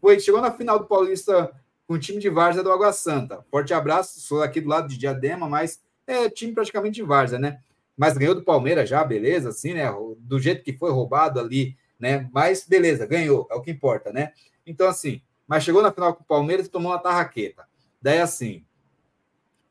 [0.00, 1.50] foi, chegou na final do Paulista
[1.86, 3.44] com o time de Várzea do Água Santa.
[3.50, 7.60] Forte abraço, sou aqui do lado de Diadema, mas é time praticamente de várzea, né?
[7.96, 9.86] Mas ganhou do Palmeiras já, beleza, assim, né?
[10.18, 12.28] Do jeito que foi roubado ali, né?
[12.32, 14.32] Mas beleza, ganhou, é o que importa, né?
[14.64, 17.66] Então, assim, mas chegou na final com o Palmeiras e tomou uma tarraqueta.
[18.00, 18.64] Daí, assim,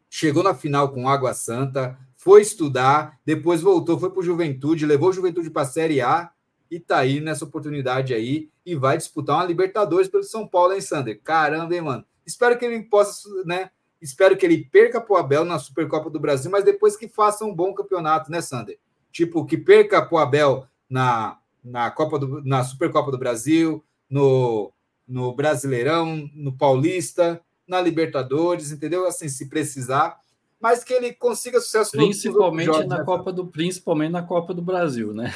[0.09, 5.11] chegou na final com Água Santa, foi estudar, depois voltou, foi para o Juventude, levou
[5.11, 6.29] o Juventude para a Série A
[6.69, 10.81] e tá aí nessa oportunidade aí e vai disputar uma Libertadores pelo São Paulo, hein,
[10.81, 11.21] Sander?
[11.23, 12.05] Caramba, hein, mano?
[12.25, 13.71] Espero que ele possa, né?
[14.01, 17.45] Espero que ele perca para o Abel na Supercopa do Brasil, mas depois que faça
[17.45, 18.77] um bom campeonato, né, Sander?
[19.09, 24.73] Tipo, que perca para o Abel na, na, Copa do, na Supercopa do Brasil, no,
[25.07, 29.07] no Brasileirão, no Paulista, na Libertadores, entendeu?
[29.07, 30.19] Assim, se precisar,
[30.59, 33.03] mas que ele consiga sucesso principalmente jogos, na né?
[33.03, 35.33] Copa do principalmente na Copa do Brasil, né?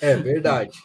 [0.00, 0.78] É verdade,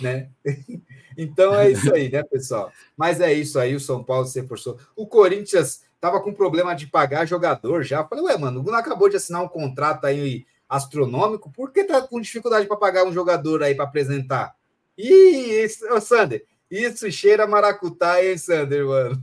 [0.00, 0.28] né?
[1.16, 2.72] Então é isso aí, né, pessoal?
[2.96, 4.78] Mas é isso aí, o São Paulo se reforçou.
[4.96, 8.04] O Corinthians estava com problema de pagar jogador já.
[8.04, 12.02] falei, ué, mano, o Bruno acabou de assinar um contrato aí astronômico, por que tá
[12.02, 14.54] com dificuldade para pagar um jogador aí para apresentar?
[14.98, 19.22] Ih, ô Sander, isso cheira maracutaia, hein, Sander, mano?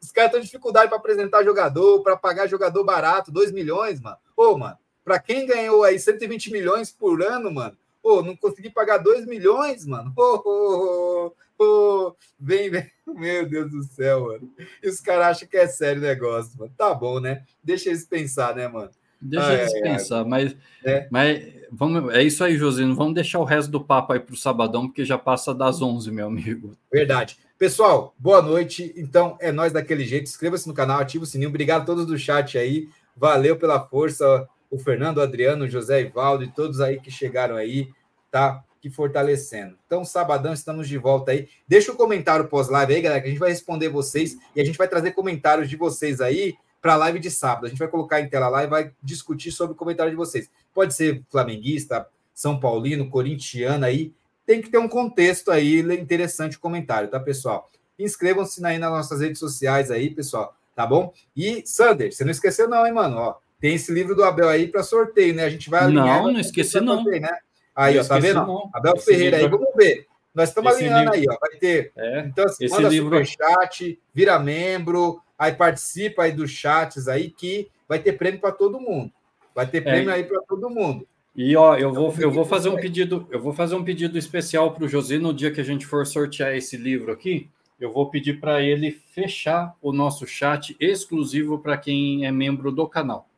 [0.00, 4.16] Os caras têm dificuldade para apresentar jogador, para pagar jogador barato, 2 milhões, mano.
[4.36, 8.98] Ô, mano, para quem ganhou aí 120 milhões por ano, mano, ô, não consegui pagar
[8.98, 10.12] 2 milhões, mano.
[10.16, 12.90] Ô, ô, ô, ô, vem, vem.
[13.06, 14.52] Meu Deus do céu, mano.
[14.82, 16.72] E os caras acham que é sério o negócio, mano.
[16.76, 17.44] Tá bom, né?
[17.62, 18.90] Deixa eles pensar, né, mano?
[19.20, 20.24] Deixa ah, eles é, pensar, é.
[20.24, 21.08] mas, é.
[21.10, 22.94] mas vamos, é isso aí, Josino.
[22.94, 26.10] Vamos deixar o resto do papo aí para o sabadão, porque já passa das 11,
[26.10, 26.74] meu amigo.
[26.90, 27.36] Verdade.
[27.60, 28.90] Pessoal, boa noite.
[28.96, 30.24] Então, é nós daquele jeito.
[30.24, 31.50] Inscreva-se no canal, ativa o sininho.
[31.50, 32.88] Obrigado a todos do chat aí.
[33.14, 34.48] Valeu pela força.
[34.70, 37.90] O Fernando, o Adriano, o José Ivaldo e todos aí que chegaram aí,
[38.30, 38.64] tá?
[38.80, 39.76] Que fortalecendo.
[39.84, 41.50] Então, sabadão, estamos de volta aí.
[41.68, 44.64] Deixa o um comentário pós-live aí, galera, que a gente vai responder vocês e a
[44.64, 47.66] gente vai trazer comentários de vocês aí para a live de sábado.
[47.66, 50.50] A gente vai colocar em tela lá e vai discutir sobre o comentário de vocês.
[50.72, 54.14] Pode ser flamenguista, São Paulino, corintiano aí
[54.50, 57.70] tem que ter um contexto aí interessante o comentário, tá, pessoal?
[57.96, 61.12] Inscrevam-se aí nas nossas redes sociais aí, pessoal, tá bom?
[61.36, 63.16] E, Sander, você não esqueceu não, hein, mano?
[63.16, 65.44] Ó, tem esse livro do Abel aí para sorteio, né?
[65.44, 66.24] A gente vai alinhar.
[66.24, 67.04] Não, não esqueci não.
[67.04, 67.30] Né?
[67.76, 68.44] Aí, não ó, tá vendo?
[68.44, 68.70] Não.
[68.74, 69.56] Abel esse Ferreira livro...
[69.56, 70.06] aí, vamos ver.
[70.34, 71.14] Nós estamos alinhando livro...
[71.14, 71.38] aí, ó.
[71.40, 71.92] Vai ter.
[71.96, 73.24] É, então, assim, esse manda livro...
[73.24, 78.80] chat, vira membro, aí participa aí dos chats aí, que vai ter prêmio para todo
[78.80, 79.12] mundo.
[79.54, 79.80] Vai ter é.
[79.82, 80.14] prêmio é.
[80.14, 81.06] aí para todo mundo.
[81.34, 84.72] E ó, eu vou, eu vou fazer um pedido, eu vou fazer um pedido especial
[84.72, 87.48] para o José no dia que a gente for sortear esse livro aqui.
[87.78, 92.86] Eu vou pedir para ele fechar o nosso chat exclusivo para quem é membro do
[92.86, 93.30] canal.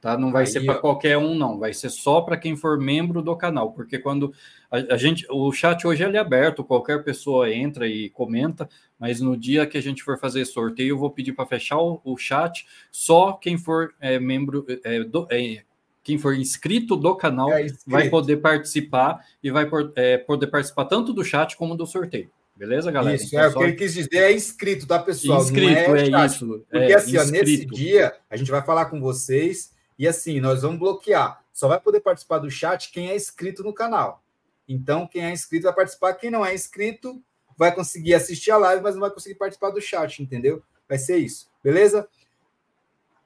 [0.00, 0.16] Tá?
[0.16, 1.58] Não vai Aí, ser para qualquer um, não.
[1.58, 4.32] Vai ser só para quem for membro do canal, porque quando
[4.70, 8.68] a, a, gente, o chat hoje é aberto, qualquer pessoa entra e comenta,
[8.98, 12.00] mas no dia que a gente for fazer sorteio, eu vou pedir para fechar o,
[12.02, 12.66] o, chat.
[12.90, 15.62] Só quem for é, membro é, do, é,
[16.02, 21.12] quem for inscrito do canal é vai poder participar e vai é, poder participar tanto
[21.12, 22.30] do chat como do sorteio.
[22.56, 23.16] Beleza, galera?
[23.16, 23.58] Isso, então, é só...
[23.58, 25.40] o que ele quis dizer é inscrito, tá, pessoal?
[25.40, 26.64] Inscrito, é, é isso.
[26.70, 30.62] Porque é, assim, ó, nesse dia, a gente vai falar com vocês e assim, nós
[30.62, 31.42] vamos bloquear.
[31.54, 34.22] Só vai poder participar do chat quem é inscrito no canal.
[34.68, 36.14] Então, quem é inscrito vai participar.
[36.14, 37.22] Quem não é inscrito
[37.56, 40.62] vai conseguir assistir a live, mas não vai conseguir participar do chat, entendeu?
[40.88, 41.48] Vai ser isso.
[41.62, 42.08] Beleza?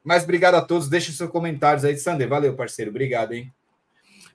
[0.05, 0.89] Mas obrigado a todos.
[0.89, 2.29] Deixe seus comentários aí, Sander.
[2.29, 2.91] Valeu, parceiro.
[2.91, 3.51] Obrigado, hein?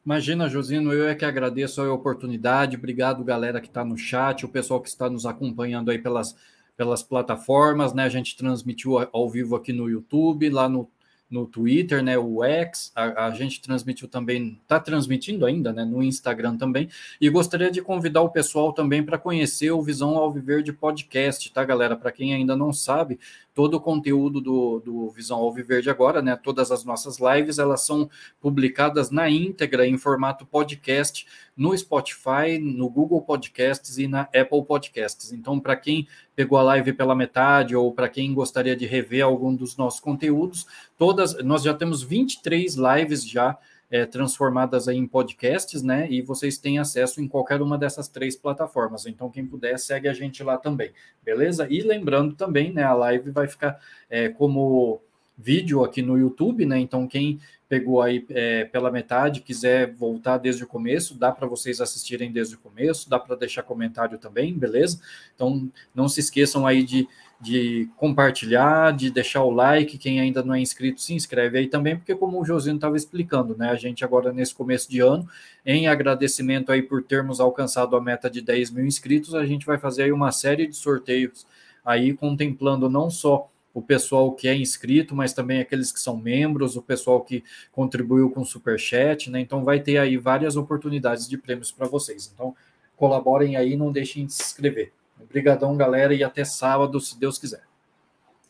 [0.03, 2.75] Imagina, Josino, eu é que agradeço a oportunidade.
[2.75, 6.35] Obrigado, galera que está no chat, o pessoal que está nos acompanhando aí pelas,
[6.75, 8.05] pelas plataformas, né?
[8.05, 10.89] A gente transmitiu ao vivo aqui no YouTube, lá no
[11.29, 16.01] no Twitter, né, o X, a, a gente transmitiu também, está transmitindo ainda, né, no
[16.01, 16.89] Instagram também,
[17.21, 21.95] e gostaria de convidar o pessoal também para conhecer o Visão Alviverde Podcast, tá, galera?
[21.95, 23.19] Para quem ainda não sabe,
[23.53, 28.09] todo o conteúdo do, do Visão Alviverde agora, né, todas as nossas lives, elas são
[28.39, 35.33] publicadas na íntegra em formato podcast no Spotify, no Google Podcasts e na Apple Podcasts.
[35.33, 39.53] Então, para quem pegou a live pela metade ou para quem gostaria de rever algum
[39.53, 40.65] dos nossos conteúdos,
[40.97, 43.57] todas nós já temos 23 lives já
[43.91, 46.07] é, transformadas em podcasts, né?
[46.09, 49.05] E vocês têm acesso em qualquer uma dessas três plataformas.
[49.05, 50.91] Então, quem puder, segue a gente lá também,
[51.23, 51.67] beleza?
[51.69, 52.83] E lembrando também, né?
[52.83, 53.79] A live vai ficar
[54.09, 55.01] é, como
[55.37, 56.77] vídeo aqui no YouTube, né?
[56.79, 57.39] Então, quem
[57.69, 62.55] pegou aí é, pela metade, quiser voltar desde o começo, dá para vocês assistirem desde
[62.55, 64.99] o começo, dá para deixar comentário também, beleza?
[65.35, 67.07] Então, não se esqueçam aí de,
[67.41, 71.95] de compartilhar, de deixar o like, quem ainda não é inscrito, se inscreve aí também,
[71.95, 73.69] porque como o Josino estava explicando, né?
[73.69, 75.27] A gente agora nesse começo de ano,
[75.65, 79.77] em agradecimento aí por termos alcançado a meta de 10 mil inscritos, a gente vai
[79.77, 81.47] fazer aí uma série de sorteios
[81.85, 86.75] aí contemplando não só o pessoal que é inscrito, mas também aqueles que são membros,
[86.75, 89.39] o pessoal que contribuiu com o Superchat, né?
[89.39, 92.29] Então vai ter aí várias oportunidades de prêmios para vocês.
[92.33, 92.53] Então
[92.97, 94.91] colaborem aí, não deixem de se inscrever.
[95.21, 97.63] Obrigadão, galera, e até sábado, se Deus quiser.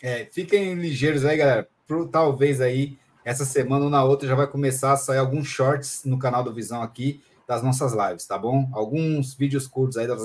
[0.01, 1.67] É, fiquem ligeiros aí, galera.
[1.87, 6.03] Pro, talvez aí, essa semana ou na outra, já vai começar a sair alguns shorts
[6.05, 8.69] no canal do Visão aqui das nossas lives, tá bom?
[8.71, 10.21] Alguns vídeos curtos aí das,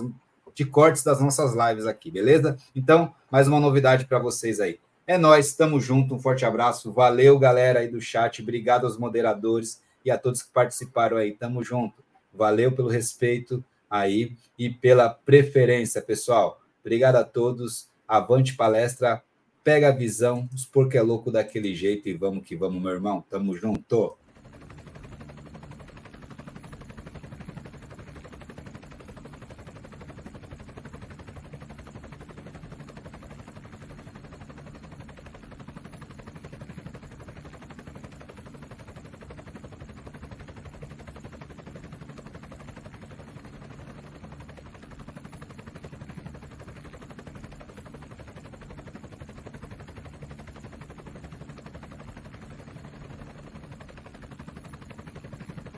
[0.55, 2.57] de cortes das nossas lives aqui, beleza?
[2.77, 4.79] Então, mais uma novidade para vocês aí.
[5.07, 6.93] É nós, estamos junto, um forte abraço.
[6.93, 8.41] Valeu, galera aí do chat.
[8.41, 11.33] Obrigado aos moderadores e a todos que participaram aí.
[11.33, 12.03] Tamo junto.
[12.33, 13.63] Valeu pelo respeito
[13.95, 16.61] aí e pela preferência, pessoal.
[16.81, 17.89] Obrigado a todos.
[18.09, 19.23] Avante palestra.
[19.63, 23.25] Pega a visão, os porco é louco daquele jeito e vamos que vamos, meu irmão.
[23.31, 24.19] Tamo junto.